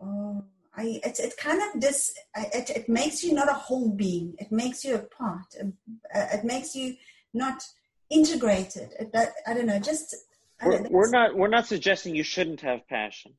Oh. 0.00 0.44
I, 0.74 1.00
it, 1.04 1.18
it 1.18 1.36
kind 1.36 1.60
of 1.62 1.80
this 1.80 2.14
it, 2.34 2.70
it 2.70 2.88
makes 2.88 3.22
you 3.22 3.34
not 3.34 3.50
a 3.50 3.54
whole 3.54 3.90
being 3.90 4.34
it 4.38 4.50
makes 4.50 4.84
you 4.84 4.94
a 4.94 5.00
part 5.00 5.54
uh, 5.60 6.26
it 6.32 6.44
makes 6.44 6.74
you 6.74 6.96
not 7.34 7.62
integrated. 8.10 8.90
It, 8.98 9.12
that, 9.12 9.32
i 9.46 9.54
don't 9.54 9.66
know 9.66 9.78
just 9.78 10.14
we're, 10.62 10.80
know, 10.80 10.88
we're 10.90 11.10
not 11.10 11.36
we're 11.36 11.48
not 11.48 11.66
suggesting 11.66 12.14
you 12.14 12.22
shouldn't 12.22 12.60
have 12.60 12.86
passion. 12.88 13.32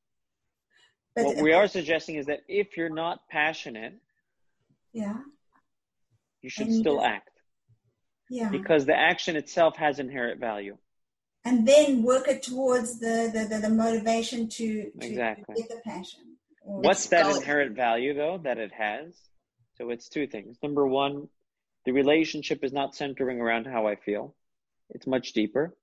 But 1.16 1.26
what 1.26 1.38
we 1.38 1.54
are 1.54 1.68
suggesting 1.68 2.16
is 2.16 2.26
that 2.26 2.40
if 2.48 2.76
you're 2.76 2.90
not 2.90 3.20
passionate 3.30 4.00
yeah. 4.94 5.18
you 6.42 6.50
should 6.50 6.68
and 6.68 6.76
still 6.76 6.96
you, 6.96 7.04
act. 7.04 7.30
Yeah. 8.30 8.50
Because 8.50 8.86
the 8.86 8.98
action 8.98 9.36
itself 9.36 9.78
has 9.78 10.00
inherent 10.00 10.40
value. 10.40 10.78
And 11.46 11.68
then 11.68 12.04
work 12.04 12.28
it 12.28 12.42
towards 12.42 13.00
the 13.00 13.30
the, 13.34 13.56
the, 13.56 13.62
the 13.62 13.70
motivation 13.70 14.50
to, 14.50 14.92
to 14.92 15.08
exactly. 15.08 15.56
get 15.56 15.70
the 15.70 15.82
passion 15.86 16.34
What's 16.64 17.08
that 17.08 17.36
inherent 17.36 17.76
value 17.76 18.14
though 18.14 18.40
that 18.44 18.58
it 18.58 18.72
has? 18.74 19.16
So 19.76 19.90
it's 19.90 20.08
two 20.08 20.28
things. 20.28 20.58
Number 20.64 20.88
one, 20.88 21.28
the 21.86 21.92
relationship 21.92 22.64
is 22.64 22.74
not 22.74 22.96
centering 22.96 23.42
around 23.42 23.66
how 23.68 23.88
I 23.88 23.96
feel. 23.96 24.36
It's 24.90 25.08
much 25.08 25.34
deeper. 25.34 25.76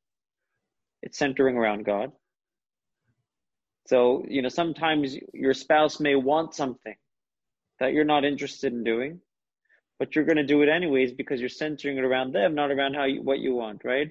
it's 1.02 1.18
centering 1.18 1.56
around 1.56 1.84
God. 1.84 2.12
So, 3.86 4.24
you 4.28 4.42
know, 4.42 4.48
sometimes 4.48 5.16
your 5.32 5.54
spouse 5.54 6.00
may 6.00 6.14
want 6.14 6.54
something 6.54 6.94
that 7.80 7.92
you're 7.92 8.04
not 8.04 8.24
interested 8.24 8.72
in 8.72 8.84
doing, 8.84 9.20
but 9.98 10.14
you're 10.14 10.24
going 10.24 10.36
to 10.36 10.46
do 10.46 10.62
it 10.62 10.68
anyways 10.68 11.12
because 11.12 11.40
you're 11.40 11.48
centering 11.48 11.96
it 11.98 12.04
around 12.04 12.32
them, 12.32 12.54
not 12.54 12.70
around 12.70 12.94
how 12.94 13.04
you, 13.04 13.22
what 13.22 13.38
you 13.38 13.54
want, 13.54 13.82
right? 13.84 14.10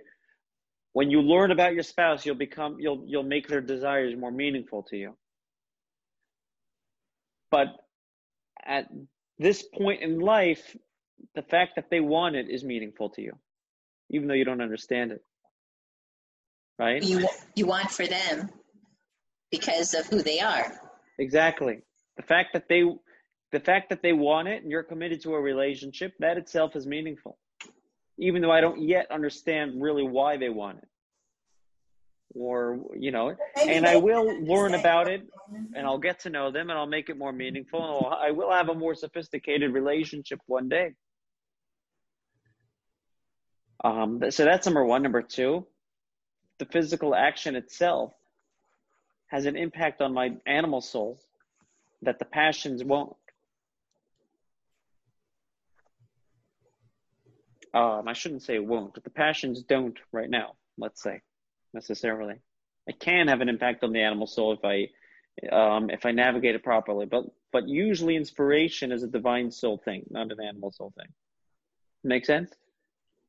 When 0.93 1.11
you 1.11 1.21
learn 1.21 1.51
about 1.51 1.73
your 1.75 1.83
spouse, 1.83 2.25
you'll 2.25 2.35
become 2.35 2.77
you'll 2.79 3.03
you'll 3.05 3.23
make 3.23 3.47
their 3.47 3.61
desires 3.61 4.15
more 4.17 4.31
meaningful 4.31 4.83
to 4.89 4.97
you. 4.97 5.15
But 7.51 7.67
at 8.65 8.89
this 9.37 9.63
point 9.63 10.01
in 10.01 10.19
life, 10.19 10.75
the 11.35 11.41
fact 11.43 11.73
that 11.75 11.89
they 11.89 11.99
want 11.99 12.35
it 12.35 12.49
is 12.49 12.63
meaningful 12.63 13.09
to 13.11 13.21
you, 13.21 13.33
even 14.09 14.27
though 14.27 14.33
you 14.33 14.45
don't 14.45 14.61
understand 14.61 15.11
it. 15.11 15.23
Right? 16.77 17.03
You 17.03 17.27
you 17.55 17.65
want 17.65 17.91
for 17.91 18.07
them 18.07 18.49
because 19.51 19.93
of 19.93 20.05
who 20.07 20.21
they 20.21 20.39
are. 20.39 20.79
Exactly. 21.17 21.81
The 22.15 22.23
fact 22.23 22.53
that 22.53 22.67
they 22.69 22.83
the 23.51 23.59
fact 23.59 23.89
that 23.89 24.01
they 24.01 24.13
want 24.13 24.47
it 24.47 24.61
and 24.61 24.71
you're 24.71 24.83
committed 24.83 25.21
to 25.23 25.33
a 25.33 25.41
relationship, 25.41 26.13
that 26.19 26.37
itself 26.37 26.75
is 26.75 26.85
meaningful. 26.85 27.37
Even 28.17 28.41
though 28.41 28.51
I 28.51 28.61
don't 28.61 28.81
yet 28.81 29.07
understand 29.11 29.81
really 29.81 30.03
why 30.03 30.37
they 30.37 30.49
want 30.49 30.79
it. 30.79 30.87
Or, 32.35 32.79
you 32.95 33.11
know, 33.11 33.35
and 33.59 33.87
I 33.87 33.95
will 33.95 34.43
learn 34.43 34.75
about 34.75 35.09
it 35.09 35.23
and 35.73 35.87
I'll 35.87 35.97
get 35.97 36.19
to 36.21 36.29
know 36.29 36.51
them 36.51 36.69
and 36.69 36.77
I'll 36.77 36.85
make 36.85 37.09
it 37.09 37.17
more 37.17 37.33
meaningful 37.33 37.83
and 37.83 38.15
I 38.21 38.29
will 38.31 38.51
have 38.51 38.69
a 38.69 38.75
more 38.75 38.93
sophisticated 38.93 39.73
relationship 39.73 40.39
one 40.45 40.69
day. 40.69 40.93
Um, 43.83 44.21
so 44.29 44.45
that's 44.45 44.65
number 44.65 44.83
one. 44.83 45.03
Number 45.03 45.21
two, 45.21 45.65
the 46.57 46.65
physical 46.65 47.15
action 47.15 47.55
itself 47.55 48.13
has 49.27 49.45
an 49.45 49.55
impact 49.55 50.01
on 50.01 50.13
my 50.13 50.33
animal 50.45 50.81
soul 50.81 51.19
that 52.01 52.19
the 52.19 52.25
passions 52.25 52.83
won't. 52.83 53.15
Um, 57.73 58.07
I 58.07 58.13
shouldn't 58.13 58.41
say 58.41 58.57
won't, 58.59 58.95
but 58.95 59.03
the 59.03 59.11
passions 59.11 59.61
don't 59.61 59.97
right 60.11 60.29
now, 60.29 60.53
let's 60.77 61.03
say, 61.03 61.21
necessarily. 61.73 62.35
It 62.87 62.99
can 62.99 63.27
have 63.27 63.41
an 63.41 63.49
impact 63.49 63.83
on 63.83 63.93
the 63.93 64.01
animal 64.01 64.25
soul 64.25 64.53
if 64.53 64.65
I 64.65 64.89
um, 65.55 65.89
if 65.91 66.05
I 66.05 66.11
navigate 66.11 66.55
it 66.55 66.63
properly. 66.63 67.05
But 67.05 67.25
but 67.51 67.67
usually 67.69 68.15
inspiration 68.15 68.91
is 68.91 69.03
a 69.03 69.07
divine 69.07 69.51
soul 69.51 69.77
thing, 69.77 70.05
not 70.09 70.31
an 70.31 70.41
animal 70.41 70.71
soul 70.71 70.91
thing. 70.97 71.07
Make 72.03 72.25
sense? 72.25 72.49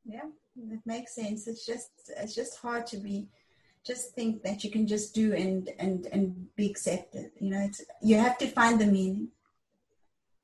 Yeah, 0.04 0.28
it 0.56 0.80
makes 0.86 1.14
sense. 1.14 1.46
It's 1.46 1.66
just 1.66 1.90
it's 2.16 2.34
just 2.34 2.58
hard 2.58 2.86
to 2.88 2.96
be 2.96 3.28
just 3.84 4.14
think 4.14 4.42
that 4.42 4.62
you 4.64 4.70
can 4.70 4.86
just 4.86 5.14
do 5.14 5.34
and 5.34 5.68
and 5.78 6.06
and 6.12 6.46
be 6.56 6.70
accepted. 6.70 7.30
You 7.38 7.50
know, 7.50 7.60
it's 7.60 7.82
you 8.02 8.16
have 8.16 8.38
to 8.38 8.46
find 8.46 8.80
the 8.80 8.86
meaning. 8.86 9.28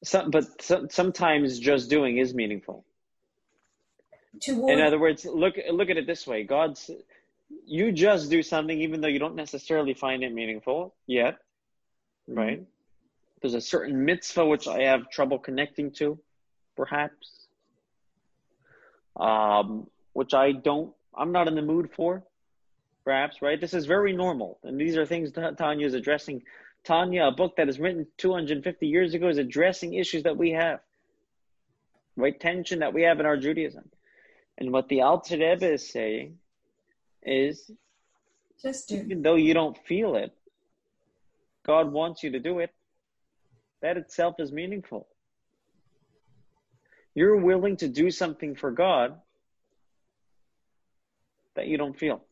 Some, 0.05 0.31
but 0.31 0.63
some, 0.63 0.89
sometimes 0.91 1.59
just 1.59 1.91
doing 1.91 2.19
is 2.19 2.35
meaningful. 2.35 2.85
Toward 4.41 4.73
In 4.73 4.81
other 4.81 4.99
words, 4.99 5.25
look 5.25 5.57
look 5.71 5.91
at 5.91 5.97
it 5.97 6.07
this 6.07 6.27
way: 6.27 6.45
God's 6.45 6.91
you 7.65 7.93
just 7.93 8.31
do 8.31 8.43
something 8.43 8.81
even 8.81 9.01
though 9.01 9.09
you 9.09 9.19
don't 9.19 9.37
necessarily 9.37 9.95
find 9.95 10.23
it 10.23 10.33
meaningful 10.33 10.95
yet, 11.07 11.39
mm-hmm. 12.29 12.39
right? 12.39 12.63
There's 13.41 13.55
a 13.55 13.61
certain 13.61 14.05
mitzvah 14.05 14.47
which 14.47 14.67
I 14.67 14.83
have 14.85 15.11
trouble 15.11 15.39
connecting 15.39 15.93
to, 15.93 16.19
perhaps, 16.77 17.46
um, 19.17 19.87
which 20.13 20.35
I 20.35 20.53
don't. 20.53 20.93
I'm 21.17 21.33
not 21.33 21.49
in 21.49 21.55
the 21.55 21.63
mood 21.63 21.91
for, 21.95 22.23
perhaps, 23.05 23.41
right? 23.41 23.61
This 23.61 23.75
is 23.75 23.87
very 23.87 24.13
normal, 24.13 24.59
and 24.63 24.81
these 24.81 24.97
are 24.97 25.07
things 25.07 25.33
Tanya 25.33 25.87
is 25.87 25.95
addressing. 25.95 26.43
Tanya, 26.85 27.27
a 27.27 27.33
book 27.33 27.57
that 27.57 27.69
is 27.69 27.81
written 27.81 28.07
250 28.19 28.87
years 28.87 29.15
ago, 29.15 29.29
is 29.29 29.39
addressing 29.39 29.95
issues 29.95 30.23
that 30.25 30.37
we 30.37 30.51
have, 30.53 30.81
right? 32.17 32.39
Tension 32.39 32.81
that 32.81 32.95
we 32.95 33.03
have 33.03 33.19
in 33.19 33.27
our 33.27 33.37
Judaism. 33.37 33.89
And 34.59 34.73
what 34.73 34.89
the 34.89 35.03
Alter 35.03 35.37
Rebbe 35.37 35.73
is 35.73 35.91
saying 35.91 36.39
is, 37.23 37.71
just 38.63 38.89
do. 38.89 38.97
even 38.97 39.23
though 39.23 39.35
you 39.35 39.53
don't 39.53 39.77
feel 39.87 40.17
it, 40.17 40.33
God 41.67 41.93
wants 41.93 42.23
you 42.23 42.31
to 42.31 42.39
do 42.39 42.61
it. 42.61 42.71
That 43.83 43.97
itself 43.97 44.37
is 44.39 44.53
meaningful. 44.53 45.09
You're 47.17 47.37
willing 47.37 47.79
to 47.79 47.89
do 47.89 48.11
something 48.11 48.55
for 48.55 48.71
God 48.71 49.19
that 51.57 51.67
you 51.67 51.79
don't 51.79 51.99
feel. 51.99 52.23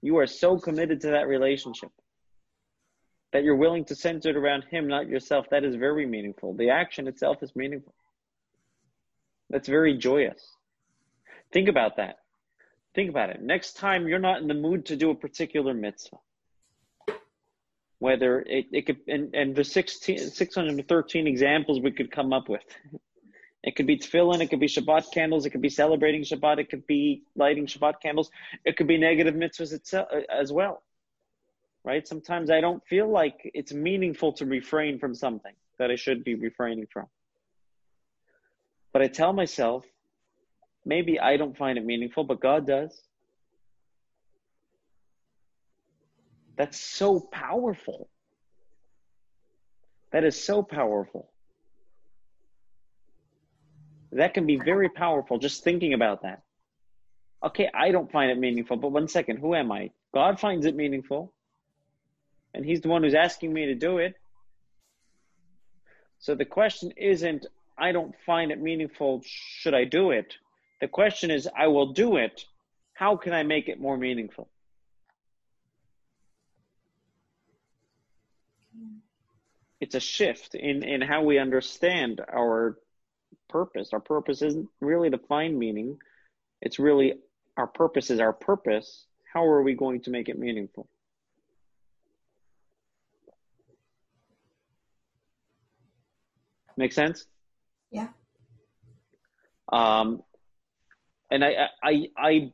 You 0.00 0.18
are 0.18 0.26
so 0.28 0.56
committed 0.56 1.00
to 1.00 1.08
that 1.08 1.26
relationship 1.26 1.90
that 3.32 3.42
you're 3.42 3.56
willing 3.56 3.84
to 3.86 3.96
center 3.96 4.28
it 4.28 4.36
around 4.36 4.62
Him, 4.70 4.86
not 4.86 5.08
yourself. 5.08 5.46
That 5.50 5.64
is 5.64 5.74
very 5.74 6.06
meaningful. 6.06 6.54
The 6.54 6.70
action 6.70 7.08
itself 7.08 7.42
is 7.42 7.56
meaningful. 7.56 7.92
That's 9.50 9.66
very 9.66 9.98
joyous. 9.98 10.40
Think 11.52 11.68
about 11.68 11.96
that. 11.96 12.18
Think 12.94 13.10
about 13.10 13.30
it. 13.30 13.42
Next 13.42 13.72
time 13.72 14.06
you're 14.06 14.20
not 14.20 14.42
in 14.42 14.46
the 14.46 14.54
mood 14.54 14.86
to 14.86 14.96
do 14.96 15.10
a 15.10 15.14
particular 15.16 15.74
mitzvah, 15.74 16.18
whether 17.98 18.42
it, 18.42 18.66
it 18.70 18.86
could, 18.86 18.98
and, 19.08 19.34
and 19.34 19.56
the 19.56 19.64
16, 19.64 20.18
613 20.18 21.26
examples 21.26 21.80
we 21.80 21.90
could 21.90 22.12
come 22.12 22.32
up 22.32 22.48
with. 22.48 22.62
It 23.64 23.76
could 23.76 23.86
be 23.86 23.96
tefillin, 23.96 24.42
it 24.42 24.48
could 24.50 24.60
be 24.60 24.66
Shabbat 24.66 25.10
candles, 25.10 25.46
it 25.46 25.50
could 25.50 25.62
be 25.62 25.70
celebrating 25.70 26.22
Shabbat, 26.22 26.58
it 26.58 26.68
could 26.68 26.86
be 26.86 27.22
lighting 27.34 27.66
Shabbat 27.66 27.94
candles, 28.02 28.30
it 28.62 28.76
could 28.76 28.86
be 28.86 28.98
negative 28.98 29.34
mitzvahs 29.34 29.72
itself, 29.72 30.06
uh, 30.12 30.20
as 30.30 30.52
well. 30.52 30.82
Right? 31.82 32.06
Sometimes 32.06 32.50
I 32.50 32.60
don't 32.60 32.84
feel 32.86 33.08
like 33.08 33.50
it's 33.54 33.72
meaningful 33.72 34.34
to 34.34 34.44
refrain 34.44 34.98
from 34.98 35.14
something 35.14 35.54
that 35.78 35.90
I 35.90 35.96
should 35.96 36.24
be 36.24 36.34
refraining 36.34 36.86
from. 36.92 37.06
But 38.92 39.00
I 39.00 39.08
tell 39.08 39.32
myself, 39.32 39.86
maybe 40.84 41.18
I 41.18 41.38
don't 41.38 41.56
find 41.56 41.78
it 41.78 41.86
meaningful, 41.86 42.24
but 42.24 42.40
God 42.40 42.66
does. 42.66 43.02
That's 46.56 46.78
so 46.78 47.18
powerful. 47.18 48.10
That 50.12 50.22
is 50.22 50.42
so 50.42 50.62
powerful. 50.62 51.30
That 54.14 54.32
can 54.32 54.46
be 54.46 54.56
very 54.56 54.88
powerful 54.88 55.38
just 55.38 55.64
thinking 55.64 55.92
about 55.92 56.22
that. 56.22 56.42
Okay, 57.42 57.68
I 57.74 57.90
don't 57.90 58.10
find 58.10 58.30
it 58.30 58.38
meaningful, 58.38 58.76
but 58.76 58.92
one 58.92 59.08
second, 59.08 59.38
who 59.38 59.54
am 59.54 59.72
I? 59.72 59.90
God 60.14 60.38
finds 60.38 60.66
it 60.66 60.76
meaningful, 60.76 61.32
and 62.54 62.64
He's 62.64 62.80
the 62.80 62.88
one 62.88 63.02
who's 63.02 63.14
asking 63.14 63.52
me 63.52 63.66
to 63.66 63.74
do 63.74 63.98
it. 63.98 64.14
So 66.20 66.36
the 66.36 66.44
question 66.44 66.92
isn't, 66.96 67.46
I 67.76 67.90
don't 67.90 68.14
find 68.24 68.52
it 68.52 68.60
meaningful, 68.60 69.20
should 69.24 69.74
I 69.74 69.84
do 69.84 70.12
it? 70.12 70.32
The 70.80 70.88
question 70.88 71.32
is, 71.32 71.48
I 71.56 71.66
will 71.66 71.92
do 71.92 72.16
it. 72.16 72.44
How 72.92 73.16
can 73.16 73.34
I 73.34 73.42
make 73.42 73.68
it 73.68 73.80
more 73.80 73.98
meaningful? 73.98 74.48
It's 79.80 79.96
a 79.96 80.00
shift 80.00 80.54
in, 80.54 80.84
in 80.84 81.00
how 81.00 81.24
we 81.24 81.38
understand 81.38 82.20
our 82.20 82.78
purpose. 83.54 83.90
Our 83.92 84.00
purpose 84.00 84.42
isn't 84.42 84.68
really 84.80 85.10
to 85.10 85.18
find 85.28 85.56
meaning. 85.56 85.96
It's 86.60 86.80
really 86.80 87.14
our 87.56 87.68
purpose 87.68 88.10
is 88.10 88.18
our 88.18 88.32
purpose. 88.32 89.06
How 89.32 89.44
are 89.44 89.62
we 89.62 89.74
going 89.74 90.00
to 90.02 90.10
make 90.10 90.28
it 90.28 90.36
meaningful? 90.36 90.88
Make 96.76 96.92
sense? 96.92 97.26
Yeah. 97.92 98.08
Um, 99.72 100.24
and 101.30 101.44
I, 101.44 101.68
I, 101.80 102.08
I 102.18 102.52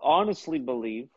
honestly 0.00 0.58
believe, 0.58 1.08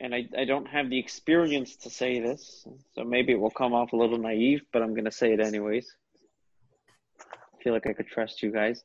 and 0.00 0.14
I, 0.14 0.26
I 0.36 0.44
don't 0.44 0.66
have 0.66 0.90
the 0.90 0.98
experience 0.98 1.76
to 1.76 1.90
say 1.90 2.20
this, 2.20 2.66
so 2.94 3.04
maybe 3.04 3.32
it 3.32 3.40
will 3.40 3.50
come 3.50 3.72
off 3.72 3.92
a 3.92 3.96
little 3.96 4.18
naive, 4.18 4.62
but 4.72 4.82
I'm 4.82 4.92
going 4.92 5.04
to 5.04 5.12
say 5.12 5.32
it 5.32 5.40
anyways. 5.40 5.94
I 7.20 7.62
feel 7.62 7.72
like 7.72 7.86
I 7.86 7.92
could 7.92 8.08
trust 8.08 8.42
you 8.42 8.50
guys. 8.50 8.82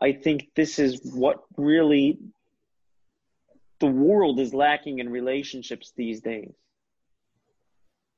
I 0.00 0.12
think 0.12 0.48
this 0.54 0.78
is 0.78 1.00
what 1.12 1.42
really 1.56 2.18
the 3.80 3.86
world 3.86 4.38
is 4.38 4.54
lacking 4.54 5.00
in 5.00 5.08
relationships 5.08 5.92
these 5.96 6.20
days. 6.20 6.52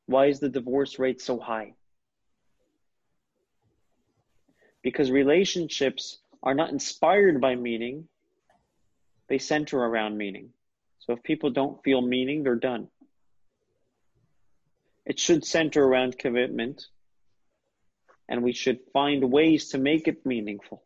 Why 0.07 0.27
is 0.27 0.39
the 0.39 0.51
divorce 0.51 0.99
rate 0.99 1.21
so 1.21 1.39
high? 1.39 1.73
Because 4.83 5.11
relationships 5.11 6.19
are 6.43 6.55
not 6.55 6.71
inspired 6.71 7.41
by 7.41 7.55
meaning, 7.55 8.07
they 9.29 9.39
center 9.39 9.79
around 9.79 10.19
meaning. 10.19 10.51
So 11.07 11.13
if 11.13 11.23
people 11.23 11.51
don't 11.51 11.83
feel 11.85 12.01
meaning, 12.01 12.43
they're 12.43 12.55
done. 12.55 12.89
It 15.05 15.21
should 15.21 15.45
center 15.45 15.85
around 15.85 16.19
commitment, 16.19 16.87
and 18.27 18.43
we 18.43 18.55
should 18.55 18.79
find 18.95 19.31
ways 19.31 19.71
to 19.71 19.79
make 19.79 20.09
it 20.09 20.25
meaningful. 20.25 20.83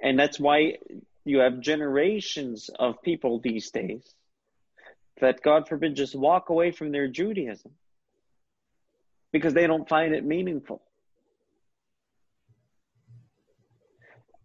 And 0.00 0.16
that's 0.16 0.38
why 0.38 0.78
you 1.24 1.38
have 1.38 1.58
generations 1.58 2.70
of 2.78 3.02
people 3.02 3.40
these 3.40 3.72
days 3.72 4.14
that, 5.20 5.42
God 5.42 5.66
forbid, 5.66 5.96
just 5.96 6.14
walk 6.14 6.48
away 6.48 6.70
from 6.70 6.92
their 6.92 7.08
Judaism 7.08 7.72
because 9.32 9.52
they 9.52 9.66
don't 9.66 9.88
find 9.88 10.14
it 10.14 10.24
meaningful. 10.24 10.85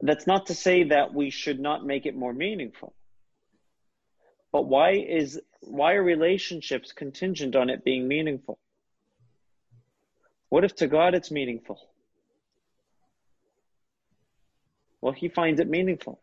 That's 0.01 0.25
not 0.25 0.47
to 0.47 0.55
say 0.55 0.85
that 0.85 1.13
we 1.13 1.29
should 1.29 1.59
not 1.59 1.85
make 1.85 2.05
it 2.05 2.15
more 2.15 2.33
meaningful. 2.33 2.93
But 4.51 4.63
why 4.63 4.93
is 4.93 5.39
why 5.61 5.93
are 5.93 6.03
relationships 6.03 6.91
contingent 6.91 7.55
on 7.55 7.69
it 7.69 7.83
being 7.83 8.07
meaningful? 8.07 8.57
What 10.49 10.65
if 10.65 10.75
to 10.77 10.87
God 10.87 11.13
it's 11.13 11.31
meaningful? 11.31 11.79
Well, 14.99 15.13
he 15.13 15.29
finds 15.29 15.59
it 15.59 15.69
meaningful. 15.69 16.19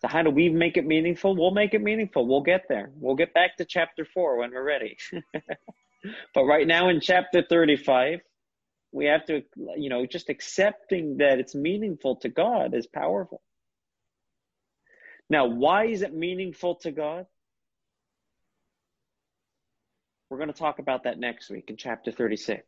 So 0.00 0.08
how 0.08 0.22
do 0.22 0.30
we 0.30 0.48
make 0.50 0.76
it 0.76 0.86
meaningful? 0.86 1.34
We'll 1.34 1.50
make 1.50 1.74
it 1.74 1.80
meaningful. 1.80 2.26
We'll 2.26 2.42
get 2.42 2.66
there. 2.68 2.90
We'll 3.00 3.14
get 3.14 3.32
back 3.32 3.56
to 3.56 3.64
chapter 3.64 4.04
4 4.04 4.36
when 4.38 4.50
we're 4.50 4.62
ready. 4.62 4.98
but 6.34 6.44
right 6.44 6.66
now 6.66 6.90
in 6.90 7.00
chapter 7.00 7.42
35, 7.48 8.20
we 8.94 9.06
have 9.06 9.24
to, 9.26 9.42
you 9.76 9.90
know, 9.90 10.06
just 10.06 10.30
accepting 10.30 11.16
that 11.16 11.40
it's 11.40 11.54
meaningful 11.54 12.16
to 12.16 12.28
God 12.28 12.74
is 12.74 12.86
powerful. 12.86 13.42
Now, 15.28 15.46
why 15.46 15.86
is 15.86 16.02
it 16.02 16.14
meaningful 16.14 16.76
to 16.76 16.92
God? 16.92 17.26
We're 20.30 20.38
going 20.38 20.52
to 20.52 20.58
talk 20.58 20.78
about 20.78 21.04
that 21.04 21.18
next 21.18 21.50
week 21.50 21.70
in 21.70 21.76
chapter 21.76 22.12
36. 22.12 22.64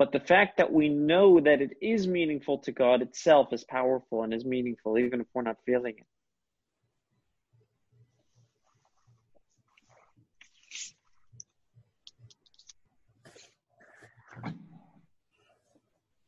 But 0.00 0.10
the 0.10 0.18
fact 0.18 0.56
that 0.56 0.72
we 0.72 0.88
know 0.88 1.38
that 1.38 1.62
it 1.62 1.76
is 1.80 2.08
meaningful 2.08 2.58
to 2.62 2.72
God 2.72 3.00
itself 3.00 3.52
is 3.52 3.62
powerful 3.62 4.24
and 4.24 4.34
is 4.34 4.44
meaningful, 4.44 4.98
even 4.98 5.20
if 5.20 5.28
we're 5.32 5.42
not 5.42 5.58
feeling 5.64 5.94
it. 5.98 6.06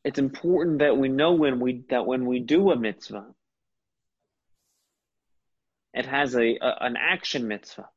It's 0.06 0.20
important 0.20 0.78
that 0.78 0.96
we 0.96 1.08
know 1.08 1.32
when 1.32 1.58
we 1.58 1.82
that 1.90 2.06
when 2.06 2.26
we 2.26 2.38
do 2.38 2.70
a 2.70 2.76
mitzvah, 2.76 3.26
it 5.92 6.06
has 6.06 6.36
a, 6.36 6.56
a, 6.62 6.76
an 6.82 6.96
action 6.96 7.48
mitzvah. 7.48 7.88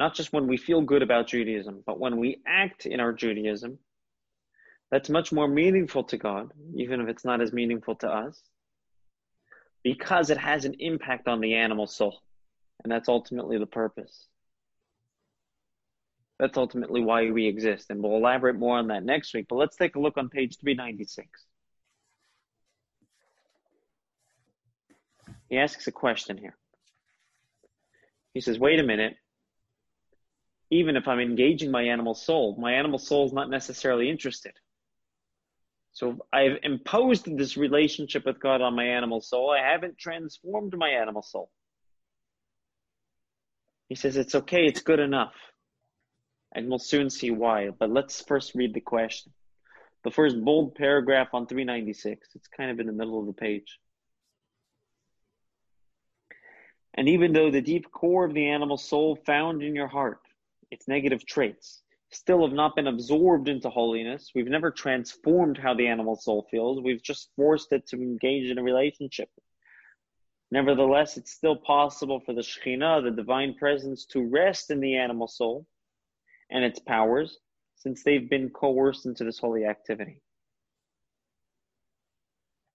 Not 0.00 0.16
just 0.16 0.32
when 0.32 0.48
we 0.48 0.56
feel 0.56 0.80
good 0.80 1.02
about 1.02 1.28
Judaism, 1.28 1.84
but 1.86 2.00
when 2.00 2.16
we 2.16 2.42
act 2.44 2.86
in 2.86 2.98
our 2.98 3.12
Judaism, 3.12 3.78
that's 4.90 5.08
much 5.08 5.30
more 5.30 5.46
meaningful 5.46 6.02
to 6.04 6.16
God, 6.16 6.50
even 6.74 7.00
if 7.00 7.08
it's 7.08 7.24
not 7.24 7.40
as 7.40 7.52
meaningful 7.52 7.94
to 7.96 8.08
us, 8.08 8.42
because 9.84 10.30
it 10.30 10.38
has 10.38 10.64
an 10.64 10.74
impact 10.80 11.28
on 11.28 11.40
the 11.40 11.54
animal 11.54 11.86
soul. 11.86 12.18
And 12.82 12.90
that's 12.90 13.08
ultimately 13.08 13.56
the 13.56 13.66
purpose. 13.66 14.26
That's 16.42 16.58
ultimately 16.58 17.02
why 17.02 17.30
we 17.30 17.46
exist. 17.46 17.90
And 17.90 18.02
we'll 18.02 18.16
elaborate 18.16 18.56
more 18.56 18.76
on 18.76 18.88
that 18.88 19.04
next 19.04 19.32
week. 19.32 19.46
But 19.48 19.54
let's 19.54 19.76
take 19.76 19.94
a 19.94 20.00
look 20.00 20.18
on 20.18 20.28
page 20.28 20.58
396. 20.58 21.28
He 25.48 25.56
asks 25.56 25.86
a 25.86 25.92
question 25.92 26.36
here. 26.36 26.56
He 28.34 28.40
says, 28.40 28.58
wait 28.58 28.80
a 28.80 28.82
minute. 28.82 29.14
Even 30.72 30.96
if 30.96 31.06
I'm 31.06 31.20
engaging 31.20 31.70
my 31.70 31.82
animal 31.84 32.16
soul, 32.16 32.56
my 32.58 32.72
animal 32.72 32.98
soul 32.98 33.24
is 33.24 33.32
not 33.32 33.48
necessarily 33.48 34.10
interested. 34.10 34.54
So 35.92 36.26
I've 36.32 36.58
imposed 36.64 37.36
this 37.38 37.56
relationship 37.56 38.26
with 38.26 38.40
God 38.40 38.60
on 38.60 38.74
my 38.74 38.86
animal 38.86 39.20
soul. 39.20 39.52
I 39.52 39.70
haven't 39.70 39.96
transformed 39.96 40.76
my 40.76 40.88
animal 40.88 41.22
soul. 41.22 41.52
He 43.88 43.94
says, 43.94 44.16
it's 44.16 44.34
okay, 44.34 44.66
it's 44.66 44.80
good 44.80 44.98
enough 44.98 45.34
and 46.52 46.68
we'll 46.68 46.78
soon 46.78 47.10
see 47.10 47.30
why. 47.30 47.70
But 47.70 47.90
let's 47.90 48.22
first 48.22 48.54
read 48.54 48.74
the 48.74 48.80
question. 48.80 49.32
The 50.04 50.10
first 50.10 50.42
bold 50.44 50.74
paragraph 50.74 51.28
on 51.32 51.46
396. 51.46 52.28
It's 52.34 52.48
kind 52.48 52.70
of 52.70 52.80
in 52.80 52.86
the 52.86 52.92
middle 52.92 53.20
of 53.20 53.26
the 53.26 53.32
page. 53.32 53.78
And 56.94 57.08
even 57.08 57.32
though 57.32 57.50
the 57.50 57.62
deep 57.62 57.90
core 57.90 58.24
of 58.24 58.34
the 58.34 58.48
animal 58.48 58.76
soul 58.76 59.16
found 59.24 59.62
in 59.62 59.74
your 59.74 59.88
heart, 59.88 60.20
its 60.70 60.88
negative 60.88 61.24
traits, 61.24 61.82
still 62.10 62.46
have 62.46 62.54
not 62.54 62.76
been 62.76 62.86
absorbed 62.86 63.48
into 63.48 63.70
holiness, 63.70 64.30
we've 64.34 64.48
never 64.48 64.70
transformed 64.70 65.56
how 65.56 65.72
the 65.72 65.86
animal 65.86 66.16
soul 66.16 66.46
feels. 66.50 66.82
We've 66.82 67.02
just 67.02 67.30
forced 67.34 67.72
it 67.72 67.86
to 67.88 67.96
engage 67.96 68.50
in 68.50 68.58
a 68.58 68.62
relationship. 68.62 69.30
Nevertheless, 70.50 71.16
it's 71.16 71.32
still 71.32 71.56
possible 71.56 72.20
for 72.20 72.34
the 72.34 72.42
Shekhinah, 72.42 73.04
the 73.04 73.10
divine 73.10 73.54
presence, 73.54 74.04
to 74.06 74.28
rest 74.28 74.70
in 74.70 74.80
the 74.80 74.96
animal 74.96 75.26
soul 75.26 75.66
and 76.52 76.64
its 76.64 76.78
powers 76.78 77.38
since 77.76 78.04
they've 78.04 78.30
been 78.30 78.50
coerced 78.50 79.06
into 79.06 79.24
this 79.24 79.38
holy 79.38 79.64
activity. 79.64 80.20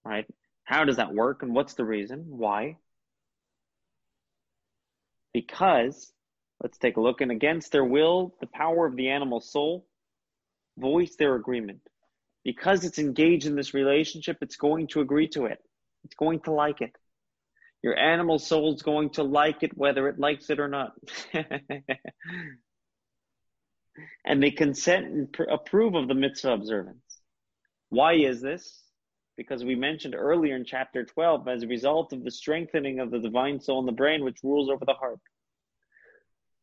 Right? 0.04 0.26
How 0.64 0.84
does 0.84 0.98
that 0.98 1.14
work 1.14 1.44
and 1.44 1.54
what's 1.56 1.76
the 1.76 1.86
reason? 1.86 2.26
Why? 2.28 2.78
Because, 5.34 6.12
let's 6.62 6.78
take 6.78 6.98
a 6.98 7.02
look, 7.02 7.22
and 7.22 7.32
against 7.32 7.72
their 7.72 7.86
will, 7.86 8.36
the 8.42 8.48
power 8.48 8.86
of 8.86 8.96
the 8.96 9.10
animal 9.10 9.40
soul 9.40 9.88
voice 10.78 11.16
their 11.16 11.36
agreement. 11.36 11.82
Because 12.44 12.84
it's 12.84 13.00
engaged 13.00 13.46
in 13.46 13.56
this 13.56 13.74
relationship, 13.74 14.38
it's 14.42 14.56
going 14.56 14.88
to 14.88 15.02
agree 15.02 15.28
to 15.30 15.46
it. 15.46 15.60
It's 16.06 16.16
going 16.16 16.40
to 16.42 16.52
like 16.52 16.82
it. 16.82 16.96
Your 17.84 17.98
animal 17.98 18.40
soul 18.40 18.74
is 18.74 18.82
going 18.82 19.12
to 19.12 19.24
like 19.24 19.64
it 19.64 19.78
whether 19.78 20.08
it 20.08 20.20
likes 20.20 20.50
it 20.50 20.60
or 20.60 20.68
not. 20.68 20.94
and 24.26 24.41
they 24.41 24.52
consent 24.52 25.06
and 25.08 25.32
pr- 25.32 25.43
approve 25.43 25.95
of 25.95 26.08
the 26.08 26.14
mitzvah 26.14 26.54
observance. 26.54 27.20
Why 27.89 28.14
is 28.14 28.41
this? 28.41 28.84
Because 29.36 29.64
we 29.64 29.76
mentioned 29.76 30.16
earlier 30.16 30.56
in 30.56 30.66
chapter 30.66 31.06
12, 31.06 31.48
as 31.48 31.64
a 31.64 31.68
result 31.68 32.14
of 32.14 32.24
the 32.24 32.32
strengthening 32.32 33.00
of 33.00 33.12
the 33.12 33.20
divine 33.20 33.60
soul 33.60 33.80
in 33.80 33.86
the 33.86 33.91
brain, 33.91 34.24
which 34.24 34.43
rules 34.43 34.70
over 34.70 34.84
the 34.86 34.93
heart. 34.93 35.20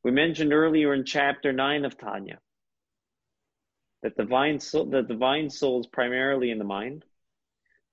We 0.02 0.10
mentioned 0.10 0.52
earlier 0.52 0.92
in 0.92 1.04
chapter 1.04 1.52
9 1.52 1.84
of 1.84 1.96
Tanya 1.96 2.38
that 4.02 4.16
divine 4.18 4.60
soul, 4.60 4.84
the 4.84 5.02
divine 5.02 5.48
soul 5.48 5.80
is 5.80 5.86
primarily 5.86 6.50
in 6.50 6.58
the 6.58 6.64
mind, 6.64 7.04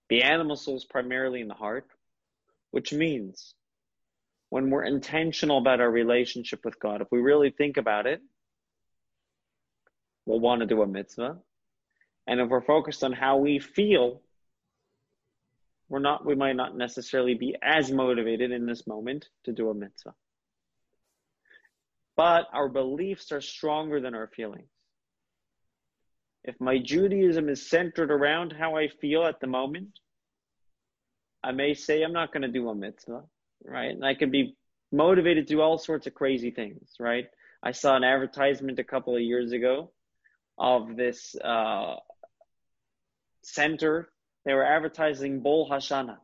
the 0.09 0.23
animal 0.23 0.57
soul 0.57 0.75
is 0.75 0.83
primarily 0.83 1.39
in 1.39 1.47
the 1.47 1.53
heart, 1.53 1.87
which 2.71 2.91
means 2.91 3.53
when 4.49 4.69
we're 4.69 4.83
intentional 4.83 5.57
about 5.57 5.79
our 5.79 5.89
relationship 5.89 6.65
with 6.65 6.77
God, 6.77 7.01
if 7.01 7.07
we 7.11 7.21
really 7.21 7.51
think 7.51 7.77
about 7.77 8.07
it, 8.07 8.21
will 10.25 10.39
want 10.39 10.61
to 10.61 10.67
do 10.67 10.81
a 10.81 10.87
mitzvah. 10.87 11.37
And 12.27 12.39
if 12.39 12.49
we're 12.49 12.61
focused 12.61 13.03
on 13.03 13.13
how 13.13 13.37
we 13.37 13.59
feel, 13.59 14.21
we're 15.89 15.99
not, 15.99 16.25
we 16.25 16.35
might 16.35 16.55
not 16.55 16.77
necessarily 16.77 17.33
be 17.33 17.55
as 17.61 17.91
motivated 17.91 18.51
in 18.51 18.65
this 18.65 18.87
moment 18.87 19.27
to 19.45 19.51
do 19.51 19.69
a 19.69 19.73
mitzvah. 19.73 20.13
But 22.15 22.47
our 22.53 22.69
beliefs 22.69 23.31
are 23.31 23.41
stronger 23.41 23.99
than 23.99 24.15
our 24.15 24.27
feelings. 24.27 24.69
If 26.43 26.59
my 26.59 26.77
Judaism 26.79 27.49
is 27.49 27.69
centered 27.69 28.11
around 28.11 28.53
how 28.53 28.75
I 28.75 28.87
feel 28.87 29.25
at 29.25 29.39
the 29.39 29.47
moment, 29.47 29.99
I 31.43 31.51
may 31.51 31.73
say 31.73 32.03
I'm 32.03 32.13
not 32.13 32.31
going 32.31 32.43
to 32.43 32.47
do 32.47 32.69
a 32.69 32.75
mitzvah, 32.75 33.23
right? 33.63 33.91
And 33.91 34.05
I 34.05 34.13
can 34.15 34.31
be 34.31 34.55
motivated 34.91 35.47
to 35.47 35.53
do 35.55 35.61
all 35.61 35.77
sorts 35.77 36.07
of 36.07 36.13
crazy 36.13 36.51
things, 36.51 36.93
right? 36.99 37.25
I 37.63 37.71
saw 37.71 37.95
an 37.95 38.03
advertisement 38.03 38.79
a 38.79 38.83
couple 38.83 39.15
of 39.15 39.21
years 39.21 39.51
ago 39.51 39.91
of 40.61 40.95
this 40.95 41.35
uh, 41.43 41.95
center. 43.41 44.09
They 44.45 44.53
were 44.53 44.65
advertising 44.65 45.41
Bol 45.41 45.67
Hashana, 45.69 46.17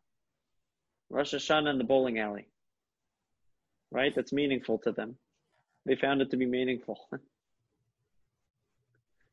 Rosh 1.09 1.33
Hashanah 1.33 1.71
in 1.71 1.77
the 1.79 1.83
bowling 1.83 2.19
alley. 2.19 2.47
Right? 3.91 4.13
That's 4.15 4.31
meaningful 4.31 4.77
to 4.79 4.91
them. 4.91 5.17
They 5.85 5.95
found 5.95 6.21
it 6.21 6.29
to 6.31 6.38
be 6.38 6.45
meaningful. 6.45 6.99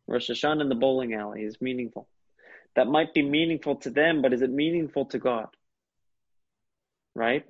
Rosh 0.07 0.31
Hashanah 0.31 0.63
in 0.63 0.69
the 0.69 0.75
bowling 0.75 1.13
alley 1.15 1.43
is 1.43 1.61
meaningful. 1.61 2.09
That 2.75 2.89
might 2.89 3.13
be 3.13 3.23
meaningful 3.23 3.77
to 3.77 3.91
them, 3.91 4.23
but 4.23 4.33
is 4.33 4.43
it 4.43 4.51
meaningful 4.51 5.05
to 5.07 5.19
God? 5.19 5.49
Right? 7.15 7.45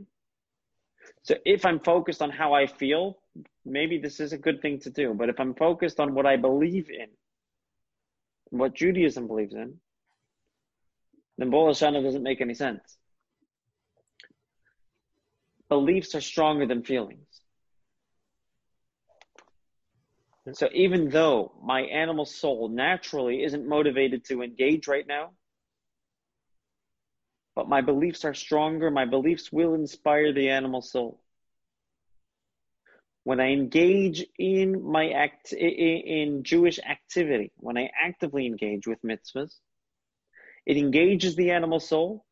So 1.22 1.36
if 1.44 1.64
I'm 1.64 1.80
focused 1.80 2.20
on 2.20 2.30
how 2.30 2.52
I 2.52 2.66
feel, 2.66 3.18
maybe 3.64 3.98
this 3.98 4.18
is 4.20 4.32
a 4.32 4.38
good 4.38 4.60
thing 4.60 4.80
to 4.80 4.90
do. 4.90 5.14
But 5.14 5.28
if 5.28 5.38
I'm 5.38 5.54
focused 5.54 6.00
on 6.00 6.14
what 6.14 6.26
I 6.26 6.36
believe 6.36 6.90
in, 6.90 7.08
what 8.58 8.74
Judaism 8.74 9.26
believes 9.26 9.54
in, 9.54 9.74
then 11.38 11.50
Bol 11.50 11.72
doesn't 11.72 12.22
make 12.22 12.40
any 12.40 12.54
sense. 12.54 12.96
Beliefs 15.68 16.14
are 16.14 16.20
stronger 16.20 16.66
than 16.66 16.82
feelings. 16.82 17.26
So 20.52 20.68
even 20.74 21.08
though 21.08 21.52
my 21.62 21.80
animal 21.82 22.26
soul 22.26 22.68
naturally 22.68 23.42
isn't 23.42 23.66
motivated 23.66 24.26
to 24.26 24.42
engage 24.42 24.86
right 24.86 25.06
now, 25.06 25.30
but 27.56 27.68
my 27.68 27.80
beliefs 27.80 28.24
are 28.24 28.34
stronger. 28.34 28.90
My 28.90 29.06
beliefs 29.06 29.50
will 29.50 29.74
inspire 29.74 30.32
the 30.32 30.50
animal 30.50 30.82
soul. 30.82 31.23
When 33.24 33.40
I 33.40 33.52
engage 33.52 34.24
in 34.38 34.82
my 34.84 35.08
act 35.08 35.52
in 35.52 36.42
Jewish 36.44 36.78
activity, 36.78 37.52
when 37.56 37.78
I 37.78 37.90
actively 38.00 38.46
engage 38.46 38.86
with 38.86 39.00
mitzvahs, 39.02 39.54
it 40.66 40.76
engages 40.76 41.34
the 41.34 41.50
animal 41.50 41.80
soul, 41.80 42.24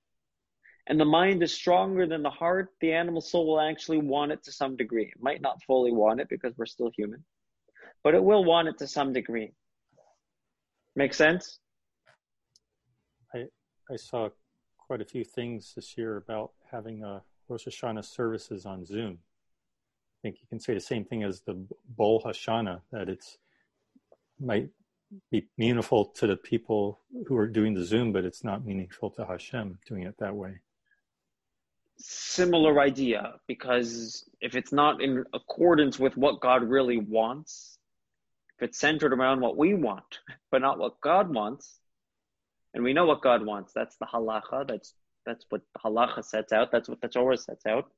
and 0.86 1.00
the 1.00 1.06
mind 1.06 1.42
is 1.42 1.54
stronger 1.54 2.06
than 2.06 2.22
the 2.22 2.30
heart. 2.30 2.68
The 2.80 2.92
animal 2.92 3.22
soul 3.22 3.46
will 3.46 3.60
actually 3.60 3.98
want 3.98 4.32
it 4.32 4.44
to 4.44 4.52
some 4.52 4.76
degree. 4.76 5.04
It 5.04 5.22
might 5.22 5.40
not 5.40 5.62
fully 5.62 5.92
want 5.92 6.20
it 6.20 6.28
because 6.28 6.52
we're 6.58 6.66
still 6.66 6.90
human, 6.94 7.24
but 8.04 8.14
it 8.14 8.22
will 8.22 8.44
want 8.44 8.68
it 8.68 8.78
to 8.78 8.86
some 8.86 9.14
degree. 9.14 9.52
Make 10.94 11.14
sense? 11.14 11.58
I 13.34 13.46
I 13.90 13.96
saw 13.96 14.28
quite 14.76 15.00
a 15.00 15.06
few 15.06 15.24
things 15.24 15.72
this 15.74 15.96
year 15.96 16.18
about 16.18 16.52
having 16.70 17.02
a 17.02 17.22
Rosh 17.48 17.66
Hashanah 17.66 18.04
services 18.04 18.66
on 18.66 18.84
Zoom. 18.84 19.18
Think 20.22 20.36
you 20.40 20.46
can 20.48 20.60
say 20.60 20.74
the 20.74 20.80
same 20.80 21.04
thing 21.04 21.24
as 21.24 21.40
the 21.40 21.54
Bol 21.96 22.22
Hashanah, 22.22 22.80
that 22.92 23.08
it's 23.08 23.38
might 24.38 24.68
be 25.30 25.46
meaningful 25.58 26.06
to 26.06 26.26
the 26.26 26.36
people 26.36 27.00
who 27.26 27.36
are 27.36 27.46
doing 27.46 27.74
the 27.74 27.84
Zoom, 27.84 28.12
but 28.12 28.24
it's 28.24 28.44
not 28.44 28.64
meaningful 28.64 29.10
to 29.10 29.26
Hashem 29.26 29.78
doing 29.86 30.04
it 30.04 30.16
that 30.18 30.34
way. 30.34 30.60
Similar 31.98 32.80
idea, 32.80 33.34
because 33.46 34.28
if 34.40 34.56
it's 34.56 34.72
not 34.72 35.02
in 35.02 35.24
accordance 35.34 35.98
with 35.98 36.16
what 36.16 36.40
God 36.40 36.62
really 36.62 36.98
wants, 36.98 37.78
if 38.56 38.68
it's 38.68 38.78
centered 38.78 39.12
around 39.12 39.40
what 39.40 39.56
we 39.56 39.74
want, 39.74 40.20
but 40.50 40.62
not 40.62 40.78
what 40.78 41.00
God 41.00 41.32
wants, 41.34 41.78
and 42.74 42.82
we 42.82 42.92
know 42.92 43.06
what 43.06 43.22
God 43.22 43.44
wants, 43.44 43.72
that's 43.74 43.96
the 43.96 44.06
halacha, 44.06 44.66
that's 44.66 44.94
that's 45.26 45.44
what 45.50 45.62
halacha 45.84 46.24
sets 46.24 46.52
out, 46.52 46.72
that's 46.72 46.88
what 46.88 47.00
the 47.00 47.08
Torah 47.08 47.36
sets 47.36 47.66
out, 47.66 47.90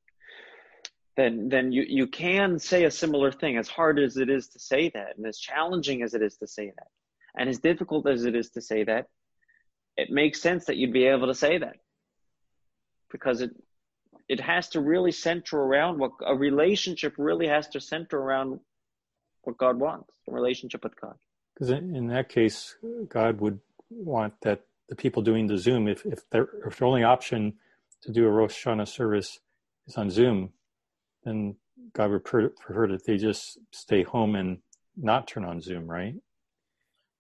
then 1.17 1.49
then 1.49 1.73
you, 1.73 1.85
you 1.87 2.07
can 2.07 2.59
say 2.59 2.85
a 2.85 2.91
similar 2.91 3.31
thing, 3.31 3.57
as 3.57 3.69
hard 3.69 3.99
as 3.99 4.17
it 4.17 4.29
is 4.29 4.49
to 4.49 4.59
say 4.59 4.91
that, 4.91 5.17
and 5.17 5.27
as 5.27 5.39
challenging 5.39 6.03
as 6.03 6.15
it 6.15 6.23
is 6.23 6.37
to 6.39 6.47
say 6.47 6.73
that, 6.77 6.89
and 7.37 7.49
as 7.49 7.59
difficult 7.59 8.09
as 8.09 8.25
it 8.25 8.35
is 8.35 8.51
to 8.51 8.61
say 8.61 8.85
that, 8.85 9.09
it 9.97 10.11
makes 10.11 10.41
sense 10.41 10.65
that 10.67 10.77
you'd 10.77 10.93
be 10.93 11.05
able 11.07 11.29
to 11.29 11.35
say 11.35 11.59
that. 11.59 11.77
Because 13.11 13.41
it 13.41 13.51
it 14.29 14.41
has 14.41 14.71
to 14.71 14.81
really 14.81 15.13
center 15.13 15.59
around 15.59 15.99
what 15.99 16.13
a 16.27 16.35
relationship 16.35 17.15
really 17.19 17.47
has 17.47 17.69
to 17.69 17.81
center 17.81 18.19
around 18.19 18.59
what 19.43 19.59
God 19.59 19.79
wants, 19.79 20.11
a 20.29 20.33
relationship 20.33 20.83
with 20.83 20.99
God. 20.99 21.17
Because 21.55 21.71
in 21.71 22.09
that 22.09 22.29
case, 22.29 22.75
God 23.09 23.41
would 23.41 23.61
want 23.91 24.35
that 24.43 24.63
the 24.89 24.97
people 24.97 25.23
doing 25.23 25.47
the 25.47 25.59
Zoom, 25.59 25.87
if 25.89 26.05
if, 26.05 26.29
their 26.31 26.49
if 26.67 26.79
their 26.79 26.89
only 26.89 27.05
option 27.05 27.55
to 28.03 28.13
do 28.13 28.27
a 28.27 28.31
Rosh 28.31 28.65
Hashanah 28.65 28.89
service 28.89 29.39
is 29.87 29.97
on 29.97 30.11
Zoom, 30.11 30.53
then 31.25 31.57
God 31.93 32.11
would 32.11 32.25
prefer 32.25 32.89
that 32.89 33.05
they 33.07 33.17
just 33.17 33.59
stay 33.73 34.03
home 34.03 34.35
and 34.35 34.59
not 34.97 35.27
turn 35.29 35.45
on 35.45 35.61
Zoom, 35.61 35.87
right? 35.87 36.15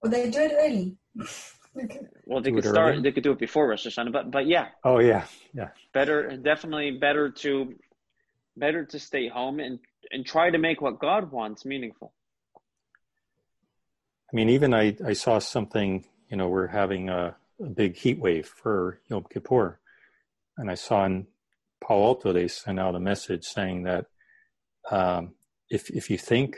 Well, 0.03 0.11
they 0.11 0.31
do 0.31 0.41
it 0.41 0.53
early. 0.55 0.97
well, 2.27 2.41
they 2.43 2.51
do 2.51 2.57
could 2.57 2.65
start. 2.65 2.95
Early? 2.95 3.03
They 3.03 3.13
could 3.13 3.23
do 3.23 3.33
it 3.33 3.39
before 3.39 3.69
Rosh 3.69 3.87
Hashanah, 3.87 4.13
but 4.13 4.31
but 4.31 4.47
yeah. 4.47 4.69
Oh 4.85 4.99
yeah, 4.99 5.27
yeah. 5.53 5.69
Better, 5.93 6.37
definitely 6.37 6.93
better 6.93 7.31
to 7.31 7.75
better 8.57 8.85
to 8.85 8.99
stay 8.99 9.29
home 9.29 9.61
and 9.61 9.79
and 10.11 10.27
try 10.27 10.51
to 10.51 10.59
make 10.59 10.81
what 10.81 10.99
God 10.99 11.33
wants 11.33 11.65
meaningful. 11.65 12.13
I 14.33 14.37
mean, 14.37 14.51
even 14.51 14.75
I 14.75 14.97
I 15.05 15.15
saw 15.15 15.39
something. 15.39 16.05
You 16.29 16.37
know, 16.37 16.49
we're 16.49 16.67
having 16.67 17.09
a, 17.09 17.37
a 17.61 17.67
big 17.67 17.97
heat 17.97 18.19
wave 18.19 18.47
for 18.47 19.01
Yom 19.09 19.25
Kippur, 19.33 19.79
and 20.59 20.71
I 20.71 20.75
saw 20.75 21.05
in 21.05 21.27
Palo 21.87 22.05
Alto 22.05 22.33
they 22.33 22.49
sent 22.49 22.81
out 22.81 22.95
a 22.95 23.01
message 23.01 23.45
saying 23.45 23.85
that 23.85 24.07
um, 24.91 25.35
if 25.71 25.91
if 25.91 26.11
you 26.11 26.19
think, 26.19 26.57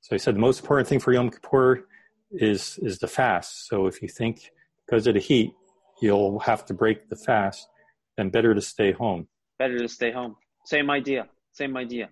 so 0.00 0.14
he 0.14 0.18
said 0.18 0.34
the 0.34 0.40
most 0.40 0.60
important 0.60 0.88
thing 0.88 1.00
for 1.00 1.12
Yom 1.12 1.30
Kippur 1.30 1.86
is 2.30 2.78
is 2.82 2.98
the 2.98 3.08
fast. 3.08 3.68
So 3.68 3.86
if 3.86 4.02
you 4.02 4.08
think 4.08 4.50
because 4.86 5.06
of 5.06 5.14
the 5.14 5.20
heat 5.20 5.52
you'll 6.00 6.40
have 6.40 6.64
to 6.66 6.74
break 6.74 7.08
the 7.08 7.16
fast, 7.16 7.68
then 8.16 8.28
better 8.30 8.54
to 8.54 8.60
stay 8.60 8.92
home. 8.92 9.28
Better 9.58 9.78
to 9.78 9.88
stay 9.88 10.10
home. 10.10 10.36
Same 10.64 10.90
idea. 10.90 11.28
Same 11.52 11.76
idea. 11.76 12.08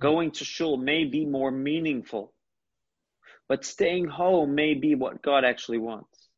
Going 0.00 0.30
to 0.32 0.44
shul 0.44 0.76
may 0.76 1.04
be 1.04 1.26
more 1.26 1.50
meaningful, 1.50 2.32
but 3.48 3.64
staying 3.64 4.06
home 4.06 4.54
may 4.54 4.74
be 4.74 4.94
what 4.94 5.22
God 5.22 5.44
actually 5.44 5.78
wants. 5.78 6.28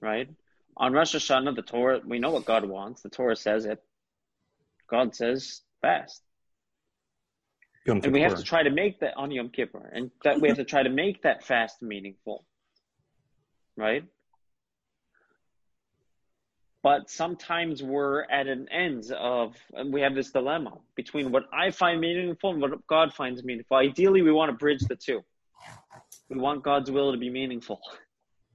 Right? 0.00 0.28
On 0.76 0.92
Rosh 0.92 1.14
Hashanah, 1.14 1.54
the 1.54 1.62
Torah, 1.62 2.00
we 2.04 2.18
know 2.18 2.30
what 2.30 2.44
God 2.44 2.64
wants. 2.68 3.02
The 3.02 3.08
Torah 3.08 3.36
says 3.36 3.64
it. 3.64 3.82
God 4.88 5.14
says 5.14 5.62
fast 5.80 6.22
and 7.86 8.12
we 8.12 8.22
have 8.22 8.36
to 8.36 8.42
try 8.42 8.62
to 8.62 8.70
make 8.70 9.00
that 9.00 9.14
on 9.16 9.30
Yom 9.30 9.50
Kippur, 9.50 9.90
and 9.92 10.10
that 10.22 10.40
we 10.40 10.48
have 10.48 10.56
to 10.56 10.64
try 10.64 10.82
to 10.82 10.88
make 10.88 11.22
that 11.22 11.44
fast 11.44 11.82
meaningful, 11.82 12.44
right? 13.76 14.04
But 16.82 17.10
sometimes 17.10 17.82
we're 17.82 18.24
at 18.24 18.46
an 18.46 18.68
end 18.70 19.10
of, 19.12 19.56
and 19.72 19.92
we 19.92 20.02
have 20.02 20.14
this 20.14 20.30
dilemma 20.30 20.78
between 20.94 21.30
what 21.30 21.44
I 21.52 21.70
find 21.70 22.00
meaningful 22.00 22.50
and 22.50 22.60
what 22.60 22.86
God 22.86 23.12
finds 23.14 23.42
meaningful. 23.42 23.76
Ideally, 23.76 24.22
we 24.22 24.32
want 24.32 24.50
to 24.50 24.56
bridge 24.56 24.80
the 24.80 24.96
two. 24.96 25.22
We 26.28 26.38
want 26.38 26.62
God's 26.62 26.90
will 26.90 27.12
to 27.12 27.18
be 27.18 27.30
meaningful. 27.30 27.80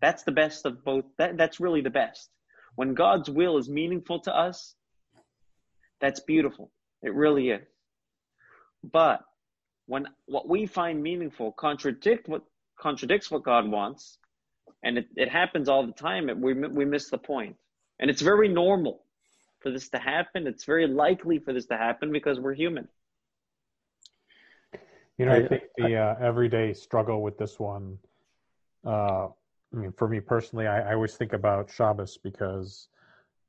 That's 0.01 0.23
the 0.23 0.31
best 0.31 0.65
of 0.65 0.83
both. 0.83 1.05
That, 1.17 1.37
that's 1.37 1.59
really 1.59 1.81
the 1.81 1.89
best. 1.89 2.29
When 2.75 2.93
God's 2.93 3.29
will 3.29 3.57
is 3.57 3.69
meaningful 3.69 4.19
to 4.21 4.35
us, 4.35 4.75
that's 5.99 6.21
beautiful. 6.21 6.71
It 7.01 7.13
really 7.13 7.49
is. 7.49 7.61
But 8.83 9.21
when 9.87 10.07
what 10.27 10.47
we 10.47 10.65
find 10.65 11.03
meaningful 11.03 11.51
contradict 11.51 12.29
what 12.29 12.43
contradicts 12.79 13.29
what 13.29 13.43
God 13.43 13.69
wants, 13.69 14.17
and 14.83 14.97
it, 14.97 15.07
it 15.15 15.29
happens 15.29 15.67
all 15.67 15.85
the 15.85 15.91
time, 15.91 16.29
it, 16.29 16.37
we 16.37 16.53
we 16.53 16.85
miss 16.85 17.09
the 17.09 17.17
point. 17.17 17.57
And 17.99 18.09
it's 18.09 18.21
very 18.21 18.47
normal 18.47 19.03
for 19.59 19.71
this 19.71 19.89
to 19.89 19.99
happen. 19.99 20.47
It's 20.47 20.63
very 20.63 20.87
likely 20.87 21.39
for 21.39 21.51
this 21.51 21.65
to 21.65 21.77
happen 21.77 22.13
because 22.13 22.39
we're 22.39 22.53
human. 22.53 22.87
You 25.17 25.25
know, 25.25 25.33
I 25.33 25.45
think 25.45 25.63
the 25.77 25.97
uh, 25.97 26.15
everyday 26.21 26.73
struggle 26.73 27.21
with 27.21 27.37
this 27.37 27.59
one. 27.59 27.97
Uh, 28.85 29.27
I 29.73 29.77
mean, 29.77 29.91
for 29.91 30.07
me 30.07 30.19
personally, 30.19 30.67
I, 30.67 30.91
I 30.91 30.93
always 30.93 31.15
think 31.15 31.33
about 31.33 31.69
Shabbos 31.69 32.17
because, 32.17 32.87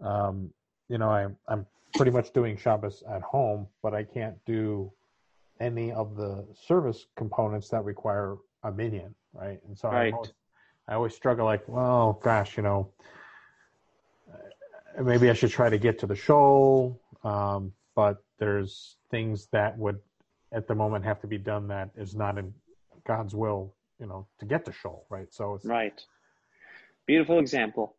um, 0.01 0.51
you 0.89 0.99
know, 0.99 1.09
I, 1.09 1.29
I'm 1.49 1.67
pretty 1.95 2.11
much 2.11 2.33
doing 2.33 2.57
Shabbos 2.57 3.03
at 3.11 3.23
home, 3.23 3.67
but 3.83 3.95
I 3.95 4.05
can't 4.05 4.37
do 4.45 4.93
any 5.61 5.93
of 5.93 6.17
the 6.17 6.47
service 6.67 7.07
components 7.17 7.69
that 7.71 7.85
require 7.85 8.37
a 8.63 8.73
minyan, 8.73 9.15
right? 9.33 9.61
And 9.67 9.77
so 9.77 9.89
right. 9.89 10.13
I, 10.13 10.17
always, 10.17 10.33
I 10.89 10.95
always 10.95 11.15
struggle 11.15 11.47
like, 11.47 11.67
well, 11.69 12.21
gosh, 12.23 12.57
you 12.57 12.63
know, 12.63 12.91
uh, 14.33 15.03
maybe 15.03 15.31
I 15.31 15.33
should 15.33 15.51
try 15.51 15.71
to 15.71 15.79
get 15.79 15.99
to 16.01 16.07
the 16.07 16.17
shul, 16.17 17.01
um, 17.25 17.73
but 17.95 18.23
there's 18.39 18.97
things 19.11 19.49
that 19.53 19.77
would 19.79 19.99
at 20.53 20.67
the 20.67 20.75
moment 20.75 21.05
have 21.05 21.21
to 21.21 21.27
be 21.27 21.39
done 21.39 21.69
that 21.69 21.91
is 21.97 22.15
not 22.15 22.37
in 22.39 22.53
God's 23.07 23.35
will, 23.35 23.75
you 24.01 24.07
know, 24.07 24.27
to 24.39 24.47
get 24.47 24.65
to 24.65 24.73
shul, 24.73 25.07
right? 25.11 25.27
So 25.31 25.55
it's 25.55 25.65
right. 25.65 26.01
Beautiful 27.07 27.39
example. 27.39 27.97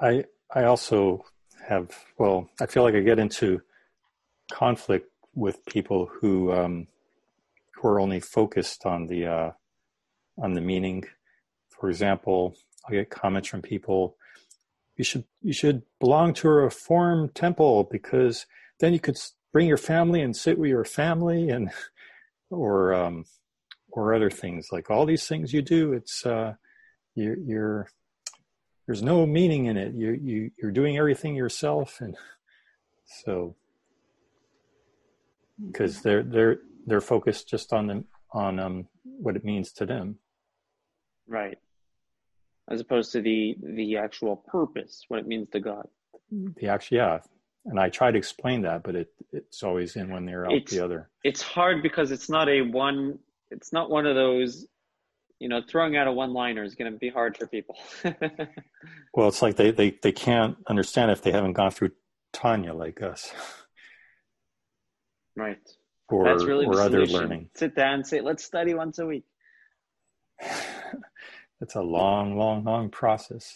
I 0.00 0.24
I 0.54 0.64
also 0.64 1.24
have 1.68 1.90
well, 2.18 2.48
I 2.60 2.66
feel 2.66 2.82
like 2.82 2.94
I 2.94 3.00
get 3.00 3.18
into 3.18 3.60
conflict 4.50 5.10
with 5.34 5.64
people 5.66 6.06
who 6.06 6.52
um, 6.52 6.86
who 7.74 7.88
are 7.88 8.00
only 8.00 8.20
focused 8.20 8.86
on 8.86 9.06
the 9.06 9.26
uh, 9.26 9.50
on 10.38 10.54
the 10.54 10.60
meaning. 10.60 11.04
For 11.68 11.88
example, 11.88 12.56
I 12.88 12.92
get 12.92 13.10
comments 13.10 13.48
from 13.48 13.62
people, 13.62 14.16
you 15.00 15.04
should 15.04 15.24
you 15.40 15.54
should 15.54 15.82
belong 15.98 16.34
to 16.34 16.48
a 16.48 16.52
reform 16.52 17.30
temple 17.30 17.88
because 17.90 18.44
then 18.80 18.92
you 18.92 19.00
could 19.00 19.16
bring 19.50 19.66
your 19.66 19.78
family 19.78 20.20
and 20.20 20.36
sit 20.36 20.58
with 20.58 20.68
your 20.68 20.84
family 20.84 21.48
and 21.48 21.70
or 22.50 22.92
um, 22.92 23.24
or 23.92 24.14
other 24.14 24.30
things 24.30 24.68
like 24.72 24.90
all 24.90 25.06
these 25.06 25.26
things 25.26 25.52
you 25.52 25.62
do. 25.62 25.92
It's 25.92 26.24
uh, 26.24 26.54
you, 27.14 27.36
you're 27.44 27.88
there's 28.86 29.02
no 29.02 29.26
meaning 29.26 29.66
in 29.66 29.76
it. 29.76 29.94
You 29.94 30.12
you 30.12 30.50
you're 30.60 30.72
doing 30.72 30.96
everything 30.96 31.34
yourself, 31.34 32.00
and 32.00 32.16
so 33.24 33.56
because 35.66 36.02
they're 36.02 36.22
they're 36.22 36.58
they're 36.86 37.00
focused 37.00 37.48
just 37.48 37.72
on 37.72 37.86
the 37.86 38.04
on 38.32 38.58
um, 38.58 38.88
what 39.02 39.36
it 39.36 39.44
means 39.44 39.72
to 39.72 39.86
them. 39.86 40.16
Right. 41.26 41.58
As 42.68 42.80
opposed 42.80 43.12
to 43.12 43.20
the 43.20 43.56
the 43.62 43.96
actual 43.96 44.36
purpose, 44.36 45.04
what 45.08 45.20
it 45.20 45.26
means 45.26 45.48
to 45.50 45.60
God. 45.60 45.86
The 46.30 46.68
actual, 46.68 46.96
yeah. 46.96 47.18
And 47.66 47.78
I 47.78 47.90
try 47.90 48.10
to 48.10 48.18
explain 48.18 48.62
that, 48.62 48.82
but 48.82 48.94
it 48.94 49.08
it's 49.32 49.62
always 49.62 49.96
in 49.96 50.10
one 50.10 50.28
ear 50.28 50.46
out 50.46 50.52
it's, 50.52 50.72
the 50.72 50.84
other. 50.84 51.08
It's 51.24 51.42
hard 51.42 51.82
because 51.82 52.10
it's 52.10 52.28
not 52.28 52.48
a 52.48 52.62
one. 52.62 53.18
It's 53.50 53.72
not 53.72 53.90
one 53.90 54.06
of 54.06 54.14
those 54.14 54.66
you 55.40 55.48
know, 55.48 55.62
throwing 55.66 55.96
out 55.96 56.06
a 56.06 56.12
one-liner 56.12 56.62
is 56.62 56.74
going 56.74 56.92
to 56.92 56.98
be 56.98 57.08
hard 57.08 57.36
for 57.36 57.46
people. 57.46 57.74
well, 59.14 59.26
it's 59.26 59.40
like 59.40 59.56
they, 59.56 59.70
they, 59.70 59.96
they 60.02 60.12
can't 60.12 60.56
understand 60.68 61.10
if 61.10 61.22
they 61.22 61.32
haven't 61.32 61.54
gone 61.54 61.70
through 61.70 61.92
Tanya 62.32 62.74
like 62.74 63.00
us. 63.02 63.32
Right. 65.34 65.58
Or, 66.10 66.24
That's 66.24 66.44
really 66.44 66.66
or 66.66 66.76
the 66.76 66.82
other 66.82 67.06
learning. 67.06 67.48
Sit 67.56 67.74
down 67.74 67.94
and 67.94 68.06
say, 68.06 68.20
let's 68.20 68.44
study 68.44 68.74
once 68.74 68.98
a 68.98 69.06
week. 69.06 69.24
It's 71.62 71.74
a 71.74 71.82
long, 71.82 72.38
long, 72.38 72.64
long 72.64 72.88
process. 72.88 73.52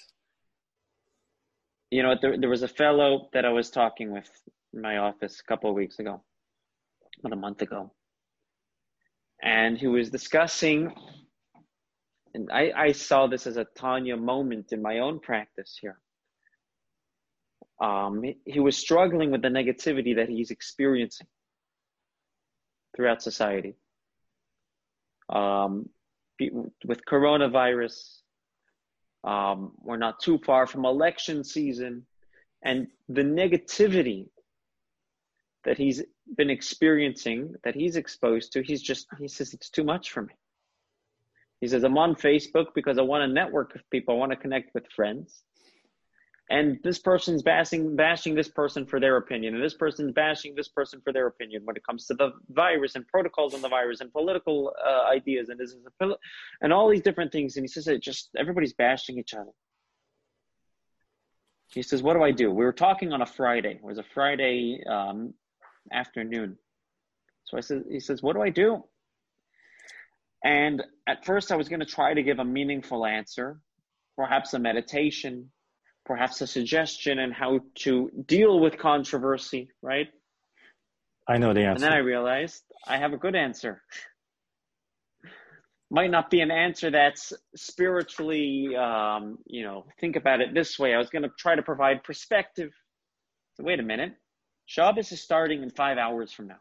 You 1.91 2.03
know, 2.03 2.15
there, 2.21 2.39
there 2.39 2.51
was 2.51 2.63
a 2.63 2.69
fellow 2.69 3.31
that 3.33 3.47
I 3.47 3.49
was 3.49 3.71
talking 3.71 4.13
with 4.13 4.29
in 4.75 4.83
my 4.83 4.99
office 4.99 5.41
a 5.41 5.45
couple 5.45 5.71
of 5.71 5.77
weeks 5.77 5.99
ago, 5.99 6.23
about 7.21 7.33
a 7.33 7.37
month 7.37 7.63
ago. 7.63 7.93
And 9.45 9.77
he 9.77 9.87
was 9.87 10.09
discussing, 10.09 10.95
and 12.33 12.51
I, 12.51 12.73
I 12.75 12.93
saw 12.93 13.27
this 13.27 13.47
as 13.47 13.59
a 13.59 13.67
Tanya 13.77 14.17
moment 14.17 14.73
in 14.73 14.81
my 14.81 15.01
own 15.01 15.21
practice 15.21 15.79
here. 15.79 16.01
Um, 17.79 18.23
he, 18.47 18.61
was 18.61 18.77
struggling 18.77 19.31
with 19.31 19.43
the 19.43 19.49
negativity 19.49 20.17
that 20.17 20.31
he's 20.31 20.51
experiencing 20.51 21.27
throughout 22.97 23.23
society. 23.23 23.75
Um, 25.29 25.91
with 26.87 27.05
coronavirus, 27.05 28.21
um, 29.25 29.73
we're 29.83 29.99
not 29.99 30.21
too 30.21 30.39
far 30.47 30.67
from 30.67 30.87
election 30.87 31.45
season, 31.45 32.07
and 32.65 32.87
the 33.09 33.23
negativity 33.23 34.29
that 35.65 35.79
he's 35.79 36.03
been 36.37 36.51
experiencing, 36.51 37.55
that 37.65 37.75
he's 37.75 37.97
exposed 37.97 38.53
to, 38.53 38.63
he's 38.63 38.83
just, 38.83 39.07
he 39.19 39.29
says, 39.29 39.55
it's 39.55 39.71
too 39.71 39.85
much 39.85 40.11
for 40.11 40.23
me. 40.23 40.35
He 41.61 41.69
says, 41.69 41.85
I'm 41.85 41.99
on 41.99 42.15
Facebook 42.15 42.67
because 42.75 42.99
I 42.99 43.03
want 43.03 43.23
to 43.23 43.33
network 43.33 43.73
with 43.73 43.89
people, 43.91 44.15
I 44.15 44.19
want 44.19 44.33
to 44.33 44.37
connect 44.37 44.75
with 44.75 44.87
friends 44.95 45.45
and 46.51 46.79
this 46.83 46.99
person's 46.99 47.43
bashing 47.43 47.97
bashing 47.97 48.35
this 48.35 48.49
person 48.49 48.85
for 48.85 49.01
their 49.01 49.17
opinion, 49.17 49.55
and 49.55 49.65
this 49.65 49.75
person's 49.75 50.13
bashing 50.13 50.55
this 50.55 50.69
person 50.69 51.01
for 51.03 51.13
their 51.13 51.27
opinion 51.27 51.63
when 51.65 51.77
it 51.77 51.85
comes 51.87 52.07
to 52.07 52.15
the 52.15 52.33
virus 52.51 52.97
and 52.97 53.07
protocols 53.09 53.55
on 53.55 53.63
the 53.63 53.69
virus 53.69 54.01
and 54.01 54.13
political 54.13 54.75
uh, 54.87 55.09
ideas 55.09 55.49
and 55.49 55.59
this 55.59 55.75
and 56.61 56.73
all 56.73 56.89
these 56.91 57.01
different 57.01 57.33
things. 57.33 57.57
And 57.57 57.65
he 57.65 57.69
says 57.69 57.89
it 57.89 58.03
just 58.03 58.29
everybody's 58.37 58.75
bashing 58.75 59.19
each 59.19 59.33
other. 59.33 59.53
He 61.69 61.81
says, 61.81 62.03
"What 62.03 62.15
do 62.15 62.23
I 62.23 62.31
do?" 62.31 62.51
We 62.51 62.65
were 62.65 62.73
talking 62.73 63.13
on 63.13 63.23
a 63.23 63.27
Friday. 63.27 63.77
It 63.77 63.85
was 63.85 63.99
a 63.99 64.05
Friday 64.15 64.83
um, 64.87 65.33
afternoon. 65.93 66.59
So 67.45 67.57
I 67.57 67.61
said, 67.61 67.85
"He 67.91 68.01
says, 68.01 68.23
what 68.23 68.35
do 68.35 68.43
I 68.43 68.51
do?" 68.51 68.85
And 70.45 70.83
at 71.07 71.25
first, 71.25 71.51
I 71.51 71.57
was 71.57 71.69
going 71.69 71.81
to 71.81 71.87
try 71.87 72.13
to 72.13 72.23
give 72.23 72.39
a 72.39 72.45
meaningful 72.45 73.07
answer, 73.07 73.61
perhaps 74.17 74.53
a 74.53 74.59
meditation, 74.59 75.51
perhaps 76.05 76.41
a 76.43 76.47
suggestion 76.47 77.19
on 77.19 77.33
how 77.33 77.61
to 77.77 78.11
deal 78.27 78.61
with 78.61 78.79
controversy, 78.79 79.71
right? 79.81 80.09
I 81.27 81.39
know 81.39 81.55
the 81.55 81.61
answer. 81.61 81.73
And 81.73 81.83
then 81.83 81.93
I 81.93 82.03
realized 82.03 82.63
I 82.87 82.99
have 82.99 83.15
a 83.15 83.17
good 83.17 83.35
answer. 83.35 83.83
Might 85.91 86.11
not 86.11 86.29
be 86.29 86.41
an 86.41 86.51
answer 86.51 86.91
that's 86.91 87.33
spiritually, 87.57 88.77
um, 88.77 89.39
you 89.47 89.65
know, 89.65 89.87
think 90.01 90.17
about 90.17 90.41
it 90.41 90.53
this 90.53 90.79
way. 90.79 90.93
I 90.93 90.99
was 90.99 91.09
going 91.09 91.23
to 91.23 91.31
try 91.39 91.55
to 91.55 91.63
provide 91.63 92.05
perspective. 92.05 92.73
So 93.55 93.65
wait 93.65 93.81
a 93.81 93.83
minute. 93.83 94.13
Shabbos 94.67 95.13
is 95.13 95.21
starting 95.21 95.63
in 95.63 95.71
five 95.71 95.99
hours 95.99 96.33
from 96.33 96.49
now. 96.49 96.59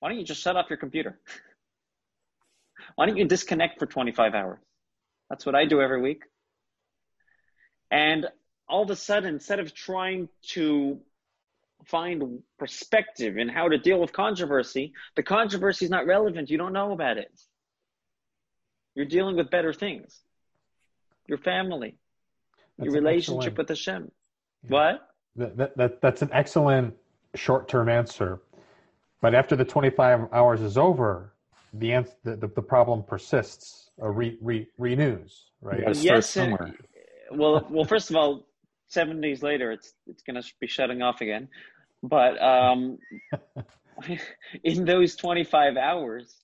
Why 0.00 0.10
don't 0.10 0.18
you 0.18 0.24
just 0.24 0.40
shut 0.40 0.56
off 0.56 0.66
your 0.68 0.76
computer? 0.76 1.18
Why 2.94 3.06
don't 3.06 3.16
you 3.16 3.26
disconnect 3.26 3.78
for 3.78 3.86
25 3.86 4.34
hours? 4.34 4.58
That's 5.28 5.44
what 5.44 5.54
I 5.54 5.64
do 5.64 5.80
every 5.80 6.00
week. 6.00 6.22
And 7.90 8.26
all 8.68 8.82
of 8.82 8.90
a 8.90 8.96
sudden, 8.96 9.34
instead 9.34 9.60
of 9.60 9.74
trying 9.74 10.28
to 10.50 11.00
find 11.86 12.42
perspective 12.58 13.38
in 13.38 13.48
how 13.48 13.68
to 13.68 13.78
deal 13.78 14.00
with 14.00 14.12
controversy, 14.12 14.92
the 15.14 15.22
controversy 15.22 15.84
is 15.84 15.90
not 15.90 16.06
relevant. 16.06 16.50
You 16.50 16.58
don't 16.58 16.72
know 16.72 16.92
about 16.92 17.18
it. 17.18 17.30
You're 18.94 19.06
dealing 19.06 19.36
with 19.36 19.50
better 19.50 19.72
things. 19.72 20.20
Your 21.26 21.38
family, 21.38 21.96
That's 22.78 22.86
your 22.86 22.94
relationship 22.94 23.58
with 23.58 23.68
Hashem. 23.68 24.10
Yeah. 24.62 24.70
What? 24.70 25.08
That, 25.36 25.56
that, 25.56 25.76
that, 25.76 26.00
that's 26.00 26.22
an 26.22 26.30
excellent 26.32 26.94
short 27.34 27.68
term 27.68 27.88
answer. 27.88 28.40
But 29.20 29.34
after 29.34 29.56
the 29.56 29.64
25 29.64 30.28
hours 30.32 30.60
is 30.60 30.76
over, 30.78 31.32
the, 31.72 31.92
ans- 31.92 32.16
the, 32.24 32.36
the, 32.36 32.48
the 32.48 32.62
problem 32.62 33.02
persists 33.02 33.90
or 33.98 34.12
re, 34.12 34.38
re, 34.40 34.66
renews, 34.78 35.46
right? 35.60 35.80
You 35.86 35.94
start 35.94 36.04
Yes, 36.04 36.36
and- 36.36 36.52
somewhere. 36.52 36.74
well, 37.32 37.66
well, 37.70 37.84
first 37.84 38.10
of 38.10 38.16
all, 38.16 38.46
seven 38.88 39.20
days 39.20 39.42
later, 39.42 39.72
it's 39.72 39.92
it's 40.06 40.22
going 40.22 40.40
to 40.40 40.48
be 40.60 40.66
shutting 40.66 41.02
off 41.02 41.20
again. 41.20 41.48
But 42.02 42.40
um, 42.42 42.98
in 44.64 44.84
those 44.84 45.16
25 45.16 45.76
hours, 45.76 46.36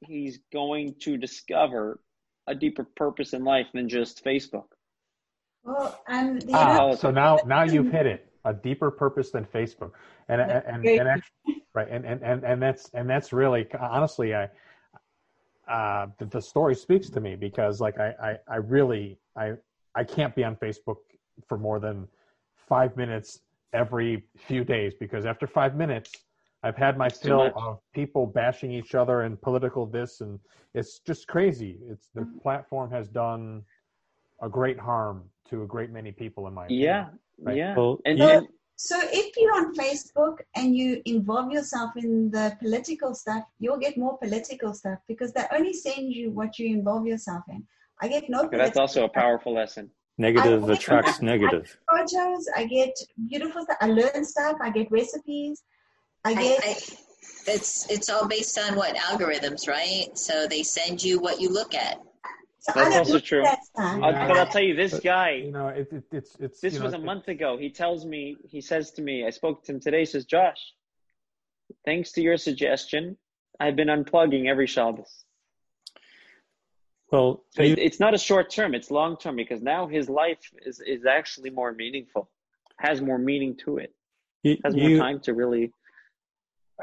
he's 0.00 0.38
going 0.52 0.96
to 1.02 1.16
discover 1.16 2.00
a 2.46 2.54
deeper 2.54 2.84
purpose 2.96 3.32
in 3.32 3.44
life 3.44 3.66
than 3.72 3.88
just 3.88 4.24
Facebook. 4.24 4.66
Well, 5.64 5.98
um, 6.08 6.38
the 6.40 6.52
Ah, 6.54 6.94
so 6.94 7.10
now 7.10 7.40
now 7.46 7.62
you've 7.62 7.88
hit 7.88 8.06
it. 8.06 8.26
A 8.46 8.54
deeper 8.54 8.90
purpose 8.90 9.30
than 9.30 9.44
Facebook, 9.44 9.92
and 10.28 10.40
and 10.40 10.62
and, 10.66 10.82
Great. 10.82 10.98
and 11.00 11.08
actually, 11.08 11.62
right, 11.74 11.88
and, 11.90 12.06
and 12.06 12.22
and 12.22 12.42
and 12.44 12.62
that's 12.62 12.88
and 12.94 13.08
that's 13.08 13.32
really 13.32 13.66
honestly, 13.78 14.34
I 14.34 14.48
uh, 15.68 16.06
the, 16.18 16.24
the 16.26 16.40
story 16.40 16.74
speaks 16.74 17.10
to 17.10 17.20
me 17.20 17.36
because 17.36 17.80
like 17.80 17.98
I, 18.00 18.14
I 18.22 18.36
I 18.48 18.56
really 18.56 19.18
I 19.36 19.52
I 19.94 20.04
can't 20.04 20.34
be 20.34 20.42
on 20.42 20.56
Facebook 20.56 20.96
for 21.46 21.58
more 21.58 21.78
than 21.80 22.08
five 22.56 22.96
minutes 22.96 23.40
every 23.74 24.24
few 24.36 24.64
days 24.64 24.94
because 24.94 25.26
after 25.26 25.46
five 25.46 25.76
minutes. 25.76 26.24
I've 26.62 26.76
had 26.76 26.98
my 26.98 27.08
It's 27.08 27.18
fill 27.22 27.52
of 27.56 27.80
people 27.94 28.26
bashing 28.26 28.70
each 28.70 28.94
other 28.94 29.22
and 29.22 29.40
political 29.40 29.86
this, 29.86 30.20
and 30.20 30.38
it's 30.74 30.98
just 30.98 31.26
crazy. 31.26 31.78
It's 31.88 32.08
the 32.14 32.20
Mm-hmm. 32.20 32.38
platform 32.42 32.90
has 32.90 33.08
done 33.08 33.62
a 34.42 34.48
great 34.48 34.78
harm 34.78 35.24
to 35.50 35.62
a 35.62 35.66
great 35.66 35.90
many 35.90 36.12
people 36.12 36.46
in 36.46 36.54
my 36.54 36.64
opinion. 36.66 36.84
Yeah, 36.84 37.06
Right. 37.42 37.56
yeah. 37.56 37.74
Well, 37.76 37.98
and, 38.04 38.18
you- 38.18 38.28
and 38.28 38.48
So 38.76 38.98
if 39.02 39.36
you're 39.36 39.54
on 39.54 39.74
Facebook 39.74 40.36
and 40.56 40.74
you 40.74 41.02
involve 41.04 41.52
yourself 41.52 41.90
in 41.96 42.30
the 42.30 42.56
political 42.60 43.14
stuff, 43.14 43.44
you'll 43.58 43.76
get 43.86 43.98
more 43.98 44.16
political 44.18 44.72
stuff 44.72 44.98
because 45.06 45.32
they 45.34 45.44
only 45.52 45.74
send 45.74 46.12
you 46.14 46.30
what 46.30 46.58
you 46.58 46.66
involve 46.78 47.06
yourself 47.06 47.42
in. 47.48 47.62
I 48.00 48.08
get 48.08 48.24
no 48.30 48.38
Okay, 48.44 48.56
that's 48.56 48.70
political 48.70 48.80
also 48.80 49.00
a 49.00 49.08
stuff. 49.08 49.12
powerful 49.22 49.52
lesson. 49.54 49.90
negative 50.18 50.64
I- 50.68 50.72
attracts 50.74 51.20
negative. 51.32 51.66
photos. 51.90 52.42
I 52.56 52.64
get 52.66 52.94
beautiful 53.28 53.62
stuff. 53.64 53.76
I 53.80 53.86
learn 54.00 54.24
stuff. 54.24 54.56
I 54.60 54.70
get 54.70 54.90
recipes. 54.90 55.62
I 56.24 56.30
I, 56.30 56.34
get 56.34 56.60
I, 56.64 56.70
it's 57.54 57.72
it's 57.94 58.08
all 58.10 58.26
based 58.28 58.58
on 58.58 58.76
what 58.80 58.94
algorithms, 58.96 59.66
right? 59.68 60.06
So 60.26 60.46
they 60.46 60.62
send 60.62 61.02
you 61.02 61.14
what 61.20 61.40
you 61.42 61.48
look 61.60 61.74
at. 61.74 61.96
So 62.62 62.72
That's 62.74 62.94
I 62.94 62.98
also 62.98 63.18
true. 63.18 63.42
that 63.42 63.64
stuff. 63.64 64.02
I'll, 64.02 64.12
but 64.12 64.36
I'll 64.36 64.46
tell 64.46 64.62
you, 64.62 64.76
this 64.76 64.92
But, 64.92 65.02
guy, 65.02 65.30
you 65.44 65.50
know 65.50 65.68
it, 65.68 65.88
it, 65.90 66.04
it's 66.12 66.36
it's 66.38 66.60
this 66.60 66.74
you 66.74 66.78
know, 66.80 66.84
was 66.84 66.94
a 66.94 66.98
month 66.98 67.28
ago. 67.28 67.56
He 67.56 67.70
tells 67.70 68.04
me, 68.04 68.36
he 68.48 68.60
says 68.60 68.90
to 68.92 69.02
me, 69.02 69.26
I 69.26 69.30
spoke 69.30 69.64
to 69.64 69.72
him 69.72 69.80
today. 69.80 70.00
He 70.00 70.04
says, 70.04 70.26
Josh, 70.26 70.74
thanks 71.86 72.12
to 72.12 72.20
your 72.20 72.36
suggestion, 72.36 73.16
I've 73.58 73.76
been 73.76 73.88
unplugging 73.88 74.46
every 74.46 74.66
Shabbos. 74.66 75.24
Well, 77.10 77.44
So 77.50 77.62
you, 77.62 77.74
it's 77.78 77.98
not 77.98 78.12
a 78.12 78.18
short 78.18 78.50
term; 78.50 78.74
it's 78.74 78.90
long 78.90 79.16
term 79.16 79.36
because 79.36 79.62
now 79.62 79.86
his 79.86 80.10
life 80.10 80.38
is 80.64 80.80
is 80.80 81.06
actually 81.06 81.48
more 81.50 81.72
meaningful, 81.72 82.30
has 82.78 83.00
more 83.00 83.18
meaning 83.18 83.56
to 83.64 83.78
it, 83.78 83.94
you, 84.42 84.58
has 84.64 84.76
more 84.76 84.88
you- 84.90 84.98
time 84.98 85.20
to 85.20 85.32
really. 85.32 85.72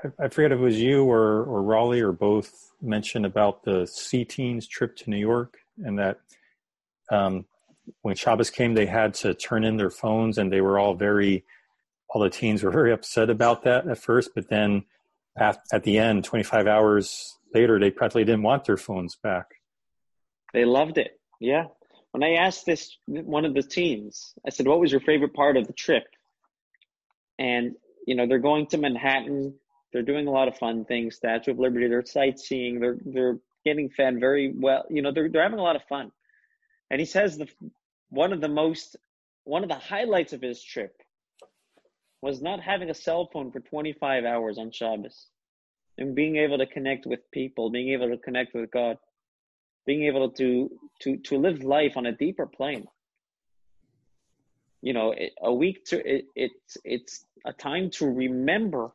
I, 0.04 0.26
I 0.26 0.28
forget 0.30 0.52
if 0.52 0.58
it 0.60 0.62
was 0.62 0.80
you 0.80 1.06
or, 1.06 1.44
or 1.44 1.62
Raleigh 1.64 2.02
or 2.02 2.12
both 2.12 2.72
mentioned 2.82 3.26
about 3.26 3.64
the 3.64 3.84
CTeen's 3.84 4.68
trip 4.68 4.96
to 4.98 5.10
New 5.10 5.18
York 5.18 5.58
and 5.78 6.00
that 6.00 6.20
um, 7.12 7.46
when 8.02 8.16
Shabbos 8.16 8.50
came, 8.50 8.74
they 8.74 8.86
had 8.86 9.14
to 9.16 9.34
turn 9.34 9.64
in 9.64 9.78
their 9.78 9.90
phones 9.90 10.38
and 10.38 10.52
they 10.52 10.62
were 10.62 10.80
all 10.80 10.96
very, 10.96 11.46
all 12.10 12.22
the 12.22 12.30
teens 12.30 12.64
were 12.64 12.72
very 12.80 12.92
upset 12.92 13.30
about 13.30 13.64
that 13.64 13.88
at 13.88 13.98
first, 13.98 14.32
but 14.36 14.50
then 14.50 14.86
at, 15.38 15.60
at 15.72 15.84
the 15.84 15.98
end, 15.98 16.24
25 16.24 16.68
hours 16.68 17.38
later, 17.54 17.80
they 17.80 17.92
practically 17.92 18.26
didn't 18.26 18.44
want 18.44 18.66
their 18.66 18.78
phones 18.78 19.16
back. 19.16 19.46
They 20.54 20.66
loved 20.66 20.98
it. 20.98 21.20
Yeah. 21.40 21.66
When 22.12 22.24
I 22.24 22.34
asked 22.34 22.66
this 22.66 22.98
one 23.06 23.46
of 23.46 23.54
the 23.54 23.62
teens, 23.62 24.34
I 24.46 24.50
said, 24.50 24.66
"What 24.66 24.80
was 24.80 24.92
your 24.92 25.02
favorite 25.02 25.34
part 25.34 25.58
of 25.58 25.68
the 25.68 25.74
trip?" 25.74 26.06
And 27.38 27.76
you 28.08 28.16
know, 28.16 28.26
they're 28.26 28.40
going 28.40 28.68
to 28.68 28.78
Manhattan. 28.78 29.54
They're 29.94 30.02
doing 30.02 30.28
a 30.28 30.32
lot 30.32 30.48
of 30.48 30.58
fun 30.58 30.86
things. 30.86 31.16
Statue 31.18 31.52
of 31.52 31.60
Liberty. 31.60 31.88
They're 31.88 32.06
sightseeing. 32.06 32.80
They're 32.80 32.98
they're 33.06 33.38
getting 33.68 33.90
fed 33.90 34.20
very 34.22 34.48
well. 34.56 34.86
You 34.90 35.02
know, 35.04 35.12
they're 35.14 35.30
they're 35.32 35.44
having 35.50 35.60
a 35.60 35.70
lot 35.70 35.78
of 35.78 35.84
fun. 35.90 36.12
And 36.92 37.00
he 37.02 37.08
says 37.08 37.38
the 37.38 37.50
one 38.10 38.34
of 38.34 38.42
the 38.42 38.50
most 38.64 38.98
one 39.46 39.64
of 39.64 39.70
the 39.70 39.76
highlights 39.94 40.34
of 40.34 40.42
his 40.42 40.64
trip 40.64 40.96
was 42.22 42.42
not 42.42 42.62
having 42.62 42.90
a 42.92 42.96
cell 42.96 43.30
phone 43.34 43.52
for 43.52 43.62
25 43.62 44.26
hours 44.26 44.58
on 44.60 44.72
Shabbos 44.72 45.28
and 46.00 46.16
being 46.16 46.38
able 46.38 46.60
to 46.60 46.68
connect 46.68 47.06
with 47.08 47.22
people, 47.32 47.72
being 47.72 47.90
able 47.90 48.10
to 48.10 48.18
connect 48.18 48.56
with 48.56 48.72
God. 48.72 48.98
being 49.88 50.04
able 50.06 50.32
to 50.32 50.72
to 51.02 51.18
to 51.30 51.40
live 51.40 51.64
life 51.64 51.98
on 51.98 52.08
a 52.08 52.14
deeper 52.14 52.48
plane. 52.48 52.88
You 54.82 54.94
know, 54.94 55.12
it, 55.14 55.34
a 55.42 55.54
week 55.54 55.86
to 55.88 55.98
it, 56.16 56.26
it's 56.36 56.78
it's 56.86 57.26
a 57.46 57.54
time 57.54 57.92
to 58.00 58.08
remember 58.08 58.92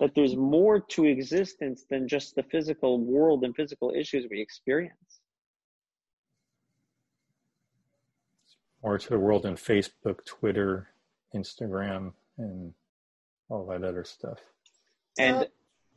that 0.00 0.14
there's 0.14 0.36
more 0.36 0.80
to 0.80 1.04
existence 1.04 1.84
than 1.90 2.06
just 2.06 2.36
the 2.36 2.42
physical 2.44 3.00
world 3.00 3.44
and 3.44 3.54
physical 3.54 3.92
issues 3.96 4.26
we 4.30 4.40
experience. 4.40 5.20
More 8.82 8.98
to 8.98 9.08
the 9.08 9.18
world 9.18 9.42
than 9.42 9.56
Facebook, 9.56 10.24
Twitter, 10.24 10.88
Instagram, 11.34 12.12
and 12.38 12.72
all 13.48 13.66
that 13.66 13.82
other 13.82 14.04
stuff. 14.04 14.38
And 15.18 15.48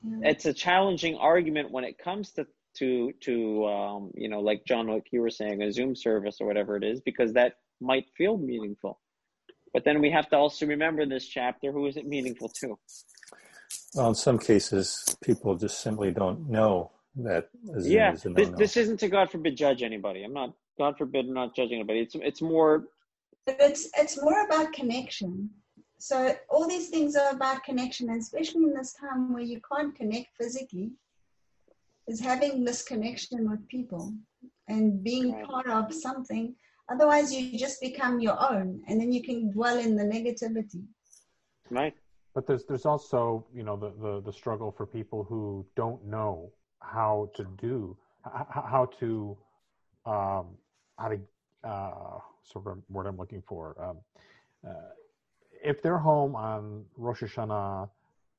yeah. 0.03 0.29
it's 0.29 0.45
a 0.45 0.53
challenging 0.53 1.15
argument 1.15 1.71
when 1.71 1.83
it 1.83 1.99
comes 1.99 2.31
to 2.31 2.47
to 2.73 3.11
to 3.19 3.65
um, 3.67 4.11
you 4.15 4.29
know 4.29 4.39
like 4.39 4.65
John 4.65 4.87
like 4.87 5.07
you 5.11 5.21
were 5.21 5.29
saying 5.29 5.61
a 5.61 5.71
Zoom 5.71 5.95
service 5.95 6.37
or 6.39 6.47
whatever 6.47 6.75
it 6.75 6.83
is 6.83 7.01
because 7.01 7.33
that 7.33 7.57
might 7.79 8.05
feel 8.17 8.37
meaningful, 8.37 8.99
but 9.73 9.83
then 9.83 10.01
we 10.01 10.09
have 10.09 10.29
to 10.29 10.37
also 10.37 10.65
remember 10.65 11.03
in 11.03 11.09
this 11.09 11.27
chapter 11.27 11.71
who 11.71 11.85
is 11.85 11.97
it 11.97 12.07
meaningful 12.07 12.49
to? 12.61 12.79
Well, 13.95 14.09
in 14.09 14.15
some 14.15 14.39
cases, 14.39 15.15
people 15.21 15.55
just 15.55 15.81
simply 15.81 16.11
don't 16.11 16.49
know 16.49 16.91
that 17.17 17.49
a 17.75 17.81
yeah, 17.81 18.13
is 18.13 18.25
a 18.25 18.29
this, 18.29 18.49
this 18.57 18.77
isn't 18.77 18.99
to 19.01 19.09
God 19.09 19.29
forbid 19.31 19.57
judge 19.57 19.83
anybody. 19.83 20.23
I'm 20.23 20.33
not 20.33 20.53
God 20.77 20.97
forbid 20.97 21.25
I'm 21.27 21.33
not 21.33 21.55
judging 21.55 21.75
anybody. 21.79 21.99
It's 21.99 22.15
it's 22.15 22.41
more 22.41 22.85
But 23.45 23.57
it's 23.59 23.89
it's 23.97 24.21
more 24.21 24.45
about 24.45 24.73
connection. 24.73 25.49
So 25.99 26.35
all 26.49 26.67
these 26.67 26.89
things 26.89 27.15
are 27.15 27.31
about 27.31 27.63
connection, 27.63 28.09
and 28.09 28.19
especially 28.19 28.63
in 28.63 28.73
this 28.73 28.93
time 28.93 29.33
where 29.33 29.43
you 29.43 29.61
can't 29.71 29.93
connect 29.95 30.29
physically, 30.39 30.91
is 32.07 32.19
having 32.19 32.63
this 32.63 32.81
connection 32.81 33.49
with 33.49 33.67
people 33.67 34.13
and 34.67 35.03
being 35.03 35.31
Right. 35.33 35.45
part 35.45 35.67
of 35.67 35.93
something. 35.93 36.55
Otherwise, 36.89 37.33
you 37.33 37.57
just 37.57 37.79
become 37.81 38.19
your 38.19 38.37
own, 38.51 38.81
and 38.87 38.99
then 38.99 39.11
you 39.11 39.21
can 39.21 39.51
dwell 39.51 39.77
in 39.77 39.95
the 39.95 40.03
negativity. 40.03 40.83
right. 41.69 41.95
But 42.33 42.47
there's 42.47 42.65
there's 42.65 42.85
also 42.85 43.45
you 43.53 43.63
know 43.63 43.75
the, 43.75 43.91
the 44.01 44.21
the 44.21 44.33
struggle 44.33 44.71
for 44.71 44.85
people 44.85 45.23
who 45.23 45.65
don't 45.75 46.05
know 46.05 46.51
how 46.79 47.29
to 47.35 47.45
do 47.59 47.97
how 48.23 48.89
to 48.99 49.37
um 50.05 50.47
how 50.97 51.09
to 51.09 51.19
uh 51.63 52.19
sort 52.43 52.67
of 52.67 52.77
word 52.89 53.07
I'm 53.07 53.17
looking 53.17 53.43
for 53.47 53.75
um, 53.81 53.97
uh, 54.67 54.73
if 55.63 55.81
they're 55.81 55.97
home 55.97 56.35
on 56.35 56.85
Rosh 56.97 57.21
Hashanah 57.23 57.89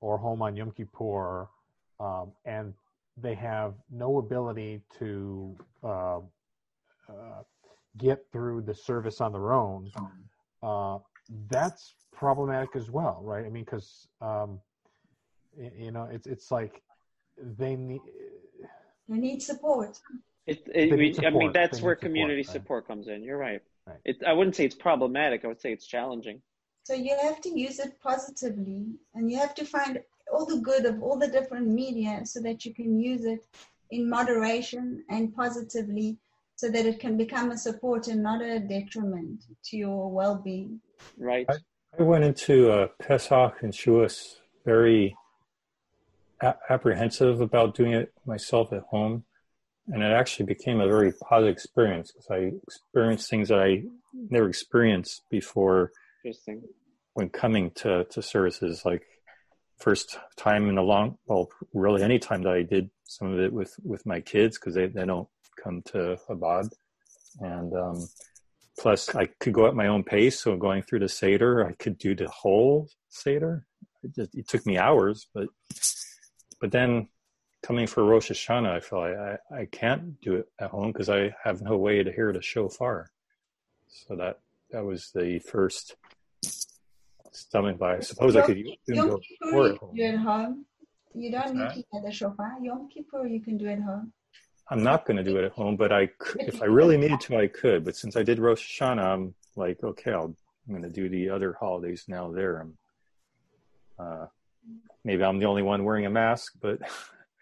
or 0.00 0.18
home 0.18 0.42
on 0.42 0.56
Yom 0.56 0.72
Kippur 0.72 1.48
um, 2.00 2.32
and 2.44 2.74
they 3.16 3.34
have 3.34 3.74
no 3.90 4.18
ability 4.18 4.80
to 4.98 5.56
uh, 5.84 6.18
uh, 7.08 7.42
get 7.98 8.24
through 8.32 8.62
the 8.62 8.74
service 8.74 9.20
on 9.20 9.32
their 9.32 9.52
own 9.52 9.90
uh, 10.62 10.98
that's 11.48 11.94
problematic 12.12 12.70
as 12.76 12.90
well, 12.90 13.20
right? 13.22 13.44
I 13.44 13.48
mean, 13.48 13.64
because 13.64 14.06
um, 14.20 14.60
you 15.56 15.90
know, 15.90 16.08
it's 16.10 16.26
it's 16.26 16.50
like 16.50 16.82
they 17.38 17.76
need. 17.76 18.02
You 19.08 19.16
need 19.16 19.42
support. 19.42 19.98
It, 20.46 20.62
it, 20.74 20.90
They 20.90 20.96
need 20.96 21.18
we- 21.18 21.26
I 21.26 21.30
mean, 21.30 21.52
that's 21.52 21.78
They 21.78 21.84
where 21.84 21.94
need 21.94 22.00
support, 22.00 22.00
community 22.00 22.36
right. 22.42 22.46
support 22.46 22.86
comes 22.86 23.08
in. 23.08 23.22
You're 23.22 23.38
right. 23.38 23.62
Right. 23.86 23.98
It, 24.04 24.22
I 24.26 24.32
wouldn't 24.32 24.56
say 24.56 24.64
it's 24.64 24.74
problematic. 24.74 25.44
I 25.44 25.48
would 25.48 25.60
say 25.60 25.72
it's 25.72 25.86
challenging. 25.86 26.40
So 26.84 26.94
you 26.94 27.16
have 27.22 27.40
to 27.42 27.48
use 27.58 27.78
it 27.78 28.00
positively, 28.00 28.86
and 29.14 29.30
you 29.30 29.38
have 29.38 29.54
to 29.56 29.64
find 29.64 30.00
all 30.32 30.46
the 30.46 30.60
good 30.60 30.84
of 30.84 31.02
all 31.02 31.18
the 31.18 31.28
different 31.28 31.68
media 31.68 32.22
so 32.24 32.40
that 32.40 32.64
you 32.64 32.74
can 32.74 32.98
use 32.98 33.24
it 33.24 33.44
in 33.90 34.08
moderation 34.08 35.04
and 35.08 35.34
positively, 35.34 36.16
so 36.56 36.70
that 36.70 36.86
it 36.86 36.98
can 36.98 37.16
become 37.16 37.50
a 37.50 37.58
support 37.58 38.08
and 38.08 38.22
not 38.22 38.40
a 38.42 38.58
detriment 38.58 39.42
to 39.64 39.76
your 39.76 40.10
well-being. 40.10 40.80
Right. 41.18 41.46
I 41.98 42.02
went 42.02 42.24
into 42.24 42.70
uh, 42.70 42.88
Pesach 42.98 43.62
and 43.62 43.72
Shavuos 43.72 44.36
very 44.64 45.14
a- 46.40 46.56
apprehensive 46.70 47.40
about 47.40 47.74
doing 47.74 47.92
it 47.92 48.12
myself 48.26 48.72
at 48.72 48.82
home, 48.90 49.24
and 49.88 50.02
it 50.02 50.12
actually 50.12 50.46
became 50.46 50.80
a 50.80 50.86
very 50.86 51.12
positive 51.12 51.52
experience 51.52 52.12
because 52.12 52.30
I 52.30 52.52
experienced 52.66 53.28
things 53.28 53.48
that 53.48 53.60
I 53.60 53.84
never 54.30 54.48
experienced 54.48 55.22
before 55.30 55.92
Interesting. 56.24 56.62
when 57.14 57.28
coming 57.28 57.70
to, 57.72 58.04
to 58.04 58.22
services. 58.22 58.84
Like 58.84 59.02
first 59.78 60.18
time 60.36 60.68
in 60.68 60.78
a 60.78 60.82
long, 60.82 61.18
well, 61.26 61.48
really 61.74 62.02
any 62.02 62.18
time 62.18 62.42
that 62.42 62.52
I 62.52 62.62
did 62.62 62.90
some 63.04 63.32
of 63.32 63.40
it 63.40 63.52
with 63.52 63.74
with 63.84 64.06
my 64.06 64.20
kids 64.20 64.58
because 64.58 64.74
they 64.74 64.86
they 64.86 65.04
don't 65.04 65.28
come 65.62 65.82
to 65.92 66.18
Chabad, 66.28 66.72
and 67.40 67.74
um, 67.74 68.08
plus 68.78 69.14
I 69.14 69.26
could 69.26 69.52
go 69.52 69.66
at 69.66 69.74
my 69.74 69.86
own 69.88 70.02
pace. 70.04 70.40
So 70.40 70.56
going 70.56 70.82
through 70.82 71.00
the 71.00 71.08
Seder, 71.08 71.66
I 71.66 71.72
could 71.72 71.98
do 71.98 72.14
the 72.14 72.28
whole 72.28 72.88
Seder. 73.08 73.66
It, 74.02 74.14
just, 74.14 74.34
it 74.34 74.48
took 74.48 74.66
me 74.66 74.78
hours, 74.78 75.28
but 75.34 75.48
but 76.60 76.70
then 76.72 77.08
coming 77.62 77.86
for 77.86 78.04
Rosh 78.04 78.30
Hashanah, 78.30 78.70
I 78.72 78.80
feel 78.80 78.98
like 79.00 79.16
I, 79.16 79.60
I 79.60 79.64
can't 79.66 80.20
do 80.20 80.34
it 80.36 80.46
at 80.58 80.70
home 80.70 80.90
because 80.92 81.08
I 81.08 81.34
have 81.44 81.62
no 81.62 81.76
way 81.76 82.02
to 82.02 82.10
hear 82.12 82.32
the 82.32 82.42
shofar. 82.42 83.10
So 83.88 84.16
that 84.16 84.40
that 84.70 84.84
was 84.84 85.10
the 85.14 85.38
first 85.38 85.94
stomach 87.32 87.78
bite. 87.78 87.96
I 87.98 88.00
suppose 88.00 88.36
I 88.36 88.42
could 88.42 88.58
even 88.58 88.74
Yom 88.88 89.08
go 89.10 89.18
Kippur 89.18 89.66
you 89.66 89.72
at 89.72 89.78
home. 89.78 89.94
do 89.96 90.02
at 90.04 90.16
home. 90.18 90.64
You 91.14 91.30
don't 91.30 91.54
need 91.54 91.60
Huh? 91.62 91.68
to 91.74 91.84
hear 91.92 92.02
the 92.02 92.10
shofar. 92.12 92.56
Yom 92.62 92.88
Kippur 92.88 93.26
you 93.26 93.40
can 93.40 93.56
do 93.58 93.66
it 93.66 93.74
at 93.74 93.82
home. 93.82 94.12
I'm 94.72 94.82
not 94.82 95.04
going 95.04 95.18
to 95.18 95.22
do 95.22 95.36
it 95.36 95.44
at 95.44 95.52
home, 95.52 95.76
but 95.76 95.92
I 95.92 96.08
if 96.40 96.62
I 96.62 96.64
really 96.64 96.96
needed 96.96 97.20
to, 97.20 97.36
I 97.36 97.46
could. 97.46 97.84
But 97.84 97.94
since 97.94 98.16
I 98.16 98.22
did 98.22 98.38
Rosh 98.38 98.80
Hashanah, 98.80 99.04
I'm 99.04 99.34
like, 99.54 99.84
okay, 99.84 100.12
I'll, 100.12 100.34
I'm 100.66 100.74
going 100.74 100.82
to 100.82 100.88
do 100.88 101.10
the 101.10 101.28
other 101.28 101.54
holidays 101.60 102.04
now. 102.08 102.32
There, 102.32 102.60
I'm. 102.60 102.78
Uh, 103.98 104.26
maybe 105.04 105.22
I'm 105.22 105.38
the 105.38 105.44
only 105.44 105.60
one 105.60 105.84
wearing 105.84 106.06
a 106.06 106.10
mask, 106.10 106.54
but 106.62 106.78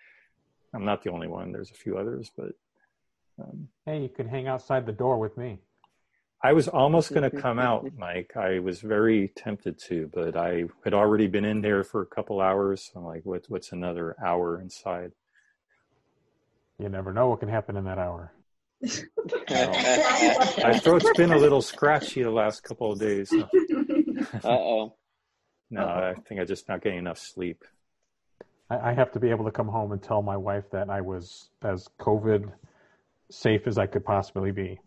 I'm 0.74 0.84
not 0.84 1.04
the 1.04 1.12
only 1.12 1.28
one. 1.28 1.52
There's 1.52 1.70
a 1.70 1.74
few 1.74 1.96
others, 1.96 2.32
but 2.36 2.50
um, 3.40 3.68
Hey, 3.86 4.02
you 4.02 4.08
can 4.08 4.28
hang 4.28 4.48
outside 4.48 4.84
the 4.84 4.92
door 4.92 5.16
with 5.18 5.36
me. 5.36 5.60
I 6.42 6.52
was 6.52 6.66
almost 6.66 7.14
going 7.14 7.30
to 7.30 7.40
come 7.40 7.60
out, 7.60 7.86
Mike. 7.96 8.32
I 8.36 8.58
was 8.58 8.80
very 8.80 9.28
tempted 9.36 9.78
to, 9.86 10.10
but 10.12 10.36
I 10.36 10.64
had 10.82 10.94
already 10.94 11.28
been 11.28 11.44
in 11.44 11.60
there 11.60 11.84
for 11.84 12.02
a 12.02 12.06
couple 12.06 12.40
hours. 12.40 12.90
I'm 12.96 13.04
like, 13.04 13.24
what, 13.24 13.44
what's 13.46 13.70
another 13.70 14.16
hour 14.24 14.60
inside? 14.60 15.12
You 16.80 16.88
never 16.88 17.12
know 17.12 17.28
what 17.28 17.40
can 17.40 17.48
happen 17.48 17.76
in 17.76 17.84
that 17.84 17.98
hour. 17.98 18.32
My 19.50 20.78
throat's 20.82 21.10
been 21.16 21.32
a 21.32 21.36
little 21.38 21.60
scratchy 21.62 22.22
the 22.22 22.30
last 22.30 22.62
couple 22.62 22.92
of 22.92 22.98
days. 22.98 23.28
so- 23.30 23.48
Uh 24.44 24.48
oh. 24.48 24.94
No, 25.70 25.82
I 25.86 26.14
think 26.26 26.40
I'm 26.40 26.46
just 26.46 26.68
not 26.68 26.82
getting 26.82 26.98
enough 26.98 27.18
sleep. 27.18 27.62
I, 28.68 28.90
I 28.90 28.92
have 28.94 29.12
to 29.12 29.20
be 29.20 29.30
able 29.30 29.44
to 29.44 29.50
come 29.52 29.68
home 29.68 29.92
and 29.92 30.02
tell 30.02 30.20
my 30.22 30.36
wife 30.36 30.64
that 30.72 30.90
I 30.90 31.00
was 31.00 31.50
as 31.62 31.86
COVID 32.00 32.50
safe 33.30 33.66
as 33.66 33.78
I 33.78 33.86
could 33.86 34.04
possibly 34.04 34.50
be. 34.50 34.80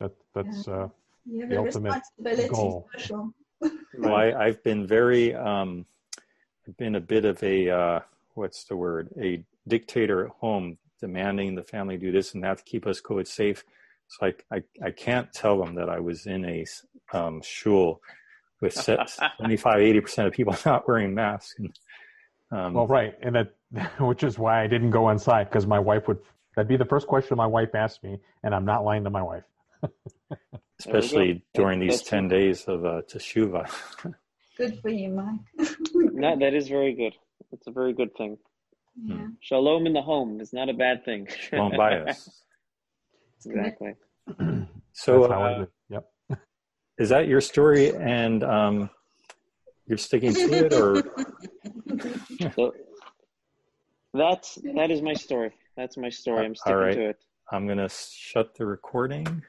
That 0.00 0.12
that's 0.34 0.68
uh, 0.68 0.88
The 1.26 1.56
a 1.56 1.60
ultimate 1.64 1.92
responsibility 1.94 2.48
goal. 2.48 2.88
social. 2.96 3.32
Well, 3.98 4.14
I, 4.14 4.32
I've 4.32 4.62
been 4.62 4.86
very, 4.86 5.34
um, 5.34 5.84
I've 6.68 6.76
been 6.76 6.94
a 6.94 7.00
bit 7.00 7.24
of 7.24 7.42
a, 7.42 7.68
uh, 7.70 8.00
what's 8.34 8.62
the 8.64 8.76
word, 8.76 9.08
a 9.20 9.42
dictator 9.66 10.26
at 10.26 10.30
home, 10.40 10.78
demanding 11.00 11.54
the 11.54 11.62
family 11.62 11.96
do 11.96 12.12
this 12.12 12.34
and 12.34 12.44
that 12.44 12.58
to 12.58 12.64
keep 12.64 12.86
us 12.86 13.00
COVID 13.00 13.26
safe. 13.26 13.64
So 14.08 14.26
I, 14.26 14.56
I, 14.56 14.62
I 14.86 14.90
can't 14.90 15.32
tell 15.32 15.62
them 15.62 15.74
that 15.76 15.88
I 15.88 16.00
was 16.00 16.26
in 16.26 16.44
a 16.44 16.64
um, 17.12 17.42
shul 17.42 18.00
with 18.60 18.74
se- 18.74 18.98
75, 19.38 19.76
80% 19.76 20.26
of 20.26 20.32
people 20.32 20.56
not 20.66 20.88
wearing 20.88 21.14
masks. 21.14 21.54
And, 21.58 21.78
um, 22.50 22.74
well, 22.74 22.86
right, 22.86 23.14
and 23.22 23.34
that 23.34 23.54
which 24.00 24.22
is 24.22 24.38
why 24.38 24.62
I 24.62 24.66
didn't 24.66 24.90
go 24.90 25.10
inside 25.10 25.44
because 25.44 25.66
my 25.66 25.78
wife 25.78 26.08
would. 26.08 26.18
That'd 26.56 26.68
be 26.68 26.76
the 26.76 26.86
first 26.86 27.06
question 27.06 27.36
my 27.36 27.46
wife 27.46 27.74
asked 27.74 28.02
me, 28.02 28.18
and 28.42 28.52
I'm 28.54 28.64
not 28.64 28.84
lying 28.84 29.04
to 29.04 29.10
my 29.10 29.22
wife. 29.22 29.44
especially 30.80 31.44
during 31.54 31.78
these 31.78 32.02
10 32.02 32.26
days 32.26 32.64
of 32.64 32.84
uh, 32.84 33.02
Teshuvah. 33.02 33.70
Good 34.56 34.80
for 34.80 34.88
you, 34.88 35.10
Mike. 35.10 35.68
No, 35.94 36.36
that 36.36 36.54
is 36.54 36.66
very 36.68 36.94
good. 36.94 37.14
It's 37.52 37.68
a 37.68 37.70
very 37.70 37.92
good 37.92 38.14
thing. 38.16 38.38
Yeah. 39.04 39.26
Shalom 39.40 39.86
in 39.86 39.92
the 39.92 40.02
home 40.02 40.40
is 40.40 40.52
not 40.52 40.68
a 40.68 40.74
bad 40.74 41.04
thing. 41.04 41.28
Won't 41.52 41.76
buy 41.76 41.98
us. 42.00 42.42
exactly. 43.44 43.94
So, 44.92 45.20
That's 45.20 45.32
how 45.32 45.42
I 45.42 45.52
uh. 45.52 45.66
Yep. 45.90 46.06
is 46.98 47.08
that 47.10 47.28
your 47.28 47.40
story 47.40 47.94
and 47.94 48.42
um, 48.42 48.90
you're 49.86 49.96
sticking 49.96 50.34
to 50.34 50.66
it 50.66 50.72
or 50.72 51.04
So 52.54 52.74
that's 54.12 54.58
that 54.74 54.90
is 54.90 55.02
my 55.02 55.14
story. 55.14 55.52
That's 55.76 55.96
my 55.96 56.08
story. 56.08 56.44
I'm 56.44 56.56
sticking 56.56 56.72
All 56.74 56.80
right. 56.80 56.94
to 56.94 57.10
it. 57.10 57.18
I'm 57.52 57.66
going 57.66 57.78
to 57.78 57.88
shut 57.88 58.56
the 58.56 58.66
recording 58.66 59.44